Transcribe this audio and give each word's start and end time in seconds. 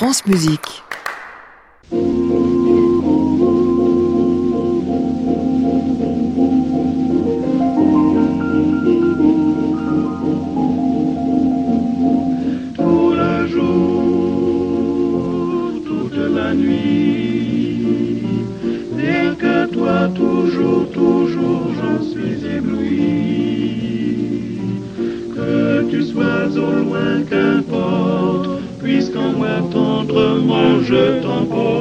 France 0.00 0.24
Musique. 0.24 0.82
Tendrement 30.50 30.82
je 30.82 31.22
t'emporte, 31.22 31.79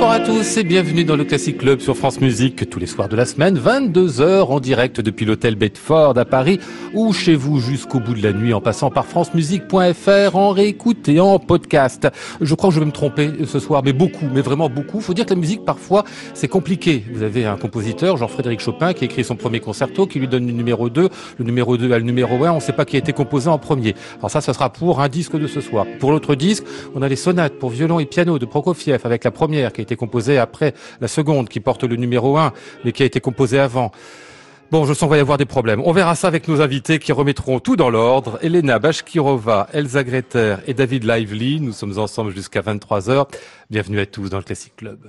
Bonsoir 0.00 0.16
à 0.18 0.24
tous 0.24 0.56
et 0.56 0.64
bienvenue 0.64 1.04
dans 1.04 1.14
le 1.14 1.24
Classic 1.24 1.58
Club 1.58 1.80
sur 1.80 1.94
France 1.94 2.22
Musique 2.22 2.70
tous 2.70 2.78
les 2.78 2.86
soirs 2.86 3.10
de 3.10 3.16
la 3.16 3.26
semaine, 3.26 3.58
22h 3.58 4.44
en 4.46 4.58
direct 4.58 4.98
depuis 4.98 5.26
l'hôtel 5.26 5.56
Bedford 5.56 6.16
à 6.16 6.24
Paris 6.24 6.58
ou 6.94 7.12
chez 7.12 7.34
vous 7.34 7.60
jusqu'au 7.60 8.00
bout 8.00 8.14
de 8.14 8.22
la 8.22 8.32
nuit 8.32 8.54
en 8.54 8.62
passant 8.62 8.90
par 8.90 9.04
francemusique.fr 9.04 10.36
en 10.36 10.52
réécoute 10.52 11.06
et 11.10 11.20
en 11.20 11.38
podcast. 11.38 12.08
Je 12.40 12.54
crois 12.54 12.70
que 12.70 12.76
je 12.76 12.80
vais 12.80 12.86
me 12.86 12.92
tromper 12.92 13.30
ce 13.44 13.58
soir, 13.58 13.82
mais 13.84 13.92
beaucoup, 13.92 14.24
mais 14.32 14.40
vraiment 14.40 14.70
beaucoup. 14.70 15.02
Faut 15.02 15.12
dire 15.12 15.26
que 15.26 15.34
la 15.34 15.40
musique 15.40 15.66
parfois 15.66 16.04
c'est 16.32 16.48
compliqué. 16.48 17.04
Vous 17.12 17.22
avez 17.22 17.44
un 17.44 17.58
compositeur, 17.58 18.16
Jean-Frédéric 18.16 18.60
Chopin, 18.60 18.94
qui 18.94 19.04
écrit 19.04 19.22
son 19.22 19.36
premier 19.36 19.60
concerto, 19.60 20.06
qui 20.06 20.18
lui 20.18 20.28
donne 20.28 20.46
le 20.46 20.52
numéro 20.52 20.88
2, 20.88 21.10
le 21.36 21.44
numéro 21.44 21.76
2 21.76 21.92
à 21.92 21.98
le 21.98 22.04
numéro 22.04 22.42
1, 22.42 22.52
on 22.52 22.54
ne 22.54 22.60
sait 22.60 22.72
pas 22.72 22.86
qui 22.86 22.96
a 22.96 23.00
été 23.00 23.12
composé 23.12 23.50
en 23.50 23.58
premier. 23.58 23.94
Alors 24.16 24.30
ça, 24.30 24.40
ça 24.40 24.54
sera 24.54 24.72
pour 24.72 25.02
un 25.02 25.10
disque 25.10 25.36
de 25.36 25.46
ce 25.46 25.60
soir. 25.60 25.84
Pour 25.98 26.10
l'autre 26.10 26.36
disque, 26.36 26.64
on 26.94 27.02
a 27.02 27.08
les 27.08 27.16
sonates 27.16 27.58
pour 27.58 27.68
violon 27.68 28.00
et 28.00 28.06
piano 28.06 28.38
de 28.38 28.46
Prokofiev 28.46 29.00
avec 29.04 29.24
la 29.24 29.30
première 29.30 29.74
qui 29.74 29.82
a 29.82 29.84
été 29.89 29.89
composée 29.96 30.38
après 30.38 30.74
la 31.00 31.08
seconde 31.08 31.48
qui 31.48 31.60
porte 31.60 31.84
le 31.84 31.96
numéro 31.96 32.38
1 32.38 32.52
mais 32.84 32.92
qui 32.92 33.02
a 33.02 33.06
été 33.06 33.20
composée 33.20 33.58
avant. 33.58 33.92
Bon, 34.70 34.84
je 34.84 34.94
sens 34.94 35.00
qu'il 35.00 35.10
va 35.10 35.16
y 35.16 35.20
avoir 35.20 35.36
des 35.36 35.46
problèmes. 35.46 35.82
On 35.84 35.90
verra 35.90 36.14
ça 36.14 36.28
avec 36.28 36.46
nos 36.46 36.60
invités 36.60 37.00
qui 37.00 37.10
remettront 37.10 37.58
tout 37.58 37.74
dans 37.74 37.90
l'ordre. 37.90 38.38
Elena 38.40 38.78
Bashkirova, 38.78 39.66
Elsa 39.72 40.04
Greter 40.04 40.56
et 40.68 40.74
David 40.74 41.02
Lively. 41.02 41.60
Nous 41.60 41.72
sommes 41.72 41.98
ensemble 41.98 42.32
jusqu'à 42.32 42.60
23h. 42.60 43.26
Bienvenue 43.68 43.98
à 43.98 44.06
tous 44.06 44.30
dans 44.30 44.38
le 44.38 44.44
Classic 44.44 44.74
Club. 44.76 45.00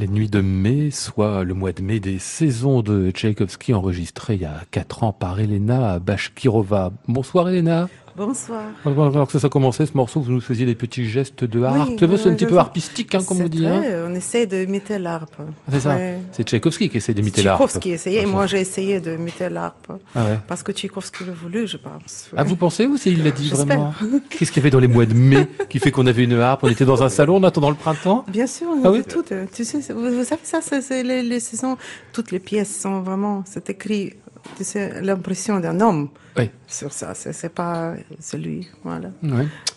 Les 0.00 0.08
nuits 0.08 0.30
de 0.30 0.40
mai, 0.40 0.90
soit 0.90 1.44
le 1.44 1.52
mois 1.52 1.72
de 1.72 1.82
mai 1.82 2.00
des 2.00 2.18
saisons 2.18 2.80
de 2.80 3.10
Tchaïkovski 3.10 3.74
enregistrées 3.74 4.36
il 4.36 4.40
y 4.40 4.44
a 4.46 4.62
quatre 4.70 5.04
ans 5.04 5.12
par 5.12 5.38
Elena 5.40 5.98
Bashkirova. 5.98 6.90
Bonsoir 7.06 7.50
Elena. 7.50 7.90
Bonsoir. 8.16 8.62
Alors 8.84 9.28
que 9.28 9.38
ça 9.38 9.46
a 9.46 9.50
commencé 9.50 9.86
ce 9.86 9.96
morceau, 9.96 10.20
vous 10.20 10.32
nous 10.32 10.40
faisiez 10.40 10.66
des 10.66 10.74
petits 10.74 11.08
gestes 11.08 11.44
de 11.44 11.62
harpe. 11.62 11.90
c'est 11.98 12.28
un 12.28 12.34
petit 12.34 12.46
peu 12.46 12.58
harpistique, 12.58 13.14
hein, 13.14 13.20
comme 13.26 13.40
on 13.40 13.48
dit. 13.48 13.66
Hein. 13.66 13.82
on 14.08 14.14
essaie 14.14 14.46
d'imiter 14.46 14.98
l'harpe. 14.98 15.36
C'est 15.70 15.80
ça. 15.80 15.96
C'est 16.32 16.44
Tchaïkovski 16.48 16.88
qui 16.88 16.96
essaie 16.96 17.14
d'imiter 17.14 17.42
l'harpe. 17.42 17.60
Tchaïkovski 17.60 17.90
essayait, 17.90 18.22
et 18.22 18.26
moi 18.26 18.46
j'ai 18.46 18.60
essayé 18.60 19.00
d'imiter 19.00 19.48
l'harpe. 19.48 19.92
Ah 20.14 20.24
ouais. 20.24 20.38
Parce 20.46 20.62
que 20.62 20.72
Tchaïkovski 20.72 21.24
l'a 21.24 21.32
voulu, 21.32 21.66
je 21.66 21.76
pense. 21.76 22.30
Ah, 22.36 22.42
vous 22.42 22.56
pensez 22.56 22.86
ou 22.86 22.96
c'est 22.96 23.10
il 23.10 23.22
l'a 23.22 23.30
dit 23.30 23.48
vraiment? 23.50 23.94
Qu'est-ce 24.28 24.50
qu'il 24.52 24.60
y 24.60 24.64
avait 24.64 24.70
dans 24.70 24.80
les 24.80 24.88
mois 24.88 25.06
de 25.06 25.14
mai 25.14 25.48
qui 25.68 25.78
fait 25.78 25.90
qu'on 25.90 26.06
avait 26.06 26.24
une 26.24 26.38
harpe? 26.38 26.64
On 26.64 26.68
était 26.68 26.84
dans 26.84 27.02
un 27.02 27.08
salon 27.08 27.36
en 27.36 27.44
attendant 27.44 27.70
le 27.70 27.76
printemps? 27.76 28.24
Bien 28.28 28.46
sûr, 28.46 28.68
on 28.68 28.84
ah, 28.84 28.90
oui? 28.90 29.02
tout. 29.08 29.24
Tu 29.54 29.64
sais, 29.64 29.78
vous, 29.92 30.24
savez 30.24 30.40
ça, 30.42 30.60
c'est 30.60 31.02
les, 31.02 31.22
les 31.22 31.40
saisons, 31.40 31.76
toutes 32.12 32.32
les 32.32 32.40
pièces 32.40 32.80
sont 32.80 33.00
vraiment, 33.00 33.44
c'est 33.46 33.70
écrit 33.70 34.14
c'est 34.60 35.00
l'impression 35.02 35.60
d'un 35.60 35.80
homme 35.80 36.08
oui. 36.36 36.50
sur 36.68 36.92
ça. 36.92 37.12
C'est 37.14 37.52
pas 37.52 37.94
celui. 38.20 38.68
Voilà. 38.84 39.08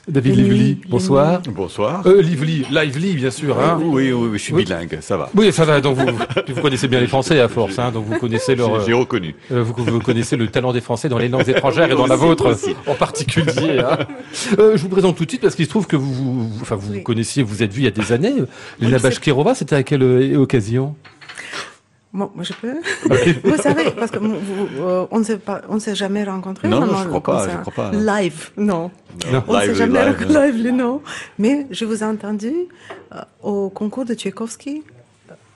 David 0.07 0.35
Lively, 0.35 0.81
bonsoir. 0.89 1.41
Bonsoir. 1.49 2.05
Euh, 2.05 2.21
Lively, 2.21 2.65
Lively, 2.69 3.15
bien 3.15 3.31
sûr. 3.31 3.59
Hein. 3.59 3.79
Oui, 3.81 4.11
oui, 4.11 4.27
oui, 4.31 4.37
je 4.37 4.43
suis 4.43 4.53
bilingue, 4.53 4.97
ça 5.01 5.15
va. 5.15 5.29
Oui, 5.35 5.51
ça 5.53 5.63
va. 5.63 5.79
Donc 5.79 5.97
vous, 5.97 6.05
vous 6.05 6.61
connaissez 6.61 6.87
bien 6.87 6.99
les 6.99 7.07
Français 7.07 7.39
à 7.39 7.47
force. 7.47 7.79
Hein, 7.79 7.91
donc 7.91 8.05
vous 8.05 8.19
connaissez 8.19 8.55
leur. 8.55 8.85
J'ai 8.85 8.93
reconnu. 8.93 9.35
Euh, 9.51 9.63
vous, 9.63 9.73
vous, 9.83 9.99
connaissez 9.99 10.35
le 10.35 10.47
talent 10.47 10.73
des 10.73 10.81
Français 10.81 11.07
dans 11.07 11.17
les 11.17 11.29
langues 11.29 11.47
étrangères 11.47 11.89
et 11.89 11.95
dans 11.95 12.07
la 12.07 12.15
vôtre 12.15 12.53
en 12.87 12.95
particulier. 12.95 13.79
Hein. 13.79 13.99
Euh, 14.59 14.75
je 14.75 14.81
vous 14.81 14.89
présente 14.89 15.15
tout 15.15 15.25
de 15.25 15.29
suite 15.29 15.41
parce 15.41 15.55
qu'il 15.55 15.65
se 15.65 15.69
trouve 15.69 15.87
que 15.87 15.95
vous, 15.95 16.13
vous 16.13 16.61
enfin, 16.61 16.75
vous 16.75 16.99
connaissiez, 17.01 17.43
vous 17.43 17.63
êtes 17.63 17.71
vu 17.71 17.81
il 17.81 17.85
y 17.85 17.87
a 17.87 17.91
des 17.91 18.11
années. 18.11 18.33
Lena 18.79 18.99
Bashkirova, 18.99 19.55
c'était 19.55 19.75
à 19.75 19.83
quelle 19.83 20.03
euh, 20.03 20.37
occasion? 20.37 20.95
Moi 22.13 22.31
je 22.41 22.53
peux. 22.53 22.75
vous 23.43 23.57
savez, 23.57 23.91
parce 23.91 24.11
que 24.11 24.19
euh, 24.19 25.05
on 25.09 25.19
ne 25.19 25.23
s'est 25.23 25.37
pas, 25.37 25.61
on 25.67 25.79
s'est 25.79 25.95
jamais 25.95 26.23
rencontrés. 26.23 26.67
Non, 26.67 26.85
non, 26.85 26.97
je 27.03 27.07
crois 27.07 27.23
pas, 27.23 27.49
je 27.49 27.57
crois 27.57 27.73
pas. 27.73 27.91
Live, 27.91 28.51
non. 28.55 28.91
non. 29.31 29.43
On 29.47 29.53
ne 29.53 29.61
s'est 29.61 29.75
jamais 29.75 30.03
rencontrés 30.03 30.51
live, 30.51 30.71
non. 30.71 31.01
Mais 31.39 31.67
je 31.71 31.85
vous 31.85 32.03
ai 32.03 32.05
entendu 32.05 32.53
euh, 33.13 33.21
au 33.41 33.69
concours 33.69 34.05
de 34.05 34.13
Tchaïkovski 34.13 34.83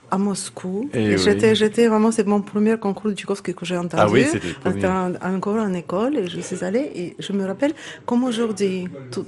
à 0.10 0.18
Moscou. 0.18 0.90
Et, 0.94 1.18
j'étais, 1.18 1.56
j'étais 1.56 1.88
vraiment, 1.88 2.12
c'est 2.12 2.26
mon 2.26 2.42
premier 2.42 2.78
concours 2.78 3.10
de 3.12 3.16
Tchaïkovski 3.16 3.54
que 3.54 3.66
j'ai 3.66 3.78
entendu. 3.78 4.04
Ah 4.06 4.10
oui, 4.10 4.26
c'était 4.32 4.48
C'était 4.66 4.88
encore 4.88 5.58
en 5.58 5.74
école 5.74 6.18
et 6.18 6.28
je 6.28 6.40
suis 6.40 6.64
allée 6.64 6.92
et 6.96 7.16
je 7.20 7.34
me 7.34 7.46
rappelle 7.46 7.74
comme 8.06 8.24
aujourd'hui, 8.24 8.88
euh, 9.18 9.22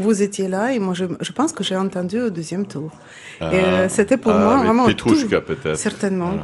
vous 0.00 0.22
étiez 0.22 0.48
là 0.48 0.72
et 0.72 0.78
moi 0.78 0.94
je, 0.94 1.04
je 1.20 1.32
pense 1.32 1.52
que 1.52 1.62
j'ai 1.62 1.76
entendu 1.76 2.20
au 2.20 2.30
deuxième 2.30 2.66
tour. 2.66 2.90
Ah, 3.40 3.54
et 3.54 3.58
euh, 3.58 3.88
c'était 3.88 4.16
pour 4.16 4.32
ah, 4.32 4.38
moi 4.38 4.56
vraiment. 4.58 4.86
Petrouchka 4.86 5.40
peut-être. 5.40 5.76
Certainement. 5.76 6.34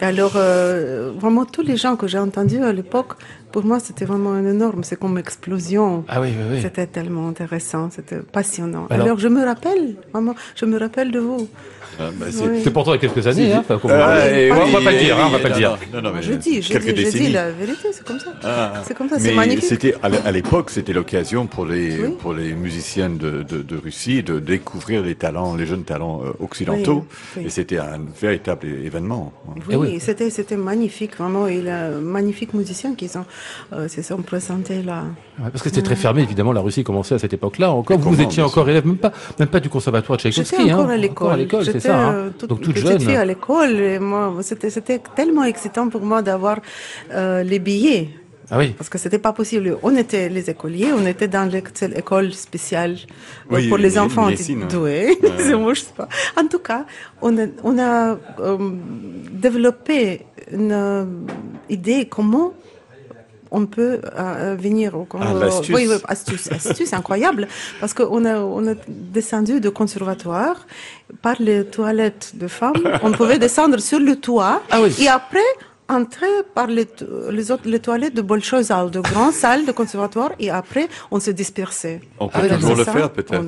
Et 0.00 0.04
alors, 0.04 0.34
euh, 0.36 1.12
vraiment 1.18 1.44
tous 1.44 1.62
les 1.62 1.76
gens 1.76 1.96
que 1.96 2.06
j'ai 2.06 2.18
entendus 2.18 2.62
à 2.62 2.72
l'époque, 2.72 3.14
pour 3.52 3.64
moi 3.64 3.80
c'était 3.80 4.04
vraiment 4.04 4.32
un 4.32 4.46
énorme, 4.46 4.84
c'est 4.84 4.98
comme 4.98 5.16
explosion. 5.16 6.04
Ah 6.08 6.20
oui, 6.20 6.28
oui, 6.36 6.44
oui. 6.52 6.62
C'était 6.62 6.86
tellement 6.86 7.28
intéressant, 7.28 7.88
c'était 7.90 8.18
passionnant. 8.18 8.86
Alors, 8.90 9.06
alors 9.06 9.18
je 9.18 9.28
me 9.28 9.42
rappelle, 9.44 9.96
vraiment, 10.12 10.34
je 10.54 10.64
me 10.66 10.78
rappelle 10.78 11.10
de 11.10 11.18
vous. 11.18 11.48
Ah, 12.00 12.10
bah, 12.14 12.26
c'est 12.30 12.72
pourtant 12.72 12.92
il 12.92 13.02
y 13.02 13.04
a 13.06 13.08
quelques 13.08 13.26
années, 13.26 13.52
hein, 13.52 13.64
on, 13.68 13.76
va 13.76 14.80
pas 14.80 14.92
le 14.92 14.98
dire, 14.98 15.18
hein, 15.18 15.24
on 15.26 15.30
va 15.30 15.38
pas 15.38 15.48
le 15.48 15.54
dire. 15.54 15.78
Non, 15.92 16.02
non, 16.02 16.12
mais 16.14 16.22
je 16.22 16.32
dis, 16.32 16.60
je 16.60 16.76
dis, 16.78 17.04
je 17.04 17.10
dis 17.10 17.28
la 17.30 17.50
vérité, 17.50 17.88
c'est 17.92 18.04
comme 18.04 18.18
ça. 18.18 18.32
Ah. 18.42 18.82
c'est 18.86 18.96
comme 18.96 19.08
ça, 19.08 19.18
c'est 19.18 19.32
magnifique. 19.32 19.64
C'était 19.64 19.94
à 20.02 20.32
l'époque, 20.32 20.70
c'était 20.70 20.92
l'occasion 20.92 21.46
pour 21.46 21.66
les 21.66 21.96
pour 22.18 22.32
les 22.32 22.52
musiciens 22.54 23.10
de, 23.10 23.42
de, 23.42 23.62
de, 23.62 23.76
Russie 23.76 24.22
de 24.22 24.38
découvrir 24.38 25.02
les 25.02 25.14
talents, 25.14 25.54
les 25.54 25.66
jeunes 25.66 25.84
talents 25.84 26.22
euh, 26.24 26.32
occidentaux, 26.42 27.06
et 27.40 27.48
c'était 27.48 27.78
un 27.78 28.00
véritable 28.20 28.66
événement. 28.66 29.32
Oui, 29.68 29.92
eh 29.94 30.00
c'était 30.00 30.30
c'était 30.30 30.56
magnifique, 30.56 31.16
vraiment, 31.16 31.46
et 31.46 31.60
les 31.60 32.00
magnifiques 32.00 32.54
musiciens 32.54 32.94
qui 32.94 33.08
sont 33.08 33.24
euh, 33.72 33.88
se 33.88 34.02
sont 34.02 34.22
présentés 34.22 34.82
là. 34.82 35.04
parce 35.38 35.62
que 35.62 35.68
c'était 35.68 35.82
très 35.82 35.96
fermé, 35.96 36.22
évidemment, 36.22 36.52
la 36.52 36.60
Russie 36.60 36.82
commençait 36.82 37.14
à 37.14 37.18
cette 37.18 37.32
époque-là. 37.32 37.70
Encore, 37.70 37.98
vous 37.98 38.20
étiez 38.20 38.42
encore 38.42 38.68
élève, 38.68 38.86
même 38.86 38.96
pas 38.96 39.12
même 39.38 39.48
pas 39.48 39.60
du 39.60 39.68
conservatoire 39.68 40.16
de 40.16 40.22
Tchaïkovski. 40.22 40.56
J'étais 40.56 40.72
encore 40.72 40.86
hein, 40.86 40.90
à 40.90 41.36
l'école 41.36 41.64
ça. 41.88 41.98
Hein. 41.98 42.14
Euh, 42.14 42.46
Donc 42.46 42.60
toute 42.60 42.76
jeune. 42.76 43.00
fille 43.00 43.16
à 43.16 43.24
l'école. 43.24 43.98
moi, 44.00 44.34
c'était, 44.42 44.70
c'était 44.70 45.00
tellement 45.16 45.44
excitant 45.44 45.88
pour 45.88 46.02
moi 46.02 46.22
d'avoir 46.22 46.58
euh, 47.12 47.42
les 47.42 47.58
billets. 47.58 48.08
Ah 48.50 48.58
oui. 48.58 48.74
Parce 48.76 48.90
que 48.90 48.98
c'était 48.98 49.18
pas 49.18 49.32
possible. 49.32 49.78
On 49.82 49.96
était 49.96 50.28
les 50.28 50.50
écoliers, 50.50 50.90
on 50.92 51.06
était 51.06 51.28
dans 51.28 51.48
l'école 51.50 52.32
spéciale 52.34 52.96
euh, 53.50 53.68
pour 53.68 53.78
les, 53.78 53.98
enfants 53.98 54.28
doués. 54.68 55.18
Ouais. 55.22 55.74
sais 55.74 55.94
pas. 55.96 56.08
En 56.36 56.46
tout 56.46 56.58
cas, 56.58 56.84
on 57.22 57.38
a, 57.38 57.46
on 57.62 57.78
a 57.78 58.18
développé 59.46 60.26
une 60.52 61.24
idée 61.70 62.06
comment 62.06 62.52
on 63.50 63.66
peut 63.66 64.00
euh, 64.18 64.56
venir 64.58 64.94
au 64.94 65.06
ah, 65.20 65.32
l'astuce. 65.34 65.74
Oui, 65.74 65.86
oui, 65.88 65.96
astuce, 66.08 66.50
astuce 66.50 66.92
incroyable 67.00 67.48
parce 67.80 67.94
qu'on 67.94 68.24
a 68.24 68.38
on 68.38 68.66
a 68.66 68.74
descendu 68.88 69.60
de 69.60 69.68
conservatoire 69.68 70.66
par 71.22 71.36
les 71.40 71.64
toilettes 71.64 72.32
de 72.34 72.48
femmes. 72.48 72.82
On 73.02 73.12
pouvait 73.12 73.38
descendre 73.38 73.78
sur 73.78 74.00
le 74.00 74.16
toit 74.16 74.62
ah 74.70 74.80
et 74.98 75.08
après 75.08 75.38
entrer 75.88 76.26
par 76.54 76.66
les, 76.66 76.86
les, 77.30 77.50
autres, 77.50 77.64
les 77.66 77.78
toilettes 77.78 78.14
de 78.14 78.22
Bolshoi 78.22 78.62
de 78.62 79.00
grandes 79.00 79.32
salles 79.32 79.66
de 79.66 79.72
conservatoire, 79.72 80.32
et 80.38 80.50
après, 80.50 80.88
on 81.10 81.20
se 81.20 81.30
dispersait. 81.30 82.00
On 82.18 82.28
peut 82.28 82.48
toujours 82.48 82.76
le 82.76 82.84
faire, 82.84 83.10
peut-être. 83.10 83.44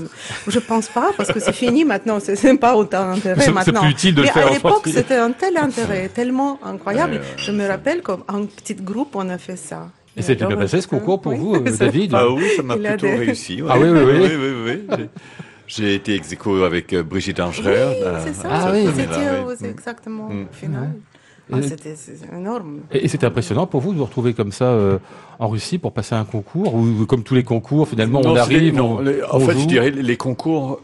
Je 0.47 0.59
pense 0.59 0.89
pas, 0.89 1.13
parce 1.17 1.33
que 1.33 1.41
c'est 1.41 1.53
fini 1.53 1.85
maintenant, 1.85 2.19
c'est 2.21 2.57
pas 2.59 2.77
autant 2.77 3.11
intérêt 3.11 3.51
maintenant. 3.51 3.63
C'est 3.81 3.87
plus 3.87 3.91
utile 3.91 4.15
de 4.15 4.23
Mais 4.23 4.29
le 4.29 4.33
faire 4.33 4.47
à 4.47 4.51
l'époque, 4.51 4.87
c'était 4.87 5.17
un 5.17 5.33
tel 5.33 5.57
intérêt, 5.57 6.09
tellement 6.09 6.59
incroyable. 6.65 7.21
Je 7.37 7.53
me 7.53 7.67
rappelle 7.67 8.03
qu'en 8.03 8.19
petit 8.47 8.75
groupe, 8.75 9.15
on 9.15 9.29
a 9.29 9.39
fait 9.39 9.57
ça. 9.57 9.89
Et 10.17 10.23
c'était 10.23 10.47
bien 10.47 10.57
passé 10.57 10.81
ce 10.81 10.89
concours 10.89 11.21
pour 11.21 11.35
vous, 11.35 11.57
euh, 11.57 11.77
David 11.79 12.15
Ah 12.15 12.31
oui, 12.31 12.49
ça 12.57 12.63
m'a 12.63 12.77
plutôt 12.77 13.07
réussi. 13.07 13.61
Ah 13.69 13.79
oui, 13.79 13.91
oui, 13.91 14.01
oui. 14.01 14.19
oui, 14.19 14.37
oui, 14.37 14.87
oui. 14.89 15.09
J'ai 15.67 15.95
été 15.95 16.15
ex 16.15 16.35
avec 16.65 16.93
euh, 16.93 17.03
Brigitte 17.03 17.41
Angerer. 17.41 17.85
Oui, 17.89 18.07
c'est 18.25 18.35
ça. 18.35 18.49
Ah, 18.51 18.71
oui, 18.73 18.87
c'était 18.97 19.69
exactement 19.69 20.29
mm. 20.29 20.47
final. 20.53 20.93
Ah, 21.53 21.63
c'était 21.63 21.95
énorme. 22.33 22.81
Et, 22.91 23.07
c'était 23.09 23.27
impressionnant 23.27 23.67
pour 23.67 23.81
vous 23.81 23.93
de 23.93 23.99
vous 23.99 24.05
retrouver 24.05 24.35
comme 24.35 24.51
ça 24.51 24.65
euh, 24.65 24.99
en 25.39 25.49
Russie 25.49 25.79
pour 25.79 25.93
passer 25.93 26.15
un 26.15 26.25
concours 26.25 26.75
ou 26.75 27.07
comme 27.07 27.23
tous 27.23 27.35
les 27.35 27.45
concours 27.45 27.89
finalement 27.89 28.21
on 28.25 28.35
arrive. 28.35 28.75
Non, 28.75 28.99
en 29.31 29.41
fait, 29.41 29.59
je 29.59 29.67
dirais 29.67 29.91
les 29.91 30.17
concours. 30.17 30.81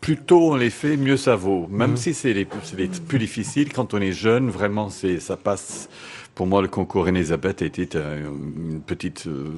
Plus 0.00 0.16
tôt 0.16 0.52
on 0.52 0.56
les 0.56 0.70
fait, 0.70 0.96
mieux 0.96 1.18
ça 1.18 1.36
vaut. 1.36 1.66
Même 1.70 1.98
si 1.98 2.14
c'est 2.14 2.32
les, 2.32 2.46
les, 2.78 2.86
plus 2.86 3.18
difficile, 3.18 3.70
quand 3.74 3.92
on 3.92 4.00
est 4.00 4.12
jeune, 4.12 4.48
vraiment, 4.48 4.88
c'est 4.88 5.20
ça 5.20 5.36
passe. 5.36 5.90
Pour 6.34 6.46
moi, 6.46 6.62
le 6.62 6.68
concours 6.68 7.08
Elisabeth 7.08 7.60
était 7.60 7.98
une 7.98 8.80
petite 8.80 9.26
euh, 9.26 9.50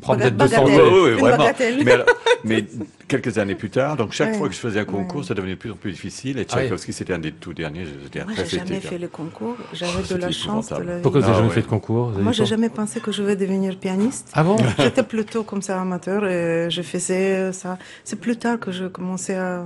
prendre 0.00 0.20
peut-être 0.20 0.36
200 0.36 0.68
euros. 0.78 1.06
Oui, 1.06 1.12
vraiment. 1.12 1.46
Mais, 1.84 2.04
mais, 2.44 2.64
quelques 3.08 3.38
années 3.38 3.54
plus 3.54 3.70
tard, 3.70 3.96
donc 3.96 4.12
chaque 4.12 4.36
fois 4.36 4.48
que 4.48 4.54
je 4.54 4.60
faisais 4.60 4.80
un 4.80 4.84
concours, 4.84 5.24
ça 5.24 5.34
devenait 5.34 5.54
de 5.54 5.58
plus 5.58 5.70
en 5.70 5.76
plus 5.76 5.92
difficile. 5.92 6.38
Et 6.38 6.46
ah 6.48 6.54
Tchaïkovski, 6.54 6.92
c'était 6.92 7.14
un 7.14 7.18
des 7.18 7.32
tout 7.32 7.54
derniers. 7.54 7.84
Je 7.84 8.22
Moi, 8.22 8.32
j'ai 8.36 8.58
jamais 8.58 8.80
fait 8.80 8.98
le 8.98 9.08
concours. 9.08 9.56
J'avais 9.72 10.02
de 10.02 10.20
la 10.20 10.30
chance 10.30 10.68
de 10.68 10.82
la. 10.82 10.98
Pourquoi 10.98 11.20
vous 11.20 11.26
n'avez 11.26 11.38
jamais 11.38 11.50
ah 11.50 11.54
fait 11.54 11.62
de 11.62 11.66
concours 11.66 12.10
Moi, 12.10 12.32
j'ai 12.32 12.46
jamais 12.46 12.68
pensé 12.68 13.00
que 13.00 13.12
je 13.12 13.22
vais 13.22 13.36
devenir 13.36 13.76
pianiste. 13.78 14.30
Ah 14.34 14.44
bon 14.44 14.56
J'étais 14.78 15.02
plutôt 15.02 15.42
comme 15.42 15.62
ça 15.62 15.80
amateur 15.80 16.26
et 16.26 16.70
je 16.70 16.82
faisais 16.82 17.52
ça. 17.52 17.78
C'est 18.04 18.20
plus 18.20 18.36
tard 18.36 18.58
que 18.60 18.72
je 18.72 18.84
commençais 18.84 19.36
à 19.36 19.64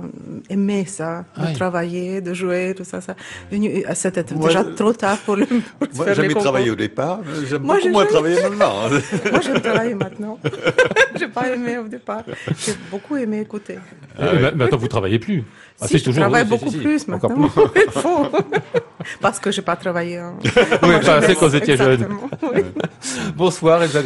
aimer 0.49 0.85
ça, 0.85 1.25
de 1.37 1.53
travailler, 1.53 2.21
de 2.21 2.33
jouer, 2.33 2.73
tout 2.75 2.83
ça. 2.83 3.01
ça. 3.01 3.15
C'était 3.93 4.23
déjà 4.23 4.63
trop 4.63 4.93
tard 4.93 5.17
pour 5.17 5.35
le. 5.35 5.45
Pour 5.45 5.87
Moi, 5.95 6.05
j'ai 6.07 6.15
jamais 6.15 6.33
travaillé 6.33 6.71
au 6.71 6.75
départ. 6.75 7.19
J'aime 7.49 7.63
beaucoup 7.63 7.89
moins 7.89 8.05
travailler 8.05 8.41
maintenant. 8.41 8.73
Moi, 9.31 9.41
j'aime 9.41 9.61
travailler 9.93 10.03
maintenant 10.03 10.39
j'ai 11.19 11.27
pas 11.27 11.49
aimé 11.49 11.77
au 11.77 11.87
départ. 11.87 12.23
J'ai 12.57 12.73
beaucoup 12.89 13.17
aimé 13.17 13.41
écouter. 13.41 13.77
Ah 14.17 14.33
maintenant, 14.55 14.77
vous 14.77 14.87
travaillez 14.87 15.19
plus. 15.19 15.43
Ah, 15.81 15.87
si, 15.87 15.97
je 15.97 16.11
travaille 16.11 16.45
beaucoup 16.45 16.71
plus 16.71 17.07
maintenant. 17.07 17.49
Parce 19.21 19.39
que 19.39 19.51
j'ai 19.51 19.61
pas 19.61 19.75
travaillé. 19.75 20.17
Hein. 20.17 20.35
oui, 20.83 20.93
pas 21.03 21.15
assez 21.15 21.35
quand 21.35 21.47
vous 21.47 21.55
étiez 21.55 21.77
jeune. 21.77 22.07
Bonsoir, 23.35 23.83
Elsa 23.83 24.01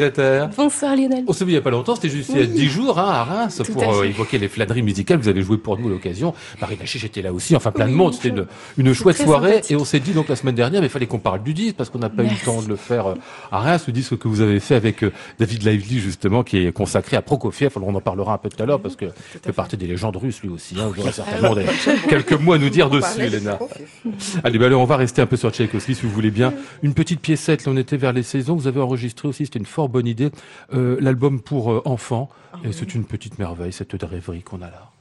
Bonsoir, 0.56 0.96
Lionel. 0.96 1.24
On 1.28 1.34
se 1.34 1.44
vit 1.44 1.52
il 1.52 1.54
n'y 1.54 1.60
a 1.60 1.62
pas 1.62 1.70
longtemps, 1.70 1.96
c'était 1.96 2.10
juste 2.10 2.32
il 2.34 2.40
y 2.40 2.44
a 2.44 2.46
10 2.46 2.68
jours 2.68 3.00
hein, 3.00 3.10
à 3.10 3.24
Reims 3.24 3.62
pour 3.72 4.02
euh, 4.02 4.04
évoquer 4.04 4.38
les 4.38 4.48
flaneries 4.48 4.82
musicales. 4.82 5.20
Vous 5.20 5.28
avez 5.28 5.42
joué 5.42 5.58
pour 5.58 5.78
nous 5.78 5.90
l'occasion. 5.90 6.34
Marie 6.62 6.78
Lachiche 6.78 7.04
était 7.04 7.22
là 7.22 7.32
aussi, 7.32 7.56
enfin 7.56 7.72
plein 7.72 7.88
de 7.88 7.94
monde. 7.94 8.14
C'était 8.14 8.30
une, 8.30 8.48
une 8.78 8.94
chouette 8.94 9.18
soirée. 9.18 9.62
Et 9.70 9.76
on 9.76 9.86
s'est 9.86 10.00
dit 10.00 10.14
donc 10.14 10.30
la 10.30 10.36
semaine 10.36 10.56
dernière, 10.56 10.82
mais 10.82 10.88
il 10.88 10.92
fallait 10.92 11.06
qu'on 11.06 11.20
parle 11.20 11.44
du 11.44 11.54
disque 11.54 11.76
parce 11.76 11.90
qu'on 11.90 12.00
n'a 12.00 12.10
pas 12.10 12.24
eu 12.24 12.30
le 12.30 12.46
temps 12.46 12.62
de 12.62 12.68
le 12.68 12.76
faire 12.76 13.08
euh, 13.08 13.16
à 13.52 13.60
Reims. 13.60 13.84
Le 13.88 13.94
disque 13.94 14.18
que 14.18 14.28
vous 14.28 14.42
avez 14.42 14.60
fait 14.60 14.76
avec 14.76 15.04
euh, 15.04 15.12
David 15.40 15.64
Lively, 15.64 16.00
justement, 16.00 16.44
qui 16.44 16.66
est 16.66 16.72
consacré 16.72 17.18
à 17.18 17.22
Prokofiev. 17.22 17.72
Alors 17.76 17.90
on 17.90 17.96
en 17.96 18.02
parlera 18.02 18.34
un 18.34 18.38
peu 18.38 18.50
tout 18.50 18.62
à 18.62 18.66
l'heure 18.66 18.82
parce 18.82 18.96
que 18.96 19.06
fait 19.44 19.54
partie 19.54 19.78
des 19.78 19.88
légendes 19.88 20.18
russes 20.18 20.42
lui 20.42 20.50
aussi. 20.50 20.76
Hein. 20.80 20.92
Vous 20.94 21.02
aurez 21.02 21.12
certainement 21.12 21.57
quelques 22.10 22.34
mots 22.34 22.54
à 22.54 22.58
nous 22.58 22.70
dire 22.70 22.90
dessus, 22.90 23.22
Elena. 23.22 23.60
Allez, 24.44 24.60
ben, 24.60 24.74
on 24.74 24.86
va 24.86 24.98
rester 24.98 25.22
un 25.22 25.26
peu 25.26 25.38
sur 25.38 25.52
Tchaïkovski, 25.52 25.96
si 25.96 26.02
vous 26.04 26.12
voulez 26.12 26.32
bien. 26.32 26.54
Une 26.84 26.94
petite 26.94 27.20
piécette, 27.20 27.66
là, 27.66 27.72
on 27.72 27.78
était 27.78 27.98
vers 27.98 28.14
les 28.14 28.24
saisons. 28.24 28.56
Vous 28.56 28.68
avez 28.68 28.80
enregistré 28.80 29.28
aussi, 29.28 29.46
c'était 29.46 29.60
une 29.60 29.66
fort 29.66 29.90
bonne 29.90 30.08
idée, 30.08 30.30
euh, 30.74 30.98
l'album 31.00 31.42
pour 31.42 31.72
euh, 31.72 31.82
enfants. 31.86 32.30
Ah 32.54 32.58
et 32.64 32.72
c'est 32.72 32.96
une 32.96 33.06
petite 33.06 33.40
merveille, 33.40 33.74
cette 33.74 33.94
rêverie 34.04 34.42
qu'on 34.42 34.62
a 34.62 34.68
là. 34.68 34.92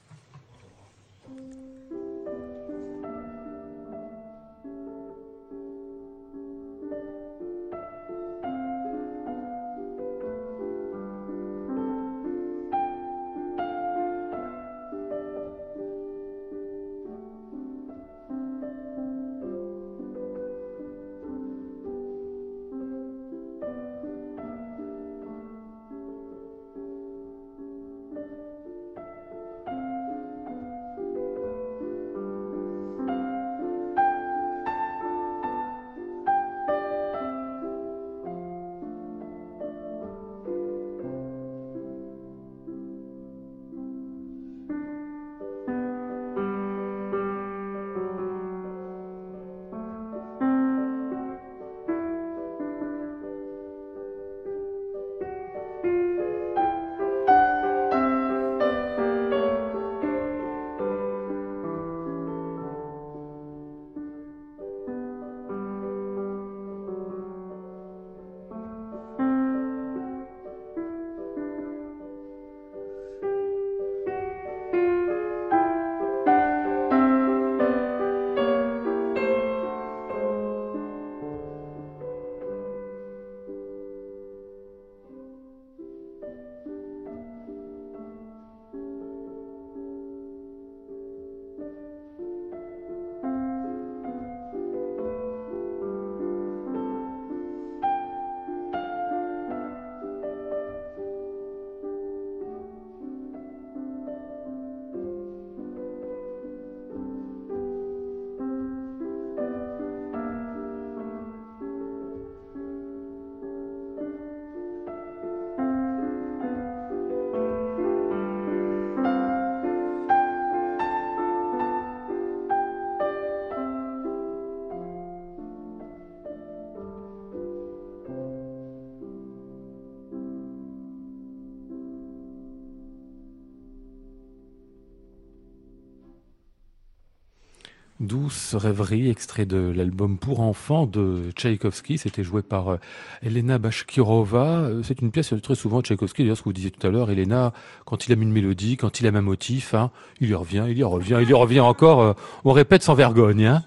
Rêverie, 138.54 139.10
extrait 139.10 139.46
de 139.46 139.72
l'album 139.74 140.18
pour 140.18 140.40
enfants 140.40 140.86
de 140.86 141.30
Tchaïkovski. 141.34 141.98
C'était 141.98 142.24
joué 142.24 142.42
par 142.42 142.68
euh, 142.68 142.76
Elena 143.22 143.58
Bashkirova. 143.58 144.60
Euh, 144.60 144.82
c'est 144.82 145.00
une 145.00 145.10
pièce 145.10 145.34
très 145.42 145.54
souvent 145.54 145.80
Tchaïkovski. 145.82 146.22
D'ailleurs, 146.22 146.36
ce 146.36 146.42
que 146.42 146.48
vous 146.48 146.52
disiez 146.52 146.70
tout 146.70 146.86
à 146.86 146.90
l'heure, 146.90 147.10
Elena, 147.10 147.52
quand 147.84 148.06
il 148.06 148.12
aime 148.12 148.22
une 148.22 148.32
mélodie, 148.32 148.76
quand 148.76 149.00
il 149.00 149.06
aime 149.06 149.16
un 149.16 149.22
motif, 149.22 149.74
hein, 149.74 149.90
il 150.20 150.30
y 150.30 150.34
revient, 150.34 150.66
il 150.68 150.78
y 150.78 150.84
revient, 150.84 151.18
il 151.22 151.28
y 151.28 151.34
revient 151.34 151.60
encore. 151.60 152.00
Euh, 152.00 152.12
on 152.44 152.52
répète 152.52 152.82
sans 152.82 152.94
vergogne. 152.94 153.46
Hein. 153.46 153.64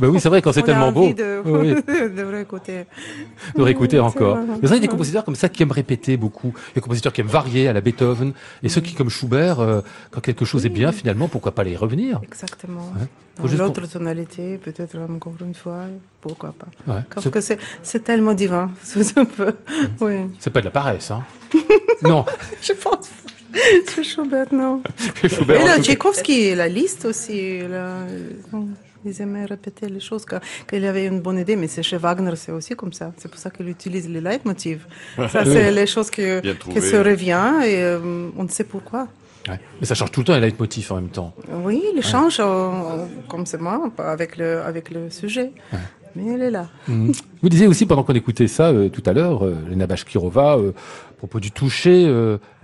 Ben 0.00 0.08
oui, 0.08 0.20
c'est 0.20 0.28
vrai, 0.28 0.42
quand 0.42 0.52
c'est 0.52 0.62
tellement 0.62 0.92
beau. 0.92 1.12
De, 1.12 1.42
oui. 1.44 1.74
de 2.16 2.22
réécouter. 2.22 2.84
De 3.56 3.62
réécouter 3.62 4.00
encore. 4.00 4.38
Vous 4.62 4.70
avez 4.70 4.80
des 4.80 4.88
compositeurs 4.88 5.24
comme 5.24 5.36
ça 5.36 5.48
qui 5.48 5.62
aiment 5.62 5.72
répéter 5.72 6.16
beaucoup. 6.16 6.54
Des 6.74 6.80
compositeurs 6.80 7.12
qui 7.12 7.20
aiment 7.20 7.26
varier 7.26 7.68
à 7.68 7.72
la 7.72 7.80
Beethoven. 7.80 8.32
Et 8.62 8.68
ceux 8.68 8.80
qui, 8.80 8.94
comme 8.94 9.10
Schubert, 9.10 9.60
euh, 9.60 9.80
quand 10.10 10.20
quelque 10.20 10.44
chose 10.44 10.66
est 10.66 10.70
bien, 10.70 10.92
finalement, 10.92 11.28
pourquoi 11.28 11.52
pas 11.52 11.64
les 11.64 11.76
revenir? 11.76 12.20
Exactement. 12.22 12.92
Ouais. 12.98 13.06
L'autre 13.56 13.80
pour... 13.80 13.90
tonalité, 13.90 14.58
peut-être 14.58 14.96
encore 14.98 15.34
une 15.40 15.54
fois, 15.54 15.84
pourquoi 16.20 16.54
pas. 16.58 16.92
Ouais. 16.92 17.00
Parce 17.14 17.28
que 17.28 17.40
c'est 17.40 18.04
tellement 18.04 18.32
divin. 18.34 18.70
oui. 20.00 20.14
C'est 20.38 20.50
pas 20.50 20.60
de 20.60 20.66
la 20.66 20.70
paresse, 20.70 21.10
hein 21.10 21.22
Non. 22.02 22.24
Je 22.62 22.72
pense. 22.72 23.10
C'est 23.86 24.02
Schubert, 24.02 24.52
non. 24.52 24.82
Schubert, 25.26 25.60
Et 25.60 25.64
là, 25.64 25.80
Tchaïkovski, 25.80 26.54
la 26.54 26.68
liste 26.68 27.04
aussi. 27.04 27.60
Là, 27.60 28.00
ils 29.06 29.22
aimaient 29.22 29.44
répéter 29.44 29.88
les 29.88 30.00
choses 30.00 30.24
quand, 30.24 30.40
quand 30.66 30.76
il 30.76 30.84
avait 30.84 31.06
une 31.06 31.20
bonne 31.20 31.38
idée, 31.38 31.56
mais 31.56 31.68
c'est 31.68 31.82
chez 31.82 31.96
Wagner, 31.96 32.36
c'est 32.36 32.52
aussi 32.52 32.74
comme 32.74 32.92
ça. 32.92 33.12
C'est 33.16 33.30
pour 33.30 33.38
ça 33.38 33.50
qu'il 33.50 33.68
utilise 33.68 34.08
les 34.08 34.20
leitmotivs. 34.20 34.86
Ça, 35.16 35.44
c'est 35.44 35.70
les 35.80 35.86
choses 35.86 36.10
que, 36.10 36.40
qui 36.40 36.80
se 36.80 36.96
revient 36.96 37.52
et 37.64 37.82
euh, 37.82 38.30
on 38.36 38.44
ne 38.44 38.48
sait 38.48 38.64
pourquoi. 38.64 39.08
Ouais. 39.48 39.60
Mais 39.80 39.86
ça 39.86 39.94
change 39.94 40.10
tout 40.10 40.20
le 40.20 40.26
temps 40.26 40.34
les 40.34 40.40
leitmotifs 40.40 40.90
en 40.90 40.96
même 40.96 41.08
temps. 41.08 41.34
Oui, 41.48 41.82
il 41.94 42.02
change 42.02 42.38
euh, 42.40 43.06
comme 43.28 43.46
c'est 43.46 43.60
moi, 43.60 43.90
avec 43.98 44.36
le, 44.36 44.60
avec 44.62 44.90
le 44.90 45.10
sujet. 45.10 45.52
Ouais. 45.72 45.78
Mais 46.14 46.32
elle 46.32 46.42
est 46.42 46.50
là. 46.50 46.68
Mmh. 46.88 47.12
Vous 47.42 47.48
disiez 47.48 47.66
aussi, 47.66 47.84
pendant 47.84 48.02
qu'on 48.02 48.14
écoutait 48.14 48.48
ça 48.48 48.68
euh, 48.68 48.88
tout 48.88 49.02
à 49.06 49.12
l'heure, 49.12 49.44
euh, 49.44 49.54
Lena 49.68 49.86
Bashkirova, 49.86 50.54
à 50.54 51.18
propos 51.18 51.40
du 51.40 51.50
toucher, 51.50 52.10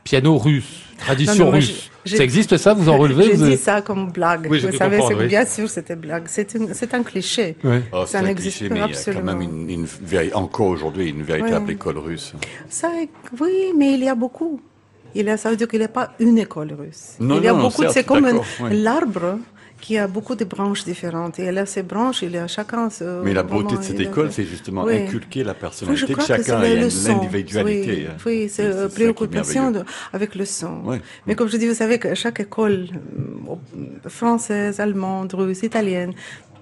piano 0.04 0.38
russe, 0.38 0.84
tradition 1.04 1.44
non, 1.46 1.50
non, 1.52 1.56
russe. 1.56 1.90
Ça 2.04 2.24
existe 2.24 2.56
ça 2.56 2.74
Vous 2.74 2.88
en 2.88 2.98
relevez 3.04 3.36
J'ai 3.36 3.36
dit 3.36 3.56
ça 3.56 3.80
comme 3.82 4.10
blague. 4.10 4.46
Oui, 4.50 4.60
vous 4.60 4.76
savez, 4.76 4.98
oui. 5.00 5.26
bien 5.26 5.44
sûr, 5.46 5.68
c'était 5.68 5.96
blague. 5.96 6.24
C'est 6.26 6.94
un 6.94 7.02
cliché. 7.02 7.56
Oui. 7.64 7.76
Oh, 7.92 8.04
ça 8.06 8.22
n'existe 8.22 8.62
mais 8.70 8.80
absolument. 8.80 9.22
il 9.22 9.26
y 9.26 9.30
a 9.30 9.34
quand 9.34 9.38
même 9.38 9.42
une, 9.42 9.70
une 9.70 9.86
véri- 9.86 10.34
encore 10.34 10.66
aujourd'hui 10.68 11.10
une 11.10 11.22
véritable 11.22 11.70
école 11.70 11.98
russe. 11.98 12.32
Ça, 12.68 12.88
oui, 13.40 13.72
mais 13.76 13.94
il 13.94 14.04
y 14.04 14.08
a 14.08 14.14
beaucoup. 14.14 14.60
Il 15.14 15.26
y 15.26 15.30
a, 15.30 15.36
ça 15.36 15.50
veut 15.50 15.56
dire 15.56 15.68
qu'il 15.68 15.78
n'y 15.80 15.84
a 15.84 15.88
pas 15.88 16.12
une 16.18 16.38
école 16.38 16.72
russe. 16.72 17.16
Non, 17.20 17.36
il 17.36 17.44
y 17.44 17.48
a 17.48 17.52
non, 17.52 17.62
beaucoup. 17.62 17.82
C'est 17.90 18.04
comme 18.04 18.26
l'arbre 18.70 19.38
qui 19.82 19.98
a 19.98 20.06
beaucoup 20.06 20.36
de 20.42 20.44
branches 20.54 20.84
différentes. 20.92 21.34
Et 21.40 21.50
là, 21.56 21.66
ces 21.66 21.82
branches, 21.82 22.22
il 22.22 22.32
y 22.32 22.38
a 22.38 22.46
chacun. 22.46 22.88
ce- 22.88 23.20
Mais 23.26 23.34
la 23.34 23.42
beauté 23.42 23.76
de 23.76 23.82
cette 23.82 23.98
a- 23.98 24.02
école, 24.08 24.28
c'est 24.36 24.44
justement 24.54 24.84
Oui. 24.84 24.96
inculquer 25.02 25.42
la 25.42 25.52
Oui, 25.52 25.56
je 25.56 25.60
personnalité 25.66 26.06
de 26.06 26.12
crois 26.12 26.24
que 26.24 26.42
chacun 26.44 26.60
c'est 26.62 26.70
et 26.72 27.12
l'individualité. 27.14 27.90
Oui, 27.92 28.06
hein. 28.08 28.16
oui 28.26 28.48
c'est 28.48 28.70
préoccupation 28.94 29.64
de- 29.76 29.84
avec 30.12 30.30
le 30.40 30.44
son. 30.44 30.74
Mais 31.26 31.34
comme 31.34 31.48
je 31.48 31.56
dis, 31.56 31.66
vous 31.66 31.74
savez 31.84 31.98
que 31.98 32.14
chaque 32.14 32.40
école, 32.40 32.86
euh, 32.92 34.08
française, 34.08 34.78
allemande, 34.80 35.32
russe, 35.34 35.62
italienne, 35.64 36.12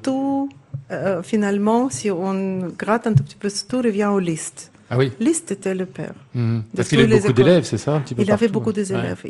tout, 0.03 0.49
euh, 0.91 1.23
finalement, 1.23 1.91
si 1.91 2.11
on 2.11 2.69
gratte 2.83 3.07
un 3.07 3.13
tout 3.13 3.23
petit 3.23 3.37
peu, 3.37 3.51
tout 3.69 3.83
revient 3.83 4.07
aux 4.17 4.19
listes. 4.19 4.73
Ah 4.93 4.99
oui 4.99 5.13
Liste 5.21 5.53
était 5.53 5.75
le 5.75 5.87
père. 5.87 6.13
Mhm. 6.35 6.59
De 6.73 6.77
Parce 6.77 6.89
qu'il 6.89 6.99
avait 7.01 7.21
beaucoup 7.21 7.33
d'élèves, 7.33 7.65
c'est 7.65 7.79
ça 7.79 7.93
un 7.95 8.01
petit 8.01 8.15
peu 8.15 8.23
Il 8.23 8.31
avait 8.33 8.49
beaucoup 8.49 8.73
d'élèves. 8.73 9.21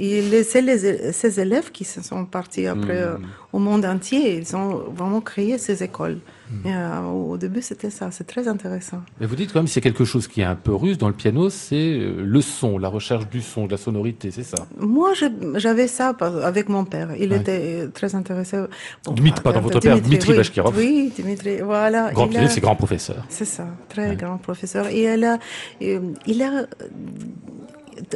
C'est 0.44 0.62
les- 0.62 1.12
ces 1.12 1.38
élèves 1.40 1.70
qui 1.70 1.84
se 1.84 2.02
sont 2.02 2.24
partis 2.24 2.66
après 2.66 3.02
euh, 3.02 3.16
au 3.52 3.58
monde 3.58 3.84
entier. 3.84 4.38
Ils 4.38 4.56
ont 4.56 4.84
vraiment 4.96 5.20
créé 5.20 5.58
ces 5.58 5.82
écoles. 5.82 6.18
Et, 6.64 6.72
euh, 6.74 7.00
au 7.06 7.36
début, 7.36 7.62
c'était 7.62 7.90
ça. 7.90 8.10
C'est 8.10 8.26
très 8.26 8.48
intéressant. 8.48 9.00
Mais 9.20 9.26
vous 9.26 9.36
dites 9.36 9.52
quand 9.52 9.60
même, 9.60 9.68
a 9.74 9.80
quelque 9.80 10.04
chose 10.04 10.26
qui 10.28 10.40
est 10.40 10.44
un 10.44 10.56
peu 10.56 10.74
russe 10.74 10.98
dans 10.98 11.08
le 11.08 11.14
piano, 11.14 11.48
c'est 11.50 11.76
euh, 11.76 12.22
le 12.24 12.40
son, 12.40 12.76
la 12.78 12.88
recherche 12.88 13.28
du 13.28 13.40
son, 13.40 13.66
de 13.66 13.70
la 13.72 13.76
sonorité, 13.76 14.30
c'est 14.30 14.42
ça? 14.42 14.66
Moi, 14.78 15.12
j'avais 15.56 15.86
ça 15.86 16.08
avec 16.42 16.68
mon 16.68 16.84
père. 16.84 17.10
Il 17.18 17.30
Ouais. 17.32 17.38
était 17.40 17.60
euh, 17.84 17.88
très 17.88 18.14
intéressé. 18.14 18.58
Bon, 19.04 19.12
Dimitri, 19.12 19.42
pardon, 19.42 19.60
votre 19.60 19.80
père, 19.80 20.00
Dimitri 20.00 20.32
oui. 20.32 20.36
Bashkirov. 20.38 20.76
Oui, 20.76 21.12
Dimitri, 21.14 21.60
voilà. 21.60 22.10
Grand 22.12 22.28
pianiste 22.28 22.54
a- 22.54 22.58
et 22.58 22.60
grand 22.60 22.76
professeur. 22.76 23.24
C'est 23.28 23.44
ça, 23.44 23.66
très 23.88 24.16
grand 24.16 24.38
professeur. 24.38 24.88
Et 24.88 25.02
elle 25.02 25.24
a, 25.24 25.38
il 25.80 26.42
a, 26.42 26.66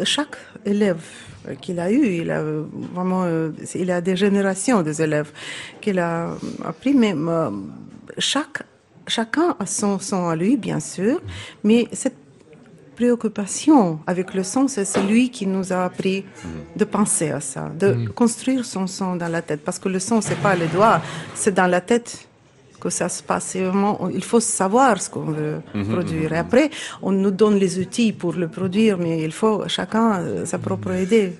chaque 0.04 0.36
élève 0.66 1.02
qu'il 1.60 1.78
a 1.78 1.90
eu, 1.92 2.04
il 2.22 2.30
a 2.30 2.42
vraiment, 2.94 3.24
il 3.74 3.90
a 3.90 4.00
des 4.00 4.16
générations 4.16 4.82
des 4.82 5.02
élèves 5.02 5.30
qu'il 5.80 5.98
a 5.98 6.30
appris, 6.64 6.94
mais 6.94 7.14
chaque, 8.18 8.62
chacun 9.06 9.56
a 9.58 9.66
son 9.66 9.98
son 9.98 10.28
à 10.28 10.36
lui, 10.36 10.56
bien 10.56 10.80
sûr, 10.80 11.20
mais 11.62 11.88
cette 11.92 12.16
préoccupation 12.96 13.98
avec 14.06 14.34
le 14.34 14.42
son, 14.42 14.68
c'est 14.68 14.84
celui 14.84 15.30
qui 15.30 15.46
nous 15.46 15.72
a 15.72 15.84
appris 15.84 16.24
de 16.76 16.84
penser 16.84 17.30
à 17.30 17.40
ça, 17.40 17.70
de 17.76 18.08
construire 18.08 18.64
son 18.64 18.86
son 18.86 19.16
dans 19.16 19.28
la 19.28 19.42
tête, 19.42 19.62
parce 19.64 19.78
que 19.78 19.88
le 19.88 19.98
son, 19.98 20.20
c'est 20.20 20.40
pas 20.40 20.54
les 20.54 20.68
doigts, 20.68 21.00
c'est 21.34 21.54
dans 21.54 21.66
la 21.66 21.80
tête 21.80 22.28
que 22.84 22.90
ça 22.90 23.08
se 23.08 23.22
passe. 23.22 23.44
C'est 23.50 23.62
vraiment, 23.62 24.08
il 24.12 24.22
faut 24.22 24.40
savoir 24.40 25.00
ce 25.00 25.08
qu'on 25.08 25.30
veut 25.40 25.60
produire. 25.90 26.32
Et 26.34 26.38
après, 26.38 26.70
on 27.02 27.12
nous 27.12 27.30
donne 27.30 27.56
les 27.56 27.78
outils 27.78 28.12
pour 28.12 28.34
le 28.34 28.48
produire, 28.48 28.98
mais 28.98 29.22
il 29.22 29.32
faut 29.32 29.66
chacun 29.68 30.06
euh, 30.20 30.44
sa 30.44 30.58
propre 30.58 30.92
idée. 30.92 31.32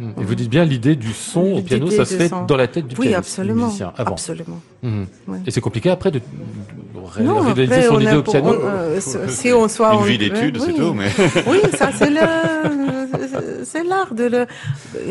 Et 0.00 0.24
vous 0.24 0.34
dites 0.34 0.48
bien 0.50 0.64
l'idée 0.64 0.94
du 0.96 1.12
son 1.12 1.54
au 1.54 1.60
piano, 1.62 1.90
ça 1.90 2.04
se 2.04 2.14
fait 2.14 2.28
son. 2.28 2.44
dans 2.44 2.56
la 2.56 2.68
tête 2.68 2.86
du 2.86 2.94
Oui, 2.96 3.08
pianiste, 3.08 3.18
absolument. 3.18 3.66
musicien, 3.66 3.92
avant. 3.96 4.12
Absolument. 4.12 4.60
Ouais. 4.82 5.38
Et 5.46 5.50
c'est 5.50 5.60
compliqué 5.60 5.90
après 5.90 6.10
de, 6.12 6.18
de 6.20 7.22
Non, 7.22 7.40
réaliser 7.40 7.62
après, 7.74 7.82
son 7.88 7.94
on 7.96 8.00
idée 8.00 8.14
au 8.14 8.22
piano 8.22 8.48
on, 8.50 8.60
euh, 8.64 9.00
si 9.28 9.52
on 9.52 9.66
soit 9.68 9.92
Une 9.94 9.98
en- 9.98 10.02
vie 10.02 10.18
d'études, 10.18 10.58
c'est 10.60 10.68
oui. 10.72 10.76
tout, 10.76 10.94
mais 10.94 11.08
Oui, 11.48 11.58
ça 11.76 11.90
c'est 11.92 12.10
le, 12.10 12.20
c'est 13.64 13.82
l'art 13.84 14.14
de 14.14 14.24
le. 14.24 14.46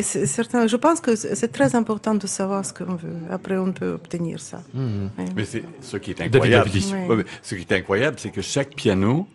c'est 0.02 0.26
certain. 0.26 0.68
Je 0.68 0.76
pense 0.78 1.02
que 1.02 1.16
c'est 1.16 1.50
très 1.52 1.76
important 1.76 2.16
de 2.16 2.26
savoir 2.28 2.64
ce 2.66 2.74
qu'on 2.74 2.96
veut. 2.96 3.18
Après, 3.30 3.58
on 3.58 3.72
peut 3.74 3.92
obtenir 3.92 4.40
ça. 4.40 4.62
Ouais. 4.74 5.26
Mais 5.36 5.44
c'est 5.46 5.64
ce 5.82 5.98
qui 5.98 6.12
est 6.12 6.18
David 6.18 6.36
incroyable. 6.36 6.70
Ce 7.42 7.56
qui 7.56 7.62
est 7.62 7.74
incroyable, 7.74 8.18
c'est 8.20 8.30
que 8.32 8.42
chaque 8.42 8.74
piano 8.76 9.28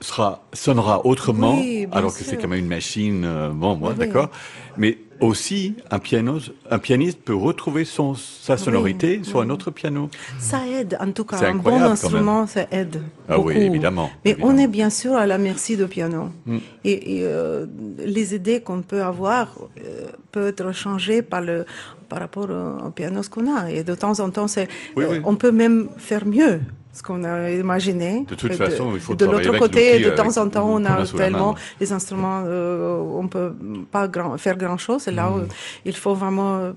sera 0.00 0.42
sonnera 0.52 1.04
autrement, 1.06 1.56
Oui, 1.56 1.86
alors 1.92 2.16
que 2.16 2.22
c'est 2.24 2.36
quand 2.36 2.48
même 2.48 2.60
une 2.60 2.68
machine. 2.68 3.24
euh, 3.24 3.50
bon, 3.50 3.76
moi, 3.76 3.90
Oui, 3.92 3.98
d'accord. 3.98 4.30
Mais 4.76 4.98
aussi, 5.20 5.74
un 5.90 5.98
piano, 5.98 6.38
un 6.70 6.78
pianiste 6.78 7.20
peut 7.20 7.34
retrouver 7.34 7.84
son 7.84 8.14
sa 8.14 8.56
sonorité 8.56 9.20
sur 9.24 9.40
un 9.40 9.50
autre 9.50 9.70
piano. 9.72 10.08
Ça 10.38 10.60
aide, 10.68 10.96
en 11.00 11.10
tout 11.10 11.24
cas, 11.24 11.38
C'est 11.38 11.46
un 11.46 11.56
bon 11.56 11.82
instrument, 11.82 12.46
ça 12.46 12.66
aide. 12.70 13.02
Ah 13.28 13.40
oui, 13.40 13.54
évidemment, 13.56 14.10
Mais 14.24 14.32
évidemment. 14.32 14.52
on 14.54 14.58
est 14.58 14.68
bien 14.68 14.90
sûr 14.90 15.14
à 15.14 15.26
la 15.26 15.38
merci 15.38 15.76
du 15.76 15.86
piano. 15.86 16.28
Mm. 16.46 16.58
Et, 16.84 17.16
et, 17.16 17.20
euh, 17.24 17.66
les 17.98 18.34
idées 18.34 18.60
qu'on 18.60 18.82
peut 18.82 19.02
avoir 19.02 19.58
euh, 19.84 20.06
peuvent 20.30 20.48
être 20.48 20.72
changées 20.72 21.22
par 21.22 21.40
le 21.40 21.64
par 22.08 22.20
rapport 22.20 22.48
au, 22.48 22.86
au 22.86 22.90
piano 22.90 23.20
qu'on 23.30 23.54
a. 23.54 23.70
Et 23.70 23.82
de 23.84 23.94
temps 23.94 24.20
en 24.20 24.30
temps, 24.30 24.48
c'est, 24.48 24.68
euh, 24.96 25.20
on 25.24 25.34
peut 25.34 25.52
même 25.52 25.88
faire 25.98 26.24
mieux 26.26 26.60
ce 26.98 27.02
qu'on 27.02 27.22
a 27.24 27.50
imaginé. 27.50 28.24
De 28.28 28.34
toute 28.34 28.52
façon, 28.54 28.90
il 28.94 29.00
faut 29.00 29.14
De 29.14 29.24
travailler 29.24 29.46
l'autre 29.46 29.56
avec 29.56 29.60
côté, 29.60 30.00
de 30.00 30.10
euh, 30.10 30.16
temps 30.16 30.36
en 30.42 30.48
temps, 30.48 30.68
on 30.68 30.84
a 30.84 31.04
tellement 31.06 31.54
les 31.80 31.92
instruments, 31.92 32.42
euh, 32.46 32.98
on 33.22 33.26
peut 33.28 33.52
pas 33.90 34.08
grand, 34.08 34.36
faire 34.38 34.56
grand 34.56 34.76
chose. 34.78 35.06
Et 35.08 35.12
Mm. 35.12 35.16
là, 35.16 35.30
où 35.30 35.40
il 35.84 35.96
faut 35.96 36.14
vraiment 36.14 36.58
euh, 36.58 36.72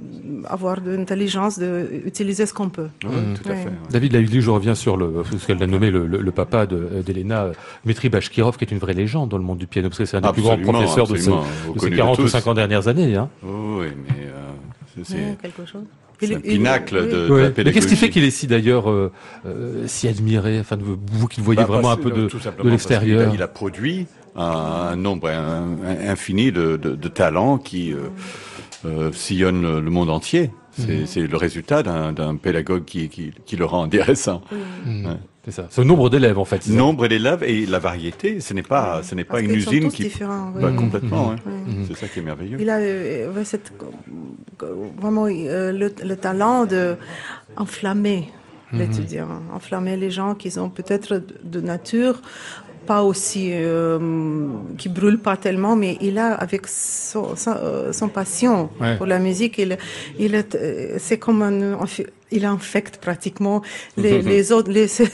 avoir 0.47 0.79
de 0.81 0.91
l'intelligence 0.91 1.59
d'utiliser 1.59 2.45
ce 2.45 2.53
qu'on 2.53 2.69
peut. 2.69 2.89
Oui, 3.03 3.09
tout 3.35 3.49
à 3.49 3.51
Ouais. 3.53 3.57
fait. 3.63 3.69
ouais. 3.69 3.89
David 3.89 4.39
je 4.41 4.49
reviens 4.49 4.75
sur 4.75 4.95
le, 4.97 5.23
ce 5.37 5.45
qu'elle 5.47 5.61
a 5.63 5.67
nommé 5.67 5.89
le, 5.91 6.05
le- 6.07 6.21
le 6.21 6.31
papa 6.31 6.65
de- 6.65 7.01
d'Elena, 7.05 7.43
euh, 7.45 7.53
Dmitri 7.83 8.09
Bashkirov, 8.09 8.57
qui 8.57 8.63
est 8.65 8.71
une 8.71 8.77
vraie 8.77 8.93
légende 8.93 9.29
dans 9.29 9.37
le 9.37 9.43
monde 9.43 9.57
du 9.57 9.67
piano, 9.67 9.89
parce 9.89 9.97
que 9.99 10.05
c'est 10.05 10.17
un 10.17 10.21
des 10.21 10.31
plus 10.31 10.41
grands 10.43 10.57
professeurs 10.57 11.07
de, 11.07 11.15
ces- 11.15 11.29
absolument. 11.29 11.41
de 11.41 11.47
ces 11.65 11.67
Reconnu 11.69 11.91
de 11.91 11.97
40 11.97 12.19
ou 12.19 12.21
tous. 12.23 12.27
50 12.29 12.55
dernières 12.55 12.87
années. 12.87 13.15
Hein. 13.15 13.29
Oui, 13.43 13.49
oui, 13.81 13.87
mais 14.07 14.25
euh, 14.27 15.03
c'est- 15.05 15.13
Ouais, 15.15 15.35
c'est 15.41 15.41
quelque 15.41 15.65
chose. 15.65 15.83
C'est 16.21 16.27
Il- 16.27 16.33
un 16.35 16.39
il- 16.43 16.51
pinacle 16.53 16.95
de, 17.07 17.11
de 17.27 17.29
Ouais. 17.33 17.41
la 17.41 17.47
Mais 17.49 17.53
pédagogie. 17.53 17.73
qu'est-ce 17.73 17.87
qui 17.93 17.99
fait 17.99 18.09
qu'il 18.09 18.23
est 18.23 18.31
si 18.31 18.47
d'ailleurs 18.47 18.89
euh, 18.89 19.11
euh, 19.45 19.83
si 19.87 20.07
admiré, 20.07 20.59
enfin 20.59 20.77
vous 20.79 21.27
qui 21.27 21.39
le 21.41 21.45
voyez 21.45 21.57
Bah, 21.61 21.65
vraiment 21.65 21.91
un 21.91 21.97
peu 21.97 22.11
de, 22.11 22.27
tout 22.27 22.39
simplement 22.39 22.63
de 22.65 22.69
parce 22.75 22.85
qu'il 22.85 22.93
a- 22.95 22.99
l'extérieur 22.99 23.33
Il 23.33 23.41
a 23.41 23.47
produit 23.47 24.05
un, 24.35 24.43
un 24.43 24.95
nombre 24.95 25.27
un- 25.29 25.77
un- 25.85 26.09
infini 26.09 26.51
de, 26.51 26.77
de, 26.77 26.95
de 26.95 27.07
talents 27.09 27.57
qui 27.57 27.91
euh, 27.93 27.97
euh, 28.85 29.11
sillonnent 29.11 29.61
le, 29.61 29.81
le 29.81 29.89
monde 29.89 30.09
entier. 30.09 30.51
C'est 30.73 31.05
c'est 31.05 31.27
le 31.27 31.35
résultat 31.37 31.83
d'un 31.83 32.35
pédagogue 32.37 32.85
qui, 32.85 33.09
qui, 33.09 33.31
qui 33.45 33.57
le 33.57 33.65
rend 33.65 33.83
intéressant. 33.89 34.41
Mhm. 34.85 35.05
Ouais. 35.05 35.11
C'est 35.43 35.51
ça. 35.51 35.65
Ce 35.71 35.81
nombre 35.81 36.09
d'élèves 36.11 36.37
en 36.37 36.45
fait. 36.45 36.61
c'est. 36.61 36.71
Nombre 36.73 37.07
d'élèves 37.07 37.43
et 37.43 37.65
la 37.65 37.79
variété, 37.79 38.39
ce 38.39 38.53
n'est 38.53 38.61
pas, 38.61 39.01
ce 39.03 39.15
n'est 39.15 39.23
pas 39.23 39.35
Parce 39.39 39.43
une 39.45 39.55
usine 39.55 39.89
qui. 39.91 40.03
différents, 40.03 40.51
oui. 40.55 40.61
Bah, 40.61 40.69
Mhm. 40.69 40.75
complètement, 40.77 41.29
ouais. 41.29 41.35
Oui. 41.47 41.85
C'est 41.87 41.97
ça 41.97 42.07
qui 42.07 42.19
est 42.19 42.21
merveilleux. 42.21 42.57
Il 42.59 42.69
a 42.69 42.77
euh, 42.77 43.33
ouais, 43.33 43.43
cette, 43.43 43.71
euh, 44.61 44.65
vraiment 44.99 45.25
euh, 45.25 45.71
le, 45.71 45.91
le 46.03 46.15
talent 46.15 46.65
de 46.65 46.95
enflammer 47.57 48.29
l'étudiant, 48.71 49.27
enflammer 49.53 49.97
les 49.97 50.11
gens 50.11 50.33
qui 50.35 50.49
sont 50.51 50.69
peut-être 50.69 51.21
de- 51.43 51.59
nature 51.59 52.21
pas 52.85 53.03
aussi, 53.03 53.49
euh, 53.51 54.47
qui 54.77 54.89
brûle 54.89 55.19
pas 55.19 55.37
tellement, 55.37 55.75
mais 55.75 55.97
il 56.01 56.17
a 56.17 56.33
avec 56.33 56.67
son, 56.67 57.35
son, 57.35 57.51
euh, 57.57 57.91
son 57.93 58.07
passion 58.09 58.69
Ouais. 58.79 58.95
pour 58.97 59.05
la 59.07 59.19
musique, 59.19 59.57
il, 59.59 59.77
il 60.17 60.33
est, 60.35 60.55
euh, 60.55 60.95
c'est 60.97 61.17
comme 61.19 61.41
un, 61.41 61.73
il 62.31 62.45
infecte 62.45 62.97
pratiquement 62.97 63.61
les, 63.97 64.21
les 64.21 64.51
autres. 64.51 64.71
Les, 64.71 64.87
c'est 64.87 65.09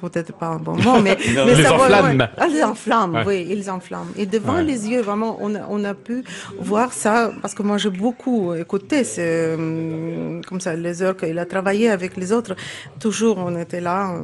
peut-être 0.00 0.32
pas 0.32 0.48
un 0.48 0.56
bon 0.58 0.76
mot, 0.76 1.00
mais, 1.06 1.16
Non, 1.34 1.46
mais 1.46 1.54
les 1.54 1.62
ça 1.64 1.74
enflamme. 1.74 2.18
ouais. 2.20 2.28
Ah, 2.36 2.46
les 2.48 2.62
enflammes, 2.62 3.14
Ouais. 3.14 3.24
oui, 3.26 3.46
ils 3.50 3.70
enflamment. 3.70 4.06
Et 4.16 4.26
devant 4.26 4.54
Ouais. 4.56 4.64
les 4.64 4.88
yeux, 4.88 5.00
vraiment, 5.00 5.38
on 5.40 5.54
a, 5.54 5.60
on 5.68 5.84
a 5.84 5.94
pu 5.94 6.24
voir 6.58 6.92
ça, 6.92 7.32
parce 7.42 7.54
que 7.54 7.62
moi 7.62 7.78
j'ai 7.78 7.90
beaucoup 7.90 8.54
écouté, 8.54 9.04
c'est 9.04 9.20
euh, 9.58 10.40
comme 10.48 10.60
ça, 10.60 10.74
les 10.74 11.02
heures 11.02 11.16
qu'il 11.16 11.38
a 11.38 11.46
travaillé 11.46 11.88
avec 11.90 12.16
les 12.16 12.32
autres. 12.32 12.54
Toujours, 12.98 13.38
on 13.38 13.56
était 13.58 13.80
là, 13.80 14.14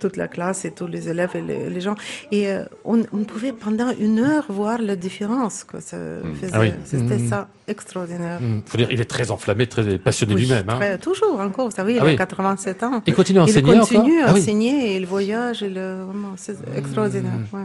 toute 0.00 0.16
la 0.16 0.28
classe 0.28 0.64
et 0.64 0.70
tous 0.70 0.86
les 0.86 1.08
élèves 1.08 1.30
et 1.34 1.42
les, 1.42 1.70
les 1.70 1.80
gens, 1.80 1.94
et 2.32 2.48
euh, 2.50 2.64
on, 2.84 3.00
on 3.12 3.24
pouvait 3.24 3.52
pendant 3.52 3.90
une 3.98 4.18
heure 4.20 4.44
voir 4.48 4.78
la 4.80 4.96
différence 4.96 5.64
que 5.64 5.80
ça 5.80 5.96
faisait. 6.40 6.52
Ah 6.54 6.60
oui. 6.60 6.72
C'était 6.84 7.18
Mm. 7.18 7.28
ça, 7.28 7.48
extraordinaire. 7.68 8.38
Faut 8.66 8.76
dire, 8.78 8.88
il 8.90 9.00
est 9.00 9.04
très 9.16 9.30
enflammé, 9.30 9.66
très 9.66 9.98
passionné 9.98 10.34
Oui, 10.34 10.42
lui-même. 10.42 10.68
hein. 10.70 10.96
toujours 11.00 11.40
encore, 11.50 11.66
vous 11.68 11.76
savez, 11.76 11.92
il 11.94 11.98
Ah 12.00 12.04
a 12.04 12.06
oui. 12.06 12.16
87 12.16 12.82
ans. 12.84 13.02
Il 13.06 13.14
continue 13.14 13.38
à 13.40 13.42
Il 13.42 13.50
enseigner 13.50 13.78
continue 13.78 13.98
encore 14.18 14.24
à 14.26 14.30
Ah 14.30 14.32
oui. 14.34 14.40
enseigner 14.40 14.92
et 14.92 14.96
il 14.96 15.06
voyage, 15.06 15.60
il, 15.62 15.74
vraiment, 15.74 16.32
c'est 16.36 16.56
extraordinaire. 16.76 17.32
ouais. 17.52 17.60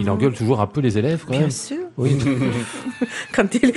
Il 0.00 0.10
engueule 0.10 0.32
toujours 0.34 0.60
un 0.60 0.66
peu 0.66 0.80
les 0.80 0.98
élèves 0.98 1.22
quand 1.24 1.30
Bien 1.32 1.40
même. 1.42 1.50
sûr. 1.50 1.78
Oui. 1.96 2.18
Quand 3.32 3.46
il, 3.54 3.72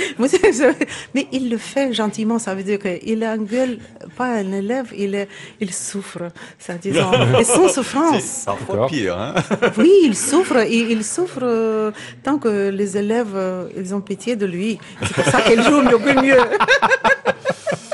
mais 1.13 1.27
il 1.31 1.49
le 1.51 1.57
fait 1.57 1.93
gentiment, 1.93 2.39
ça 2.39 2.55
veut 2.55 2.63
dire 2.63 2.79
qu'il 2.79 3.23
engueule 3.25 3.77
pas 4.17 4.25
un 4.27 4.51
élève, 4.51 4.87
il, 4.97 5.13
est, 5.13 5.27
il 5.59 5.71
souffre, 5.71 6.23
ça 6.57 6.73
disons, 6.75 7.11
et 7.39 7.43
sans 7.43 7.67
souffrance. 7.67 8.21
C'est 8.23 8.45
parfois 8.45 8.87
pire. 8.87 9.17
Hein 9.17 9.35
Oui, 9.77 9.91
il 10.03 10.15
souffre, 10.15 10.57
et 10.57 10.79
il 10.91 11.03
souffre 11.03 11.39
euh, 11.43 11.91
tant 12.23 12.37
que 12.39 12.69
les 12.69 12.97
élèves, 12.97 13.33
euh, 13.35 13.67
ils 13.77 13.93
ont 13.93 14.01
pitié 14.01 14.35
de 14.35 14.45
lui. 14.45 14.79
C'est 15.03 15.13
pour 15.13 15.25
ça 15.25 15.41
qu'il 15.41 15.61
joue 15.61 15.81
mieux 15.81 15.97
que 15.99 16.21
mieux. 16.25 16.37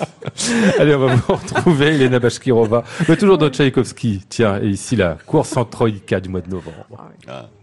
Allez, 0.79 0.95
on 0.95 0.99
va 0.99 1.15
vous 1.15 1.33
retrouver, 1.33 1.95
Elena 1.95 2.19
Bashkirova. 2.19 2.83
Mais 3.07 3.17
toujours 3.17 3.37
dans 3.37 3.49
Tchaïkovski. 3.49 4.23
Tiens, 4.29 4.59
et 4.61 4.67
ici 4.67 4.95
la 4.95 5.17
course 5.25 5.55
en 5.57 5.65
Troïka 5.65 6.19
du 6.19 6.29
mois 6.29 6.41
de 6.41 6.49
novembre. 6.49 6.85
Ah. 7.27 7.49
Thank 7.53 7.62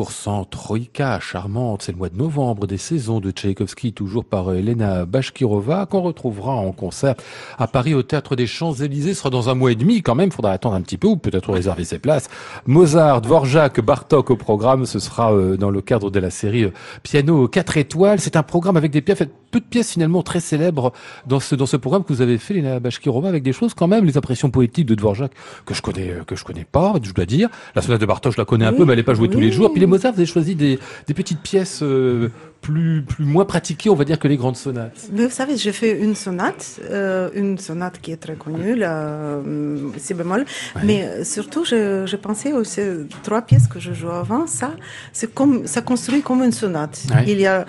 La 0.00 0.04
course 0.04 0.26
en 0.28 0.46
Troïka, 0.46 1.20
charmante, 1.20 1.82
c'est 1.82 1.92
le 1.92 1.98
mois 1.98 2.08
de 2.08 2.16
novembre 2.16 2.66
des 2.66 2.78
saisons 2.78 3.20
de 3.20 3.30
Tchaïkovski, 3.30 3.92
toujours 3.92 4.24
par 4.24 4.50
Elena 4.54 5.04
Bashkirova, 5.04 5.84
qu'on 5.84 6.00
retrouvera 6.00 6.54
en 6.54 6.72
concert 6.72 7.16
à 7.58 7.66
Paris 7.66 7.92
au 7.92 8.02
Théâtre 8.02 8.34
des 8.34 8.46
Champs-Élysées. 8.46 9.12
Ce 9.12 9.18
sera 9.18 9.28
dans 9.28 9.50
un 9.50 9.54
mois 9.54 9.72
et 9.72 9.74
demi 9.74 10.00
quand 10.00 10.14
même, 10.14 10.32
faudra 10.32 10.52
attendre 10.52 10.74
un 10.74 10.80
petit 10.80 10.96
peu 10.96 11.06
ou 11.06 11.16
peut-être 11.18 11.52
réserver 11.52 11.84
ses 11.84 11.98
places. 11.98 12.30
Mozart, 12.64 13.20
Dvorak, 13.20 13.78
Bartok 13.82 14.30
au 14.30 14.36
programme, 14.36 14.86
ce 14.86 15.00
sera 15.00 15.34
euh, 15.34 15.58
dans 15.58 15.70
le 15.70 15.82
cadre 15.82 16.10
de 16.10 16.18
la 16.18 16.30
série 16.30 16.64
euh, 16.64 16.72
Piano 17.02 17.46
4 17.46 17.76
étoiles. 17.76 18.20
C'est 18.20 18.36
un 18.36 18.42
programme 18.42 18.78
avec 18.78 18.92
des 18.92 19.02
pièces, 19.02 19.24
peu 19.50 19.60
de 19.60 19.64
pièces 19.64 19.92
finalement 19.92 20.22
très 20.22 20.40
célèbres 20.40 20.92
dans 21.26 21.40
ce, 21.40 21.54
dans 21.54 21.66
ce 21.66 21.76
programme 21.76 22.04
que 22.04 22.12
vous 22.12 22.22
avez 22.22 22.38
fait, 22.38 22.54
Elena 22.54 22.80
Bashkirova, 22.80 23.28
avec 23.28 23.42
des 23.42 23.52
choses 23.52 23.74
quand 23.74 23.88
même, 23.88 24.04
les 24.04 24.16
impressions 24.16 24.50
poétiques 24.50 24.86
de 24.86 24.94
Dvorak 24.94 25.32
que 25.66 25.74
je 25.74 25.82
connais, 25.82 26.14
que 26.26 26.36
je 26.36 26.44
connais 26.44 26.66
pas, 26.70 26.94
je 27.02 27.12
dois 27.12 27.26
dire. 27.26 27.48
La 27.74 27.82
sonate 27.82 28.00
de 28.00 28.06
Bartok, 28.06 28.32
je 28.32 28.38
la 28.38 28.44
connais 28.44 28.64
un 28.64 28.72
peu, 28.72 28.84
mais 28.84 28.92
elle 28.92 28.98
n'est 28.98 29.04
pas 29.04 29.14
jouée 29.14 29.28
tous 29.28 29.40
les 29.40 29.52
jours. 29.52 29.72
Puis 29.72 29.80
les 29.80 29.86
Mozart, 29.86 30.12
vous 30.12 30.20
avez 30.20 30.26
choisi 30.26 30.54
des, 30.54 30.78
des 31.06 31.14
petites 31.14 31.40
pièces 31.40 31.80
euh, 31.82 32.30
plus, 32.60 33.02
plus 33.02 33.24
moins 33.24 33.44
pratiquées, 33.44 33.90
on 33.90 33.94
va 33.94 34.04
dire, 34.04 34.18
que 34.18 34.28
les 34.28 34.36
grandes 34.36 34.56
sonates. 34.56 35.08
Mais 35.12 35.24
vous 35.24 35.30
savez, 35.30 35.56
j'ai 35.56 35.72
fait 35.72 35.98
une 35.98 36.14
sonate, 36.14 36.80
euh, 36.90 37.30
une 37.34 37.58
sonate 37.58 38.00
qui 38.00 38.12
est 38.12 38.16
très 38.16 38.34
connue, 38.34 38.74
la 38.74 38.92
euh, 38.92 39.88
si 39.96 40.14
bémol. 40.14 40.44
Ouais. 40.76 40.82
Mais 40.84 41.24
surtout, 41.24 41.64
j'ai 41.64 42.18
pensé 42.20 42.52
aux 42.52 42.64
ces 42.64 43.06
trois 43.22 43.42
pièces 43.42 43.66
que 43.66 43.80
je 43.80 43.92
joue 43.92 44.10
avant. 44.10 44.46
Ça, 44.46 44.72
c'est 45.12 45.32
comme, 45.32 45.66
ça 45.66 45.80
construit 45.80 46.22
comme 46.22 46.42
une 46.42 46.52
sonate. 46.52 47.02
Ouais. 47.10 47.24
Il 47.26 47.40
y 47.40 47.46
a, 47.46 47.64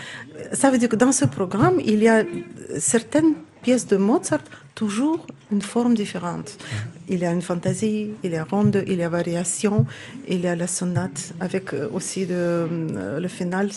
ça 0.51 0.69
veut 0.69 0.77
dire 0.77 0.89
que 0.89 0.95
dans 0.95 1.11
ce 1.11 1.25
programme, 1.25 1.79
il 1.85 2.01
y 2.03 2.09
a 2.09 2.23
certaines 2.77 3.33
pièces 3.61 3.87
de 3.87 3.97
Mozart 3.97 4.43
toujours 4.75 5.25
une 5.51 5.61
forme 5.61 5.93
différente. 5.95 6.57
Il 7.09 7.19
y 7.19 7.25
a 7.25 7.31
une 7.31 7.41
fantaisie, 7.41 8.11
il 8.23 8.31
y 8.31 8.37
a 8.37 8.43
ronde, 8.43 8.83
il 8.87 8.99
y 8.99 9.03
a 9.03 9.09
variation, 9.09 9.85
il 10.27 10.41
y 10.41 10.47
a 10.47 10.55
la 10.55 10.67
sonate 10.67 11.33
avec 11.39 11.73
aussi 11.93 12.25
de, 12.25 12.33
euh, 12.35 13.19
le 13.19 13.27
final 13.27 13.69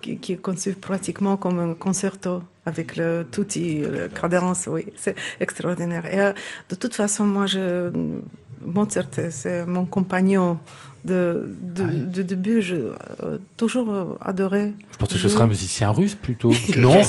qui, 0.00 0.16
qui, 0.18 0.32
est 0.32 0.36
conçu 0.36 0.72
pratiquement 0.72 1.36
comme 1.36 1.58
un 1.58 1.74
concerto 1.74 2.42
avec 2.64 2.96
le 2.96 3.26
tutti, 3.30 3.80
le 3.80 4.08
cadence, 4.08 4.68
oui, 4.70 4.86
c'est 4.96 5.16
extraordinaire. 5.40 6.06
Et 6.06 6.20
euh, 6.20 6.32
de 6.68 6.74
toute 6.74 6.94
façon, 6.94 7.24
moi, 7.24 7.46
je, 7.46 7.90
Mozart, 8.64 9.06
c'est 9.30 9.66
mon 9.66 9.84
compagnon 9.84 10.58
de, 11.04 11.54
de, 11.62 11.82
ah 11.82 11.88
oui. 11.90 12.00
de 12.00 12.22
début, 12.22 12.60
j'ai 12.60 12.82
euh, 13.22 13.38
toujours 13.56 14.18
adoré. 14.20 14.74
Je 14.92 14.96
pensais 14.98 15.14
que 15.14 15.20
ce 15.20 15.28
serait 15.28 15.44
un 15.44 15.48
musicien 15.48 15.90
russe 15.90 16.14
plutôt. 16.14 16.52
non 16.76 17.00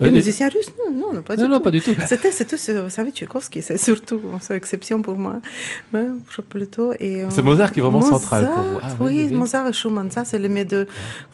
les 0.00 0.10
musiciens 0.10 0.48
russes 0.48 0.72
Non, 0.92 1.12
non, 1.12 1.22
pas 1.22 1.36
du 1.36 1.42
non, 1.42 1.48
tout. 1.48 1.52
Non, 1.54 1.60
pas 1.60 1.70
du 1.70 1.80
tout. 1.80 1.94
C'était, 2.06 2.32
c'était, 2.32 2.56
vous 2.80 2.90
savez, 2.90 3.10
Tchaïkovski, 3.10 3.62
c'est 3.62 3.78
surtout, 3.78 4.20
c'est 4.40 4.56
exception 4.56 5.02
pour 5.02 5.16
moi. 5.16 5.40
Mais, 5.92 6.06
je 6.30 6.40
plutôt. 6.40 6.92
Et, 6.98 7.24
c'est 7.28 7.42
Mozart 7.42 7.72
qui 7.72 7.80
est 7.80 7.82
vraiment 7.82 8.00
Mozart, 8.00 8.20
central 8.20 8.50
pour 8.54 8.62
vous. 8.62 8.78
Ah, 8.82 8.88
oui, 9.00 9.26
oui, 9.28 9.34
Mozart 9.34 9.66
et 9.68 9.72
Schumann, 9.72 10.10
ça, 10.10 10.24
c'est 10.24 10.38
les 10.38 10.48
mes 10.48 10.64
deux, 10.64 10.86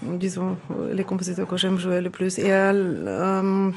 disons, 0.03 0.57
les 0.93 1.05
compositeurs 1.05 1.47
que 1.47 1.57
j'aime 1.57 1.79
jouer 1.79 2.01
le 2.01 2.11
plus. 2.11 2.39
Et 2.39 2.53
euh, 2.53 3.71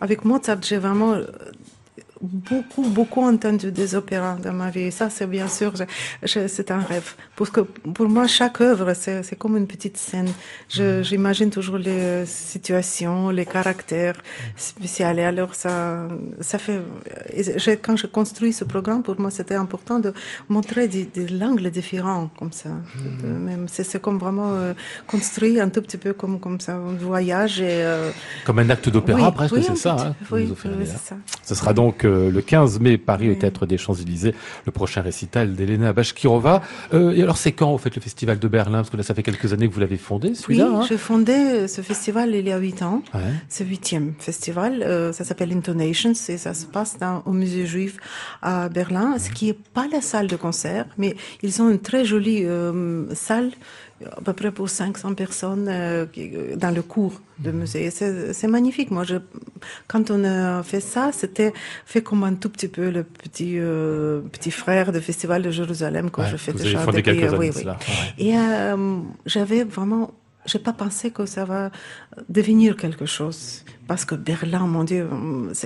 avec 0.00 0.24
Mozart, 0.24 0.58
j'ai 0.62 0.78
vraiment 0.78 1.16
beaucoup, 2.20 2.88
beaucoup 2.88 3.22
entendu 3.22 3.72
des 3.72 3.94
opéras 3.94 4.36
dans 4.42 4.52
ma 4.52 4.70
vie. 4.70 4.82
Et 4.82 4.90
ça, 4.90 5.10
c'est 5.10 5.26
bien 5.26 5.48
sûr, 5.48 5.72
c'est 6.24 6.70
un 6.70 6.80
rêve. 6.80 7.14
Parce 7.38 7.50
que 7.50 7.60
pour 7.60 8.08
moi, 8.08 8.26
chaque 8.26 8.60
œuvre, 8.60 8.92
c'est 8.94 9.38
comme 9.38 9.56
une 9.56 9.68
petite 9.68 9.96
scène. 9.96 10.30
J'imagine 10.68 11.50
toujours 11.50 11.78
les 11.78 12.26
situations, 12.26 13.30
les 13.30 13.46
caractères 13.46 14.18
spéciaux. 14.56 15.06
Et 15.16 15.24
alors, 15.24 15.54
ça, 15.54 16.08
ça 16.40 16.58
fait, 16.58 16.80
quand 17.80 17.96
je 17.96 18.08
construis 18.08 18.52
ce 18.52 18.64
programme, 18.64 19.02
pour 19.04 19.20
moi, 19.20 19.30
c'était 19.30 19.54
important 19.54 20.00
de 20.00 20.12
montrer 20.48 20.88
des, 20.88 21.04
des 21.04 21.42
angles 21.42 21.70
différents, 21.70 22.28
comme 22.38 22.50
ça. 22.50 22.70
Même, 23.22 23.66
c'est 23.68 24.02
comme 24.02 24.18
vraiment 24.18 24.50
euh, 24.54 24.72
construit 25.06 25.60
un 25.60 25.68
tout 25.68 25.82
petit 25.82 25.96
peu 25.96 26.12
comme, 26.12 26.40
comme 26.40 26.58
ça, 26.58 26.74
un 26.74 26.94
voyage 26.94 27.60
et, 27.60 27.82
euh... 27.84 28.10
Comme 28.44 28.58
un 28.58 28.70
acte 28.70 28.88
d'opéra, 28.88 29.28
oui, 29.28 29.34
presque, 29.34 29.54
oui, 29.54 29.64
c'est 29.64 29.76
ça, 29.76 29.96
hein, 29.98 30.14
oui, 30.32 30.52
oui 30.64 30.86
c'est 30.86 30.98
ça. 30.98 31.16
Ce 31.44 31.54
sera 31.54 31.72
donc 31.72 32.02
le 32.02 32.40
15 32.40 32.80
mai, 32.80 32.98
Paris, 32.98 33.30
au 33.30 33.34
Théâtre 33.34 33.64
des 33.66 33.78
Champs-Élysées, 33.78 34.34
le 34.66 34.72
prochain 34.72 35.02
récital 35.02 35.54
d'Elena 35.54 35.92
Bashkirova. 35.92 36.62
Euh, 36.94 37.12
alors, 37.28 37.36
c'est 37.36 37.52
quand, 37.52 37.72
vous 37.72 37.76
faites 37.76 37.94
le 37.94 38.00
Festival 38.00 38.38
de 38.38 38.48
Berlin? 38.48 38.78
Parce 38.78 38.88
que 38.88 38.96
là, 38.96 39.02
ça 39.02 39.12
fait 39.12 39.22
quelques 39.22 39.52
années 39.52 39.68
que 39.68 39.74
vous 39.74 39.80
l'avez 39.80 39.98
fondé, 39.98 40.34
celui-là. 40.34 40.66
Oui, 40.70 40.76
hein? 40.76 40.86
j'ai 40.88 40.96
fondé 40.96 41.68
ce 41.68 41.82
festival 41.82 42.34
il 42.34 42.48
y 42.48 42.52
a 42.52 42.56
huit 42.56 42.80
ans. 42.80 43.02
Ouais. 43.12 43.20
C'est 43.50 43.66
huitième 43.66 44.14
festival. 44.18 44.82
Euh, 44.82 45.12
ça 45.12 45.24
s'appelle 45.24 45.52
Intonations 45.52 46.12
et 46.12 46.38
ça 46.38 46.54
se 46.54 46.64
passe 46.64 46.96
dans, 46.96 47.22
au 47.26 47.32
Musée 47.32 47.66
Juif 47.66 47.98
à 48.40 48.70
Berlin, 48.70 49.18
ce 49.18 49.28
qui 49.28 49.48
n'est 49.48 49.52
pas 49.52 49.86
la 49.92 50.00
salle 50.00 50.26
de 50.26 50.36
concert, 50.36 50.86
mais 50.96 51.16
ils 51.42 51.60
ont 51.60 51.68
une 51.68 51.80
très 51.80 52.06
jolie 52.06 52.46
euh, 52.46 53.14
salle 53.14 53.50
à 54.06 54.20
peu 54.20 54.32
près 54.32 54.52
pour 54.52 54.68
500 54.68 55.14
personnes 55.14 55.66
euh, 55.68 56.06
dans 56.56 56.70
le 56.74 56.82
cours 56.82 57.20
de 57.38 57.50
musée. 57.50 57.90
C'est 57.90 58.46
magnifique. 58.46 58.90
Moi, 58.90 59.04
je, 59.04 59.16
quand 59.88 60.10
on 60.10 60.24
a 60.24 60.62
fait 60.62 60.80
ça, 60.80 61.10
c'était 61.12 61.52
fait 61.84 62.02
comme 62.02 62.24
un 62.24 62.34
tout 62.34 62.48
petit 62.48 62.68
peu 62.68 62.90
le 62.90 63.02
petit 63.02 63.58
euh, 63.58 64.20
petit 64.32 64.50
frère 64.50 64.92
du 64.92 65.00
Festival 65.00 65.42
de 65.42 65.50
Jérusalem 65.50 66.10
que 66.10 66.20
ouais, 66.20 66.28
je 66.30 66.36
fais 66.36 66.52
vous 66.52 66.58
déjà 66.58 66.84
depuis. 66.86 67.02
quelques 67.02 67.22
oui, 67.22 67.28
années 67.28 67.38
oui. 67.38 67.52
Cela. 67.52 67.72
Ouais. 67.72 68.24
Et 68.24 68.38
euh, 68.38 68.98
j'avais 69.26 69.64
vraiment, 69.64 70.12
j'ai 70.46 70.60
pas 70.60 70.72
pensé 70.72 71.10
que 71.10 71.26
ça 71.26 71.44
va 71.44 71.70
devenir 72.28 72.76
quelque 72.76 73.06
chose. 73.06 73.64
Parce 73.88 74.04
que 74.04 74.14
Berlin, 74.14 74.66
mon 74.66 74.84
Dieu, 74.84 75.08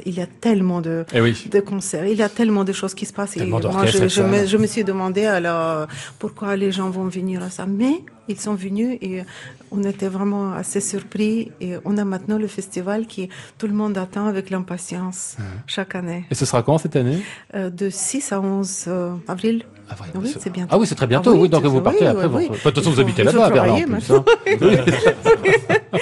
il 0.07 0.14
y 0.14 0.21
a 0.21 0.27
tellement 0.27 0.81
de, 0.81 1.05
eh 1.12 1.21
oui. 1.21 1.49
de 1.51 1.59
concerts, 1.59 2.07
il 2.07 2.16
y 2.16 2.23
a 2.23 2.29
tellement 2.29 2.62
de 2.62 2.73
choses 2.73 2.95
qui 2.95 3.05
se 3.05 3.12
passent. 3.12 3.37
Et 3.37 3.45
moi, 3.45 3.61
je, 3.61 4.07
je, 4.07 4.23
me, 4.23 4.47
je, 4.47 4.57
me, 4.57 4.68
suis 4.68 4.85
demandé 4.85 5.25
alors 5.25 5.88
pourquoi 6.21 6.55
les 6.55 6.71
gens 6.71 6.88
vont 6.88 7.09
venir 7.09 7.42
à 7.42 7.51
ça? 7.51 7.66
Mais 7.66 8.05
ils 8.29 8.39
sont 8.41 8.55
venus 8.55 8.99
et 9.01 9.23
on 9.71 9.83
était 9.85 10.09
vraiment 10.09 10.53
assez 10.53 10.81
surpris. 10.81 11.51
Et 11.61 11.75
on 11.85 11.99
a 11.99 12.05
maintenant 12.05 12.39
le 12.39 12.47
festival 12.47 13.07
qui 13.07 13.29
tout 13.59 13.67
le 13.67 13.73
monde 13.75 13.97
attend 13.99 14.27
avec 14.27 14.51
l'impatience 14.51 15.37
Mmh. 15.39 15.43
chaque 15.67 15.95
année. 15.95 16.25
Et 16.31 16.35
ce 16.35 16.45
sera 16.45 16.63
quand 16.63 16.79
cette 16.79 16.97
année? 16.97 17.19
Euh, 17.55 17.71
De 17.71 17.91
6 17.91 18.33
à 18.33 18.41
11 18.41 18.85
euh, 18.89 19.15
avril. 19.29 19.65
Ah, 19.91 19.95
oui, 20.15 20.35
c'est 20.41 20.51
bientôt. 20.51 20.71
Ah 20.75 20.79
oui, 20.79 20.87
c'est 20.87 20.95
très 20.95 21.07
bientôt. 21.07 21.33
Ah, 21.35 21.39
oui, 21.39 21.49
donc 21.49 21.65
vous 21.65 21.81
partez 21.81 22.01
oui, 22.03 22.07
après. 22.07 22.27
oui, 22.27 22.47
Bon, 22.49 22.53
de 22.55 22.59
toute 22.59 22.75
façon, 22.75 22.91
vous 22.93 23.01
habitez 23.01 23.25
là-bas 23.25 23.47
à 23.47 23.51
Berlin 23.51 23.75
en 23.75 23.81
travailler 23.81 23.87
plus. 23.87 24.11
hein. 24.11 24.25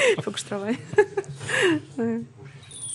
Il 0.19 0.23
faut 0.23 0.31
que 0.31 0.39
je 0.39 0.45
travaille. 0.45 0.77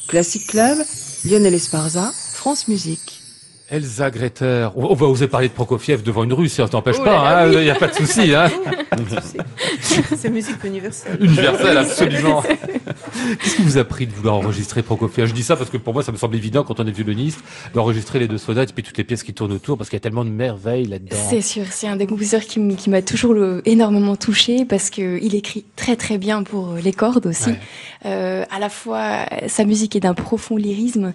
Classic 0.08 0.46
Club, 0.48 0.78
Lionel 1.26 1.54
Esparza, 1.54 2.12
France 2.34 2.68
Musique. 2.68 3.22
Elsa 3.69 4.12
Greter, 4.12 4.69
on 4.75 4.91
on 4.91 4.93
va 4.93 5.08
oser 5.08 5.28
parler 5.28 5.47
de 5.47 5.54
Prokofiev 5.54 6.04
devant 6.04 6.23
une 6.23 6.34
rue, 6.34 6.49
si 6.49 6.62
on 6.62 6.67
t'empêche 6.67 6.97
Oh 6.99 7.04
pas, 7.04 7.41
hein, 7.41 7.47
il 7.47 7.58
oui. 7.58 7.63
n'y 7.63 7.69
a 7.71 7.75
pas 7.75 7.88
de 7.88 7.93
souci. 7.95 8.36
Hein. 8.36 8.47
C'est 9.82 10.30
musique 10.30 10.63
universelle. 10.63 11.17
Universel, 11.19 11.78
absolument. 11.78 12.43
Qu'est-ce 13.39 13.56
qui 13.56 13.62
vous 13.62 13.78
a 13.78 13.84
pris 13.84 14.08
de 14.08 14.12
vouloir 14.13 14.36
enregistrer 14.36 14.84
Prokofiev? 14.84 15.28
Je 15.28 15.34
dis 15.34 15.43
ça 15.43 15.56
parce 15.56 15.69
que 15.69 15.78
pour 15.78 15.93
moi, 15.93 16.04
ça 16.04 16.12
me 16.12 16.17
semble 16.17 16.36
évident 16.36 16.63
quand 16.63 16.80
on 16.80 16.88
est 16.88 16.91
violoniste 16.91 17.39
d'enregistrer 17.73 18.19
les 18.19 18.28
deux 18.28 18.38
sonates 18.38 18.71
et 18.71 18.73
puis 18.73 18.84
toutes 18.84 18.97
les 18.97 19.04
pièces 19.04 19.23
qui 19.23 19.34
tournent 19.34 19.54
autour 19.54 19.78
parce 19.78 19.89
qu'il 19.89 19.97
y 19.97 20.01
a 20.01 20.01
tellement 20.01 20.25
de 20.25 20.30
merveilles 20.30 20.86
là-dedans. 20.86 21.17
C'est 21.30 21.41
sûr, 21.41 21.63
c'est 21.71 21.88
un 21.88 21.95
des 21.95 22.08
compositeurs 22.08 22.41
qui, 22.41 22.60
m'a 22.60 23.01
toujours 23.01 23.34
le- 23.34 23.62
énormément 23.65 24.15
touché 24.15 24.65
parce 24.65 24.89
que 24.89 25.19
il 25.21 25.36
écrit 25.36 25.65
très 25.75 25.95
très 25.95 26.17
bien 26.17 26.43
pour 26.43 26.73
les 26.73 26.93
cordes 26.93 27.25
aussi. 27.25 27.49
Ouais. 27.51 27.60
Euh, 28.06 28.45
à 28.51 28.60
la 28.60 28.69
fois, 28.69 29.25
sa 29.47 29.63
musique 29.65 29.95
est 29.95 30.01
d'un 30.01 30.13
profond 30.13 30.58
lyrisme 30.58 31.13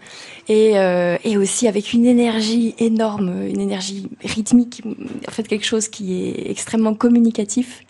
et, 0.48 0.78
euh, 0.78 1.16
et 1.24 1.36
aussi 1.36 1.68
avec 1.68 1.92
une 1.92 2.06
énergie 2.06 2.74
énorme, 2.78 3.46
une 3.46 3.60
énergie 3.60 4.08
rythmique, 4.24 4.82
en 5.28 5.30
fait 5.30 5.46
quelque 5.46 5.66
chose 5.66 5.88
qui 5.88 6.14
est 6.22 6.50
extrêmement 6.50 6.94
communicatif, 6.94 7.84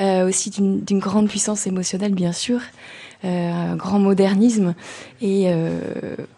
euh, 0.00 0.28
aussi 0.28 0.50
d'une 0.50 0.98
grande 0.98 1.28
puissance 1.28 1.66
émotionnelle 1.66 2.14
bien 2.14 2.32
sûr. 2.32 2.60
Euh, 3.24 3.50
un 3.72 3.76
grand 3.76 3.98
modernisme 3.98 4.74
et 5.22 5.44
euh, 5.46 5.78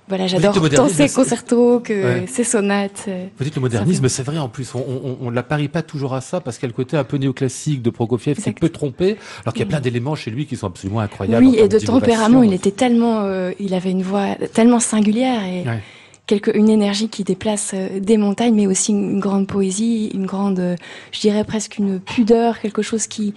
voilà 0.09 0.29
j'adore 0.29 0.55
tant 0.71 0.89
ses 0.89 1.09
concertos 1.09 1.81
que 1.81 1.93
Ouais. 2.21 2.27
ses 2.29 2.45
sonates 2.45 3.07
euh. 3.09 3.27
Vous 3.37 3.45
dites 3.45 3.57
le 3.57 3.61
modernisme, 3.61 4.09
c'est 4.09 4.23
vrai 4.23 4.39
en 4.39 4.49
plus, 4.49 4.73
on, 4.77 4.79
on, 4.79 5.17
on 5.21 5.31
l'apparie 5.31 5.67
pas 5.67 5.83
toujours 5.83 6.15
à 6.15 6.21
ça 6.21 6.41
parce 6.41 6.59
qu'il 6.59 6.69
y 6.69 6.71
a 6.71 6.73
le 6.73 6.77
côté 6.77 6.97
un 6.97 7.03
peu 7.03 7.17
néoclassique 7.17 7.83
de 7.83 7.91
Prokofiev 7.91 8.37
qui 8.41 8.53
peut 8.53 8.69
tromper, 8.69 9.17
alors 9.43 9.53
qu'il 9.55 9.63
y 9.63 9.65
a 9.65 9.69
plein 9.69 9.81
d'éléments 9.81 10.15
chez 10.15 10.31
lui 10.31 10.47
qui 10.47 10.55
sont 10.57 10.69
absolument 10.69 11.01
incroyables. 11.01 11.45
Oui, 11.45 11.57
et 11.59 11.67
de 11.67 11.79
tempérament, 11.81 12.45
il 12.45 12.53
était 12.53 12.71
tellement, 12.71 13.23
euh, 13.25 13.51
il 13.59 13.75
avait 13.75 13.91
une 13.91 14.03
voix 14.03 14.37
tellement 14.53 14.79
singulière 14.79 15.43
et 15.43 15.65
Ouais. 15.69 15.83
Quelque, 16.27 16.51
une 16.57 16.69
énergie 16.69 17.09
qui 17.09 17.23
déplace 17.23 17.71
euh, 17.75 18.01
des 18.01 18.17
montagnes, 18.17 18.55
mais 18.55 18.67
aussi 18.67 18.91
une, 18.93 19.21
grande 19.21 19.47
poésie, 19.47 20.11
une 20.13 20.27
grande, 20.27 20.59
euh, 20.59 20.77
je 21.13 21.21
dirais 21.21 21.45
presque 21.45 21.79
une 21.79 22.01
pudeur, 22.01 22.59
quelque 22.61 22.83
chose 22.83 23.07
qui, 23.07 23.33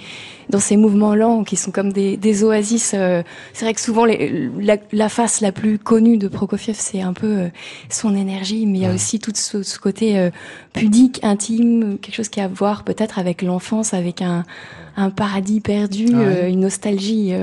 dans 0.50 0.60
ces 0.60 0.76
mouvements 0.76 1.14
lents, 1.14 1.44
qui 1.44 1.56
sont 1.56 1.70
comme 1.72 1.94
des, 1.94 2.18
des 2.18 2.44
oasis. 2.44 2.94
euh, 2.96 3.22
c'est 3.54 3.66
vrai 3.66 3.74
que 3.76 3.82
souvent 3.82 4.06
les- 4.06 4.50
la, 4.60 4.78
la 4.92 5.08
face 5.10 5.40
la 5.42 5.52
plus 5.52 5.78
connue 5.78 6.18
de 6.18 6.28
Prokofiev, 6.28 6.76
c'est 6.80 7.02
un 7.02 7.14
peu 7.14 7.50
son 7.90 8.16
énergie, 8.16 8.66
mais 8.66 8.80
il 8.80 8.82
y 8.82 8.86
a 8.88 8.94
aussi 8.94 9.20
tout 9.20 9.32
ce, 9.36 9.62
ce 9.62 9.78
côté 9.78 10.30
pudique, 10.74 11.20
intime, 11.24 11.98
quelque 12.02 12.16
chose 12.16 12.30
qui 12.30 12.40
a 12.42 12.46
à 12.46 12.48
voir 12.48 12.84
peut-être 12.84 13.20
avec 13.20 13.42
l'enfance, 13.44 13.94
avec 13.94 14.22
un, 14.24 14.46
un 14.98 15.12
paradis 15.12 15.60
perdu, 15.60 16.08
Ah 16.16 16.18
ouais. 16.18 16.52
une 16.52 16.62
nostalgie. 16.62 17.34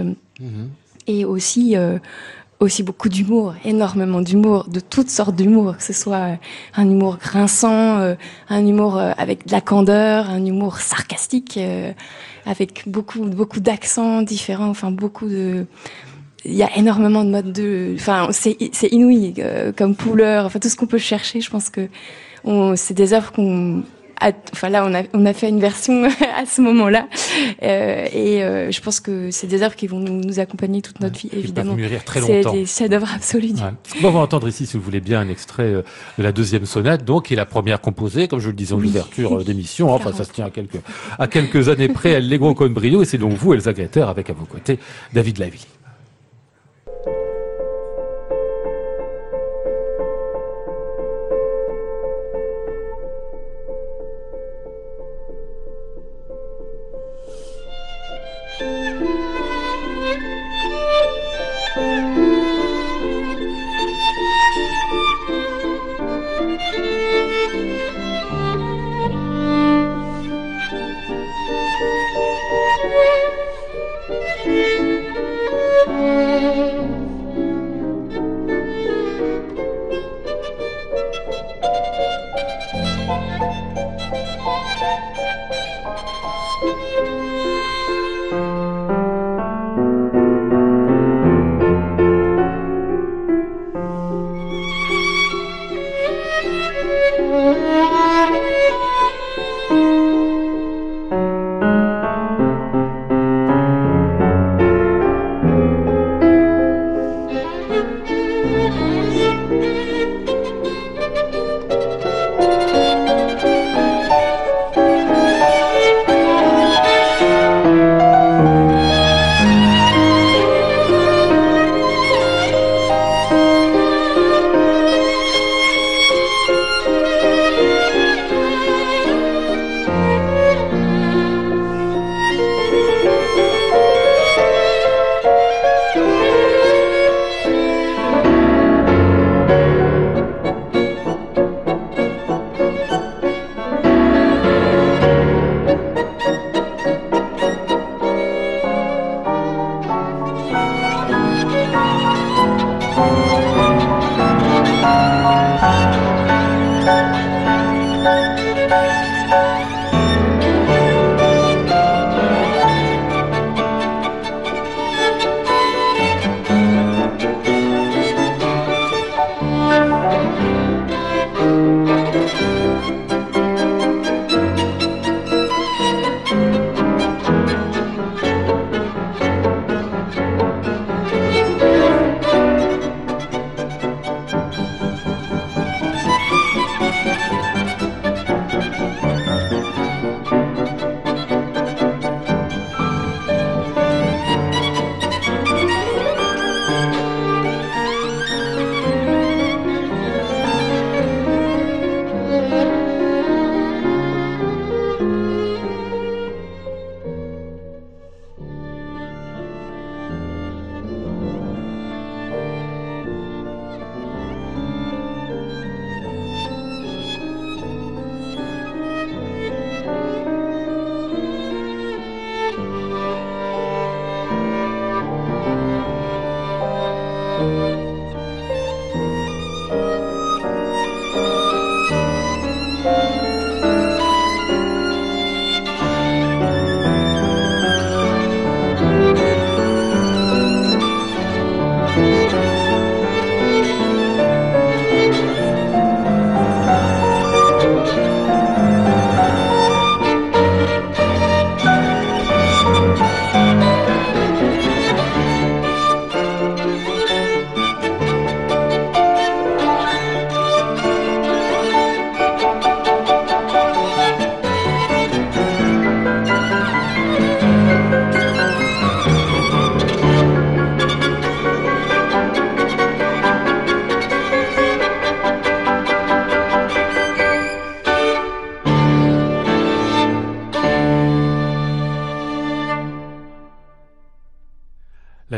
Mhm. 0.40 0.68
et 1.06 1.24
aussi 1.24 1.76
euh, 1.76 1.98
aussi 2.60 2.82
beaucoup 2.82 3.08
d'humour, 3.08 3.54
énormément 3.64 4.20
d'humour, 4.20 4.66
de 4.68 4.80
toutes 4.80 5.10
sortes 5.10 5.36
d'humour, 5.36 5.76
que 5.76 5.82
ce 5.82 5.92
soit 5.92 6.38
un 6.74 6.90
humour 6.90 7.18
grinçant, 7.18 8.14
un 8.48 8.66
humour 8.66 8.98
avec 8.98 9.46
de 9.46 9.52
la 9.52 9.60
candeur, 9.60 10.30
un 10.30 10.44
humour 10.44 10.78
sarcastique, 10.78 11.58
avec 12.46 12.84
beaucoup 12.86 13.24
beaucoup 13.26 13.60
d'accents 13.60 14.22
différents, 14.22 14.68
enfin 14.68 14.90
beaucoup 14.90 15.28
de 15.28 15.66
il 16.44 16.54
y 16.54 16.62
a 16.62 16.74
énormément 16.76 17.24
de 17.24 17.30
modes 17.30 17.52
de 17.52 17.94
enfin 17.96 18.28
c'est 18.30 18.56
c'est 18.72 18.88
inouï 18.88 19.34
comme 19.76 19.94
couleur, 19.94 20.46
enfin 20.46 20.58
tout 20.58 20.68
ce 20.68 20.76
qu'on 20.76 20.86
peut 20.86 20.98
chercher, 20.98 21.40
je 21.40 21.50
pense 21.50 21.68
que 21.68 21.88
c'est 22.76 22.94
des 22.94 23.12
œuvres 23.12 23.32
qu'on 23.32 23.82
enfin 24.52 24.68
là, 24.68 24.84
on 24.86 24.94
a, 24.94 25.02
on 25.12 25.26
a 25.26 25.32
fait 25.32 25.48
une 25.48 25.60
version 25.60 26.04
à 26.36 26.46
ce 26.46 26.60
moment-là, 26.62 27.08
euh, 27.62 28.06
et 28.12 28.42
euh, 28.42 28.70
je 28.70 28.80
pense 28.80 29.00
que 29.00 29.30
c'est 29.30 29.46
des 29.46 29.62
œuvres 29.62 29.76
qui 29.76 29.86
vont 29.86 29.98
nous, 29.98 30.20
nous 30.20 30.40
accompagner 30.40 30.82
toute 30.82 31.00
notre 31.00 31.18
vie, 31.18 31.30
évidemment. 31.32 31.76
très 32.04 32.20
longtemps. 32.20 32.52
C'est 32.52 32.58
des 32.58 32.66
chefs-d'œuvre 32.66 33.08
absolus. 33.14 33.54
On 34.02 34.10
va 34.10 34.20
entendre 34.20 34.48
ici, 34.48 34.66
si 34.66 34.76
vous 34.76 34.82
voulez 34.82 35.00
bien, 35.00 35.20
un 35.20 35.28
extrait 35.28 35.64
euh, 35.64 35.82
de 36.18 36.22
la 36.22 36.32
deuxième 36.32 36.66
sonate, 36.66 37.04
donc 37.04 37.26
qui 37.26 37.34
est 37.34 37.36
la 37.36 37.46
première 37.46 37.80
composée, 37.80 38.28
comme 38.28 38.40
je 38.40 38.48
le 38.48 38.54
disais 38.54 38.74
en 38.74 38.78
ouverture 38.78 39.44
d'émission. 39.44 39.92
Enfin, 39.92 40.12
ça 40.12 40.24
se 40.24 40.32
tient 40.32 40.46
à 40.46 40.50
quelques 40.50 40.80
à 41.18 41.26
quelques 41.26 41.68
années 41.68 41.88
près, 41.88 42.14
Allegro 42.16 42.54
con 42.54 42.70
brio, 42.70 43.02
et 43.02 43.04
c'est 43.04 43.18
donc 43.18 43.32
vous, 43.32 43.54
Elsa 43.54 43.72
Greter, 43.72 44.08
avec 44.08 44.30
à 44.30 44.32
vos 44.32 44.46
côtés 44.46 44.78
David 45.12 45.38
Lavie. 45.38 45.66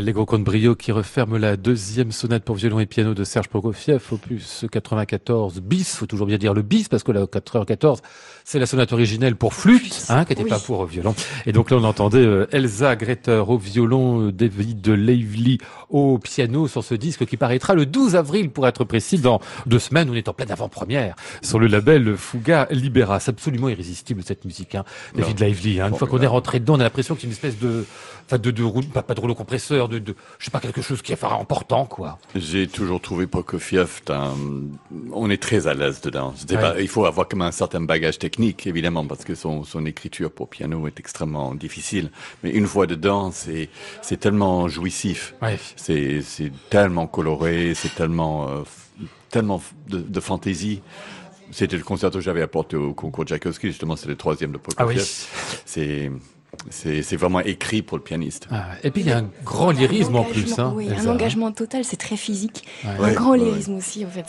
L'Allegro 0.08 0.24
con 0.24 0.42
brio 0.42 0.74
qui 0.74 0.90
referme 0.90 1.36
la 1.36 1.58
deuxième 1.58 2.12
sonate 2.12 2.42
pour 2.42 2.56
violon 2.56 2.80
et 2.80 2.86
piano 2.86 3.12
de 3.12 3.24
Serge 3.24 3.48
Prokofiev, 3.48 4.02
opus 4.10 4.64
94 4.72 5.60
bis. 5.60 5.96
Faut 5.96 6.06
toujours 6.06 6.26
bien 6.26 6.38
dire 6.38 6.54
le 6.54 6.62
bis 6.62 6.88
parce 6.88 7.02
que 7.02 7.12
la 7.12 7.24
4h14, 7.24 7.98
c'est 8.50 8.58
la 8.58 8.64
sonate 8.64 8.94
originelle 8.94 9.36
pour 9.36 9.52
flûte, 9.52 10.06
hein, 10.08 10.24
qui 10.24 10.34
n'était 10.34 10.48
pas 10.48 10.58
pour 10.58 10.86
violon. 10.86 11.14
Et 11.44 11.52
donc 11.52 11.70
là, 11.70 11.76
on 11.76 11.84
entendait 11.84 12.24
euh, 12.24 12.46
Elsa 12.50 12.96
Greter 12.96 13.44
au 13.46 13.58
violon, 13.58 14.28
euh, 14.28 14.32
David 14.32 14.88
Lively 14.88 15.58
au 15.90 16.16
piano 16.16 16.66
sur 16.66 16.82
ce 16.82 16.94
disque 16.94 17.26
qui 17.26 17.36
paraîtra 17.36 17.74
le 17.74 17.84
12 17.84 18.16
avril 18.16 18.48
pour 18.48 18.66
être 18.66 18.84
précis 18.84 19.18
dans 19.18 19.42
deux 19.66 19.78
semaines. 19.78 20.08
On 20.10 20.14
est 20.14 20.30
en 20.30 20.32
pleine 20.32 20.50
avant-première 20.50 21.14
sur 21.42 21.58
le 21.58 21.66
label 21.66 22.16
Fuga 22.16 22.68
Libera. 22.70 23.20
C'est 23.20 23.32
absolument 23.32 23.68
irrésistible 23.68 24.22
cette 24.24 24.46
musique, 24.46 24.74
hein. 24.74 24.84
David 25.14 25.40
Lively. 25.40 25.82
Hein. 25.82 25.88
Une 25.88 25.96
fois 25.96 26.08
qu'on 26.08 26.22
est 26.22 26.26
rentré 26.26 26.58
dedans, 26.58 26.76
on 26.76 26.80
a 26.80 26.84
l'impression 26.84 27.16
qu'il 27.16 27.24
y 27.24 27.26
a 27.26 27.28
une 27.28 27.32
espèce 27.32 27.58
de 27.58 27.84
enfin 28.28 28.38
de, 28.38 28.50
de, 28.50 28.86
pas, 28.92 29.02
pas 29.02 29.14
de 29.14 29.20
rouleau 29.20 29.34
compresseur, 29.34 29.88
de, 29.88 29.98
de, 29.98 30.14
je 30.38 30.44
sais 30.46 30.50
pas 30.50 30.60
quelque 30.60 30.82
chose 30.82 31.00
qui 31.00 31.12
est 31.12 31.24
important 31.24 31.86
quoi. 31.86 32.18
J'ai 32.34 32.66
toujours 32.66 33.00
trouvé 33.00 33.26
Prokofiev, 33.26 34.00
on 35.12 35.30
est 35.30 35.42
très 35.42 35.66
à 35.66 35.72
l'aise 35.72 36.02
dedans. 36.02 36.34
Pas, 36.48 36.78
il 36.78 36.88
faut 36.88 37.06
avoir 37.06 37.26
comme 37.26 37.40
un 37.40 37.52
certain 37.52 37.80
bagage 37.80 38.18
technique 38.18 38.37
évidemment 38.66 39.06
parce 39.06 39.24
que 39.24 39.34
son, 39.34 39.64
son 39.64 39.86
écriture 39.86 40.30
pour 40.30 40.48
piano 40.48 40.86
est 40.86 40.98
extrêmement 40.98 41.54
difficile. 41.54 42.10
Mais 42.42 42.50
une 42.50 42.66
fois 42.66 42.86
dedans, 42.86 43.30
c'est 43.32 43.68
c'est 44.02 44.18
tellement 44.18 44.68
jouissif. 44.68 45.34
Ouais. 45.42 45.58
C'est 45.76 46.22
c'est 46.22 46.52
tellement 46.70 47.06
coloré, 47.06 47.74
c'est 47.74 47.94
tellement 47.94 48.48
euh, 48.48 48.62
tellement 49.30 49.62
de, 49.88 49.98
de 49.98 50.20
fantaisie. 50.20 50.82
C'était 51.50 51.78
le 51.78 51.82
concerto 51.82 52.18
que 52.18 52.24
j'avais 52.24 52.42
apporté 52.42 52.76
au 52.76 52.92
concours 52.92 53.24
Tchaïkovski, 53.24 53.68
justement, 53.68 53.96
c'est 53.96 54.08
le 54.08 54.16
troisième 54.16 54.52
de 54.52 54.58
Prokofiev. 54.58 54.98
Ah 54.98 55.02
oui. 55.02 55.60
C'est 55.64 56.10
c'est 56.70 57.16
vraiment 57.16 57.40
écrit 57.40 57.82
pour 57.82 57.96
le 57.96 58.02
pianiste. 58.02 58.48
Ah, 58.50 58.66
et 58.82 58.90
puis 58.90 59.02
il 59.02 59.08
y 59.08 59.12
a 59.12 59.18
un 59.18 59.30
grand 59.44 59.70
lyrisme 59.70 60.16
en 60.16 60.24
plus. 60.24 60.58
Hein, 60.58 60.72
oui, 60.74 60.88
un 60.96 61.06
engagement 61.06 61.52
total, 61.52 61.84
c'est 61.84 61.96
très 61.96 62.16
physique. 62.16 62.64
Un 62.84 63.12
grand 63.12 63.34
lyrisme 63.34 63.76
aussi, 63.76 64.04
en 64.04 64.10
fait, 64.10 64.24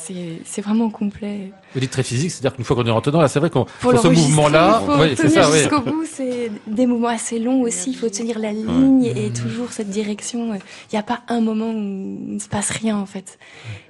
c'est 0.45 0.61
vraiment 0.61 0.89
complet. 0.89 1.51
Vous 1.73 1.79
dites 1.79 1.91
très 1.91 2.03
physique, 2.03 2.31
c'est-à-dire 2.31 2.55
qu'une 2.55 2.65
fois 2.65 2.75
qu'on 2.75 2.85
est 2.85 2.91
rentré 2.91 3.11
dedans, 3.11 3.21
là, 3.21 3.27
c'est 3.27 3.39
vrai 3.39 3.49
qu'on 3.49 3.65
pour 3.79 3.99
ce 3.99 4.07
mouvement-là, 4.07 4.81
oui, 4.99 5.15
c'est 5.15 5.29
ça. 5.29 5.51
Jusqu'au 5.51 5.81
bout, 5.81 6.05
c'est 6.05 6.51
des 6.67 6.85
mouvements 6.85 7.09
assez 7.09 7.39
longs 7.39 7.61
aussi. 7.61 7.91
Il 7.91 7.95
faut 7.95 8.09
tenir 8.09 8.39
la 8.39 8.51
ligne 8.51 9.05
et 9.05 9.31
toujours 9.31 9.71
cette 9.71 9.89
direction. 9.89 10.53
Il 10.55 10.59
n'y 10.93 10.99
a 10.99 11.03
pas 11.03 11.21
un 11.27 11.41
moment 11.41 11.69
où 11.69 11.77
il 11.77 12.35
ne 12.35 12.39
se 12.39 12.47
passe 12.47 12.69
rien, 12.69 12.97
en 12.97 13.05
fait. 13.05 13.37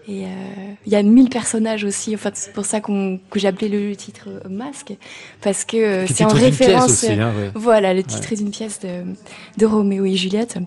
Et 0.09 0.25
euh, 0.25 0.27
il 0.87 0.91
y 0.91 0.95
a 0.95 1.03
mille 1.03 1.29
personnages 1.29 1.83
aussi. 1.83 2.15
Enfin, 2.15 2.31
c'est 2.33 2.51
pour 2.51 2.65
ça 2.65 2.81
qu'on 2.81 3.19
que 3.29 3.39
j'ai 3.39 3.47
appelé 3.47 3.69
le 3.69 3.95
titre 3.95 4.27
euh, 4.27 4.49
Masque, 4.49 4.93
parce 5.41 5.65
que 5.65 5.77
euh, 5.77 6.07
c'est 6.07 6.25
en 6.25 6.29
référence. 6.29 7.03
Aussi, 7.03 7.11
hein, 7.11 7.31
Voilà, 7.53 7.93
le 7.93 8.01
titre 8.01 8.33
est 8.33 8.37
d'une 8.37 8.49
pièce 8.49 8.79
de, 8.79 9.03
de 9.57 9.65
Roméo 9.67 10.05
et 10.05 10.15
Juliette 10.15 10.57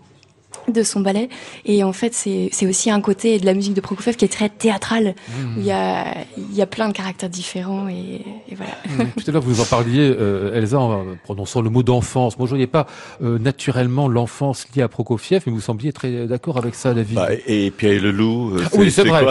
de 0.68 0.82
son 0.82 1.00
ballet. 1.00 1.28
Et 1.64 1.82
en 1.84 1.92
fait, 1.92 2.14
c'est 2.14 2.66
aussi 2.66 2.90
un 2.90 3.00
côté 3.00 3.38
de 3.38 3.46
la 3.46 3.54
musique 3.54 3.74
de 3.74 3.80
Prokofiev 3.80 4.16
qui 4.16 4.24
est 4.24 4.32
très 4.32 4.48
théâtrale, 4.48 5.14
où 5.56 5.58
il 5.60 5.64
y 5.64 5.72
a, 5.72 6.14
il 6.36 6.54
y 6.54 6.62
a 6.62 6.66
plein 6.66 6.88
de 6.88 6.92
caractères 6.92 7.28
différents 7.28 7.88
et, 7.88 8.22
et 8.48 8.54
voilà. 8.54 8.72
Mmh. 8.86 9.20
Tout 9.20 9.24
à 9.28 9.32
l'heure, 9.32 9.42
vous 9.42 9.60
en 9.60 9.64
parliez, 9.64 10.14
euh, 10.18 10.54
Elsa, 10.54 10.78
en 10.78 11.04
prononçant 11.24 11.60
le 11.60 11.70
mot 11.70 11.82
d'enfance. 11.82 12.38
Moi, 12.38 12.46
je 12.46 12.50
voyais 12.50 12.66
pas 12.66 12.86
euh, 13.22 13.38
naturellement 13.38 14.08
l'enfance 14.08 14.66
liée 14.74 14.82
à 14.82 14.88
Prokofiev, 14.88 15.42
mais 15.46 15.52
vous 15.52 15.60
sembliez 15.60 15.92
très 15.92 16.26
d'accord 16.26 16.58
avec 16.58 16.74
ça, 16.74 16.94
David. 16.94 17.16
Bah, 17.16 17.28
et 17.46 17.70
Pierre 17.70 18.02
Leloup. 18.02 18.56
Euh, 18.56 18.64
oui, 18.74 18.90
c'est 18.90 19.04
vrai. 19.04 19.24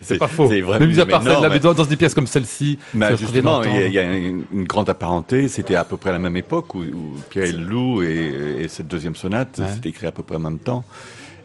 c'est 0.00 0.18
pas 0.18 0.26
faux. 0.28 0.48
Mais 0.48 0.86
mis 0.86 1.00
à 1.00 1.06
part 1.06 1.22
mais 1.22 1.58
dans, 1.58 1.74
dans, 1.74 1.84
des 1.84 1.96
pièces 1.96 2.14
comme 2.14 2.26
celle-ci. 2.26 2.78
Mais 2.94 3.16
justement, 3.16 3.62
il 3.62 3.92
y, 3.92 3.98
a, 3.98 4.02
une, 4.02 4.44
grande 4.64 4.88
apparenté. 4.88 5.48
C'était 5.48 5.74
à 5.74 5.84
peu 5.84 5.96
près 5.96 6.10
à 6.10 6.14
la 6.14 6.18
même 6.18 6.36
époque 6.36 6.74
où, 6.74 6.80
où 6.80 7.16
Pierre 7.30 7.52
Leloup 7.52 8.02
et, 8.02 8.62
et, 8.62 8.68
cette 8.68 8.88
deuxième 8.88 9.16
sonate, 9.16 9.60
c'était 9.74 9.90
écrit 9.90 10.06
à 10.06 10.12
peu 10.12 10.22
près 10.22 10.31
en 10.36 10.40
même 10.40 10.58
temps. 10.58 10.84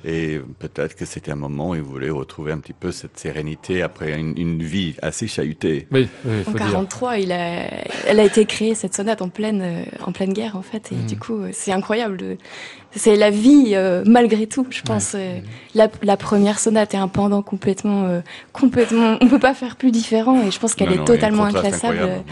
Et 0.05 0.39
peut-être 0.59 0.95
que 0.95 1.05
c'était 1.05 1.31
un 1.31 1.35
moment 1.35 1.69
où 1.69 1.75
il 1.75 1.81
voulait 1.81 2.09
retrouver 2.09 2.51
un 2.51 2.59
petit 2.59 2.73
peu 2.73 2.91
cette 2.91 3.17
sérénité 3.17 3.81
après 3.81 4.17
une, 4.17 4.37
une 4.37 4.61
vie 4.61 4.95
assez 5.01 5.27
chahutée. 5.27 5.87
Oui, 5.91 6.07
oui 6.23 6.43
faut 6.43 6.51
en 6.51 6.53
43, 6.53 7.17
il 7.17 7.31
a, 7.31 7.67
elle 8.07 8.19
a 8.19 8.23
été 8.23 8.45
créée 8.45 8.75
cette 8.75 8.95
sonate 8.95 9.21
en 9.21 9.29
pleine, 9.29 9.61
euh, 9.61 9.83
en 10.05 10.11
pleine 10.11 10.33
guerre 10.33 10.55
en 10.55 10.61
fait. 10.61 10.91
Et 10.91 10.95
mm. 10.95 11.05
du 11.07 11.17
coup, 11.17 11.39
c'est 11.51 11.71
incroyable. 11.71 12.37
C'est 12.91 13.15
la 13.15 13.31
vie 13.31 13.71
euh, 13.73 14.03
malgré 14.05 14.47
tout. 14.47 14.67
Je 14.69 14.81
pense 14.81 15.13
euh, 15.15 15.39
la, 15.75 15.89
la, 16.03 16.15
première 16.15 16.59
sonate 16.59 16.93
est 16.93 16.97
un 16.97 17.07
pendant 17.07 17.41
complètement, 17.41 18.21
complètement. 18.53 19.17
On 19.19 19.27
peut 19.27 19.39
pas 19.39 19.53
faire 19.53 19.75
plus 19.75 19.91
différent. 19.91 20.41
Et 20.47 20.51
je 20.51 20.59
pense 20.59 20.75
qu'elle 20.75 20.93
est 20.93 21.05
totalement 21.05 21.45
inclassable. 21.45 22.23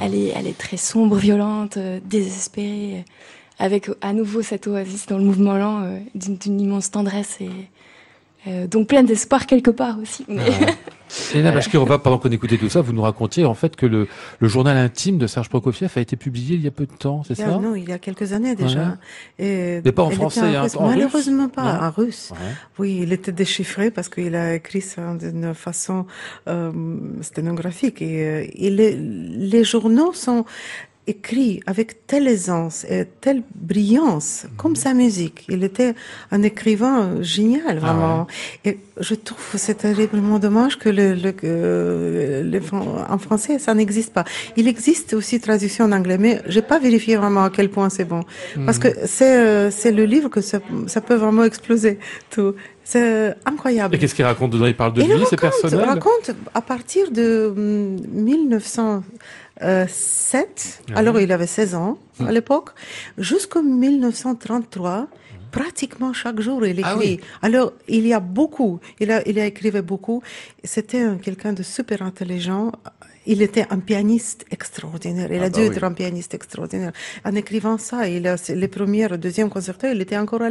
Elle 0.00 0.14
est, 0.16 0.32
elle 0.34 0.48
est 0.48 0.58
très 0.58 0.76
sombre, 0.76 1.14
violente, 1.14 1.78
désespérée 2.04 3.04
avec 3.58 3.90
à 4.00 4.12
nouveau 4.12 4.42
cette 4.42 4.66
oasis 4.66 5.06
dans 5.06 5.18
le 5.18 5.24
mouvement 5.24 5.56
lent 5.56 5.82
euh, 5.82 5.98
d'une 6.14 6.60
immense 6.60 6.90
tendresse 6.90 7.38
et 7.40 7.50
euh, 8.46 8.66
donc 8.66 8.88
plein 8.88 9.02
d'espoir 9.02 9.46
quelque 9.46 9.70
part 9.70 9.98
aussi. 9.98 10.24
Mais... 10.28 10.44
Et 11.34 11.42
là, 11.42 11.52
parce 11.52 11.68
qu'on 11.68 11.84
va, 11.84 11.98
pendant 11.98 12.18
qu'on 12.18 12.30
écoutait 12.30 12.58
tout 12.58 12.68
ça, 12.68 12.80
vous 12.80 12.92
nous 12.92 13.02
racontiez 13.02 13.44
en 13.44 13.54
fait 13.54 13.76
que 13.76 13.86
le, 13.86 14.08
le 14.40 14.48
journal 14.48 14.76
intime 14.76 15.16
de 15.16 15.28
Serge 15.28 15.48
Prokofiev 15.48 15.92
a 15.94 16.00
été 16.00 16.16
publié 16.16 16.56
il 16.56 16.62
y 16.62 16.66
a 16.66 16.72
peu 16.72 16.86
de 16.86 16.92
temps, 16.92 17.22
c'est 17.22 17.36
ça? 17.36 17.46
Non, 17.46 17.76
il 17.76 17.88
y 17.88 17.92
a 17.92 17.98
quelques 17.98 18.32
années 18.32 18.56
déjà. 18.56 18.98
Et 19.38 19.80
Mais 19.84 19.92
pas 19.92 20.02
en 20.02 20.10
français, 20.10 20.56
en, 20.56 20.64
hein, 20.64 20.68
en 20.76 20.88
Malheureusement 20.88 21.48
pas, 21.48 21.86
en 21.86 21.90
russe. 21.90 22.32
Oui, 22.78 23.00
il 23.02 23.12
était 23.12 23.32
déchiffré 23.32 23.92
parce 23.92 24.08
qu'il 24.08 24.34
a 24.34 24.54
écrit 24.56 24.80
ça 24.80 25.14
d'une 25.14 25.54
façon 25.54 26.04
euh, 26.48 26.72
sténographique. 27.20 28.02
Et, 28.02 28.66
et 28.66 28.70
les, 28.70 28.96
les 28.96 29.62
journaux 29.62 30.12
sont 30.12 30.44
écrit 31.06 31.60
avec 31.66 32.06
telle 32.06 32.26
aisance 32.28 32.84
et 32.84 33.04
telle 33.20 33.42
brillance, 33.54 34.46
comme 34.56 34.72
mhm. 34.72 34.76
sa 34.76 34.94
musique. 34.94 35.44
Il 35.48 35.62
était 35.62 35.94
un 36.30 36.42
écrivain 36.42 37.22
génial, 37.22 37.78
ah 37.78 37.80
vraiment. 37.80 38.26
Et 38.64 38.78
je 39.00 39.14
trouve 39.14 39.38
c'est 39.56 39.74
terriblement 39.74 40.38
dommage 40.38 40.78
que 40.78 40.88
le, 40.88 41.14
le, 41.14 42.60
en 43.08 43.18
français, 43.18 43.58
ça 43.58 43.74
n'existe 43.74 44.12
pas. 44.12 44.24
Il 44.56 44.66
existe 44.68 45.14
aussi 45.14 45.40
traduction 45.40 45.84
en 45.84 45.92
anglais, 45.92 46.18
mais 46.18 46.40
j'ai 46.46 46.62
pas 46.62 46.78
vérifié 46.78 47.16
vraiment 47.16 47.44
à 47.44 47.50
quel 47.50 47.68
point 47.68 47.90
c'est 47.90 48.04
bon. 48.04 48.22
Parce 48.64 48.78
que 48.78 48.88
mhm. 48.88 48.94
c'est, 49.06 49.36
euh, 49.36 49.70
c'est 49.70 49.92
le 49.92 50.04
livre 50.04 50.28
que 50.28 50.40
ça, 50.40 50.60
ça 50.86 51.00
peut 51.00 51.16
vraiment 51.16 51.44
exploser 51.44 51.98
tout. 52.30 52.54
C'est 52.84 53.34
incroyable. 53.46 53.94
Et 53.94 53.98
qu'est-ce 53.98 54.14
qu'il 54.14 54.26
raconte 54.26 54.50
dedans? 54.50 54.66
Il 54.66 54.76
parle 54.76 54.92
de 54.92 55.02
lui, 55.02 55.24
c'est 55.28 55.40
personnel 55.40 55.80
Il 55.82 55.88
raconte 55.88 56.32
à 56.52 56.60
partir 56.60 57.10
de 57.10 57.52
1900. 57.56 59.02
7, 59.60 60.82
ah 60.94 60.98
alors 60.98 61.20
il 61.20 61.30
avait 61.30 61.46
16 61.46 61.74
ans 61.74 61.98
à 62.20 62.32
l'époque, 62.32 62.70
jusqu'en 63.18 63.62
1933, 63.62 65.08
pratiquement 65.52 66.12
chaque 66.12 66.40
jour 66.40 66.66
il 66.66 66.80
ah 66.82 66.94
écrit. 66.94 67.20
Alors 67.40 67.72
il 67.88 68.06
y 68.06 68.12
a 68.12 68.20
beaucoup, 68.20 68.80
il 68.98 69.10
a, 69.12 69.26
il 69.28 69.38
a 69.38 69.46
écrivé 69.46 69.82
beaucoup. 69.82 70.22
C'était 70.64 71.04
quelqu'un 71.22 71.52
de 71.52 71.62
super 71.62 72.02
intelligent. 72.02 72.72
Il 73.26 73.40
était 73.40 73.66
un 73.70 73.78
pianiste 73.78 74.44
extraordinaire. 74.50 75.32
Il 75.32 75.40
ah 75.40 75.46
a 75.46 75.50
bah 75.50 75.56
dû 75.56 75.64
être 75.64 75.82
un 75.82 75.92
pianiste 75.92 76.34
extraordinaire. 76.34 76.92
En 77.24 77.34
écrivant 77.34 77.78
ça, 77.78 78.06
il 78.06 78.26
a 78.26 78.36
les 78.48 78.68
premières, 78.68 79.16
deuxième 79.16 79.48
concerto, 79.48 79.86
il 79.86 80.00
était 80.02 80.18
encore 80.18 80.42
à 80.42 80.50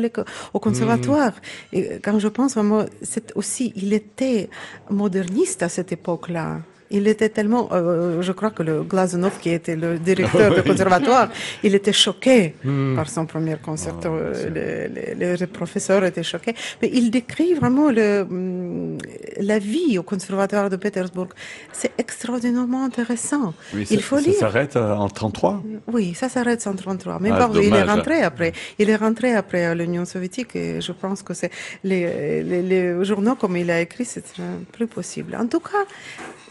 au 0.54 0.60
conservatoire. 0.60 1.34
Hmm. 1.34 1.76
Et 1.76 2.00
quand 2.04 2.18
je 2.18 2.30
pense 2.30 2.56
vraiment, 2.56 2.86
c'est 3.04 3.32
aussi, 3.36 3.74
il 3.76 3.94
était 3.94 4.50
moderniste 4.90 5.62
à 5.62 5.70
cette 5.70 5.92
époque-là 5.92 6.62
il 6.94 7.08
était 7.08 7.30
tellement, 7.30 7.70
euh, 7.72 8.22
je 8.22 8.32
crois 8.32 8.52
que 8.52 8.64
le 8.64 8.84
Glazunov, 8.84 9.40
qui 9.42 9.50
était 9.50 9.76
le 9.76 9.98
directeur 9.98 10.54
du 10.58 10.62
conservatoire, 10.62 11.28
il 11.64 11.74
était 11.76 11.92
choqué 12.06 12.54
hmm. 12.64 12.96
par 12.96 13.10
son 13.10 13.26
premier 13.26 13.58
concerto. 13.58 14.10
Ah, 14.14 14.50
les, 14.54 15.38
les, 15.42 15.48
professeurs 15.48 16.04
étaient 16.06 16.30
choqués. 16.34 16.56
Mais 16.82 16.90
il 16.94 17.10
décrit 17.10 17.54
vraiment 17.56 17.90
le, 17.90 18.24
hmm, 18.24 18.98
la 19.42 19.58
vie 19.60 19.98
au 19.98 20.04
conservatoire 20.04 20.70
de 20.70 20.76
Pétersbourg. 20.76 21.30
C'est 21.72 21.94
extraordinairement 21.98 22.86
intéressant. 22.86 23.54
Oui, 23.74 23.88
il 23.90 24.02
faut 24.02 24.18
ça 24.18 24.26
lire. 24.26 24.34
Ça 24.36 24.40
s'arrête 24.42 24.76
euh, 24.76 24.94
en 24.94 25.10
33 25.10 25.64
Oui, 25.92 26.14
ça 26.14 26.30
s'arrête 26.30 26.66
en 26.68 26.76
33. 26.76 27.18
Mais 27.20 27.32
ah, 27.32 27.50
il 27.56 27.74
est 27.74 27.84
rentré 27.84 28.22
après. 28.22 28.54
Il 28.78 28.90
est 28.92 28.96
rentré 28.96 29.34
après 29.34 29.66
à 29.66 29.74
l'Union 29.74 30.06
soviétique 30.06 30.56
et 30.56 30.80
je 30.80 30.92
pense 30.92 31.24
que 31.24 31.34
c'est 31.34 31.52
les, 31.84 32.44
les, 32.44 32.62
les 32.62 33.04
journaux 33.04 33.36
comme 33.36 33.58
il 33.58 33.72
a 33.72 33.82
écrit, 33.82 34.06
c'est 34.06 34.24
plus 34.72 34.88
possible. 34.88 35.36
En 35.36 35.48
tout 35.48 35.60
cas, 35.60 35.86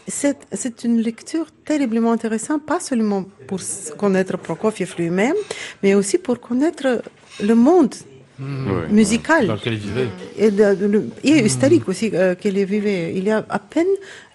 c'est 0.07 0.83
une 0.83 0.99
lecture 1.01 1.47
terriblement 1.65 2.11
intéressante, 2.11 2.65
pas 2.65 2.79
seulement 2.79 3.25
pour 3.47 3.59
connaître 3.97 4.37
Prokofiev 4.37 4.95
lui-même, 4.97 5.35
mais 5.81 5.95
aussi 5.95 6.17
pour 6.17 6.39
connaître 6.39 7.01
le 7.41 7.55
monde 7.55 7.93
Mmh. 8.39 8.87
musical. 8.89 9.45
Dans 9.45 9.53
lequel 9.53 9.73
il 9.73 9.79
vivait. 9.79 10.07
Et, 10.37 10.49
de, 10.49 11.05
et 11.23 11.41
mmh. 11.41 11.45
historique 11.45 11.87
aussi 11.87 12.09
euh, 12.13 12.33
qu'il 12.33 12.55
vivait. 12.65 13.13
Il 13.15 13.25
y 13.25 13.31
a 13.31 13.45
à 13.47 13.59
peine 13.59 13.85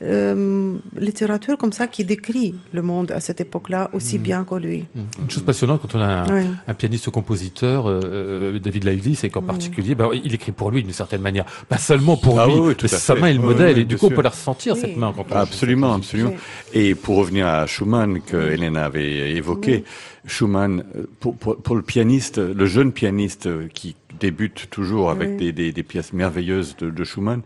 euh, 0.00 0.76
littérature 0.96 1.58
comme 1.58 1.72
ça 1.72 1.88
qui 1.88 2.04
décrit 2.04 2.54
le 2.72 2.82
monde 2.82 3.10
à 3.10 3.18
cette 3.18 3.40
époque-là 3.40 3.90
aussi 3.92 4.18
mmh. 4.18 4.22
bien 4.22 4.44
que 4.44 4.54
lui. 4.54 4.84
Une 4.94 5.30
chose 5.30 5.42
passionnante 5.42 5.82
quand 5.82 5.98
on 5.98 6.00
a 6.00 6.24
un, 6.68 6.74
pianiste-compositeur, 6.74 7.88
euh, 7.88 8.00
euh, 8.04 8.58
David 8.60 8.84
Lively, 8.84 9.16
c'est 9.16 9.28
qu'en 9.28 9.42
particulier, 9.42 9.96
bah, 9.96 10.10
il 10.12 10.32
écrit 10.34 10.52
pour 10.52 10.70
lui 10.70 10.84
d'une 10.84 10.92
certaine 10.92 11.20
manière. 11.20 11.46
Pas 11.68 11.78
seulement 11.78 12.16
pour 12.16 12.38
ah 12.38 12.46
lui, 12.46 12.54
oui, 12.54 12.74
sa 12.86 13.14
main 13.16 13.28
est 13.28 13.34
le 13.34 13.40
modèle. 13.40 13.78
et 13.78 13.84
du 13.84 13.96
coup, 13.96 14.06
on 14.06 14.10
peut 14.10 14.22
la 14.22 14.30
ressentir, 14.30 14.76
cette 14.76 14.96
main. 14.96 15.12
Quand 15.16 15.26
on 15.30 15.36
absolument, 15.36 15.94
absolument. 15.94 16.32
Et 16.72 16.94
pour 16.94 17.16
revenir 17.16 17.48
à 17.48 17.66
Schumann, 17.66 18.20
que 18.20 18.52
Hélène 18.52 18.76
avait 18.76 19.32
évoqué, 19.32 19.84
Schumann, 20.26 20.84
pour, 21.18 21.36
pour, 21.36 21.56
pour, 21.56 21.74
le 21.74 21.82
pianiste, 21.82 22.38
le 22.38 22.66
jeune 22.66 22.92
pianiste 22.92 23.48
qui 23.70 23.96
débute 24.18 24.68
toujours 24.70 25.10
avec 25.10 25.36
des, 25.36 25.52
des, 25.52 25.72
des, 25.72 25.82
pièces 25.82 26.12
merveilleuses 26.12 26.76
de, 26.76 26.90
de, 26.90 27.04
Schumann, 27.04 27.42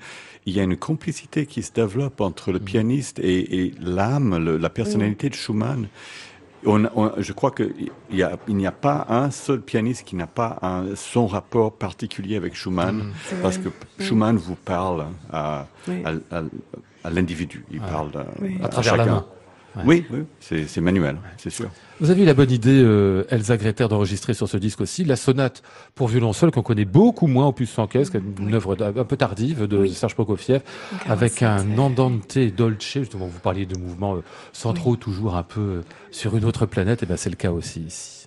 il 0.47 0.55
y 0.55 0.61
a 0.61 0.63
une 0.63 0.77
complicité 0.77 1.47
qui 1.47 1.63
se 1.63 1.73
développe 1.73 2.21
entre 2.21 2.53
le 2.53 2.59
mm. 2.59 2.65
pianiste 2.65 3.19
et, 3.19 3.67
et 3.67 3.75
l'âme, 3.81 4.57
la 4.57 4.71
personnalité 4.71 5.29
de 5.29 5.35
Schumann. 5.35 5.89
On, 6.65 6.85
on, 6.95 7.11
je 7.19 7.33
crois 7.33 7.51
qu'il 7.51 7.91
n'y 8.13 8.23
a, 8.23 8.39
il 8.47 8.57
n'y 8.57 8.67
a 8.69 8.73
pas 8.73 9.07
un 9.09 9.33
seul 9.33 9.61
pianiste 9.61 10.05
qui 10.05 10.15
n'a 10.15 10.29
pas 10.29 10.59
un, 10.63 10.95
son 10.95 11.27
rapport 11.27 11.73
particulier 11.73 12.37
avec 12.37 12.55
Schumann, 12.55 12.97
mm. 12.97 13.13
parce 13.43 13.59
que 13.59 13.69
Schumann 13.99 14.37
vous 14.37 14.55
parle 14.55 15.07
à, 15.33 15.67
oui. 15.89 16.03
à, 16.05 16.37
à, 16.37 16.43
à 17.05 17.11
l'individu, 17.11 17.65
il 17.73 17.81
parle 17.81 18.11
oui. 18.41 18.59
à, 18.63 18.69
travers 18.69 18.93
chacun. 18.93 19.05
la 19.05 19.13
main. 19.13 19.27
Ouais. 19.77 19.83
Oui, 19.87 20.05
oui 20.11 20.67
c'est 20.67 20.81
manuel, 20.81 21.17
c'est 21.39 21.51
sûr. 21.51 21.71
Vous 22.01 22.11
avez 22.11 22.23
eu 22.23 22.27
la 22.27 22.35
bonne 22.35 22.51
idée, 22.51 22.83
euh, 22.83 23.25
Elsa 23.31 23.57
Greter, 23.57 23.87
d'enregistrer 23.89 24.35
sur 24.35 24.49
ce 24.49 24.57
disque 24.57 24.81
aussi 24.81 25.05
la 25.05 25.17
sonate 25.17 25.63
pour 25.95 26.09
violon 26.09 26.33
seul 26.33 26.51
qu'on 26.51 26.63
connaît 26.63 26.85
beaucoup 26.85 27.27
moins 27.27 27.47
au 27.47 27.53
plus 27.53 27.67
sans 27.67 27.87
caisse, 27.87 28.11
qui 28.11 28.17
est 28.17 28.21
une 28.21 28.49
oui. 28.49 28.55
œuvre 28.55 28.77
un 28.83 29.05
peu 29.05 29.17
tardive 29.17 29.67
de 29.67 29.79
oui. 29.79 29.95
Serge 29.95 30.15
Prokofiev, 30.15 30.63
avec 31.07 31.43
un 31.43 31.79
andante 31.79 32.39
dolce, 32.39 32.99
justement 32.99 33.27
vous 33.27 33.41
parliez 33.41 33.67
de 33.67 33.79
mouvements 33.79 34.17
euh, 34.17 34.25
centraux 34.53 34.93
oui. 34.93 34.99
toujours 34.99 35.37
un 35.37 35.43
peu 35.43 35.61
euh, 35.61 35.81
sur 36.11 36.37
une 36.37 36.45
autre 36.45 36.67
planète, 36.67 37.03
et 37.03 37.07
ben 37.07 37.17
c'est 37.17 37.31
le 37.31 37.37
cas 37.37 37.53
aussi 37.53 37.81
ici. 37.81 38.22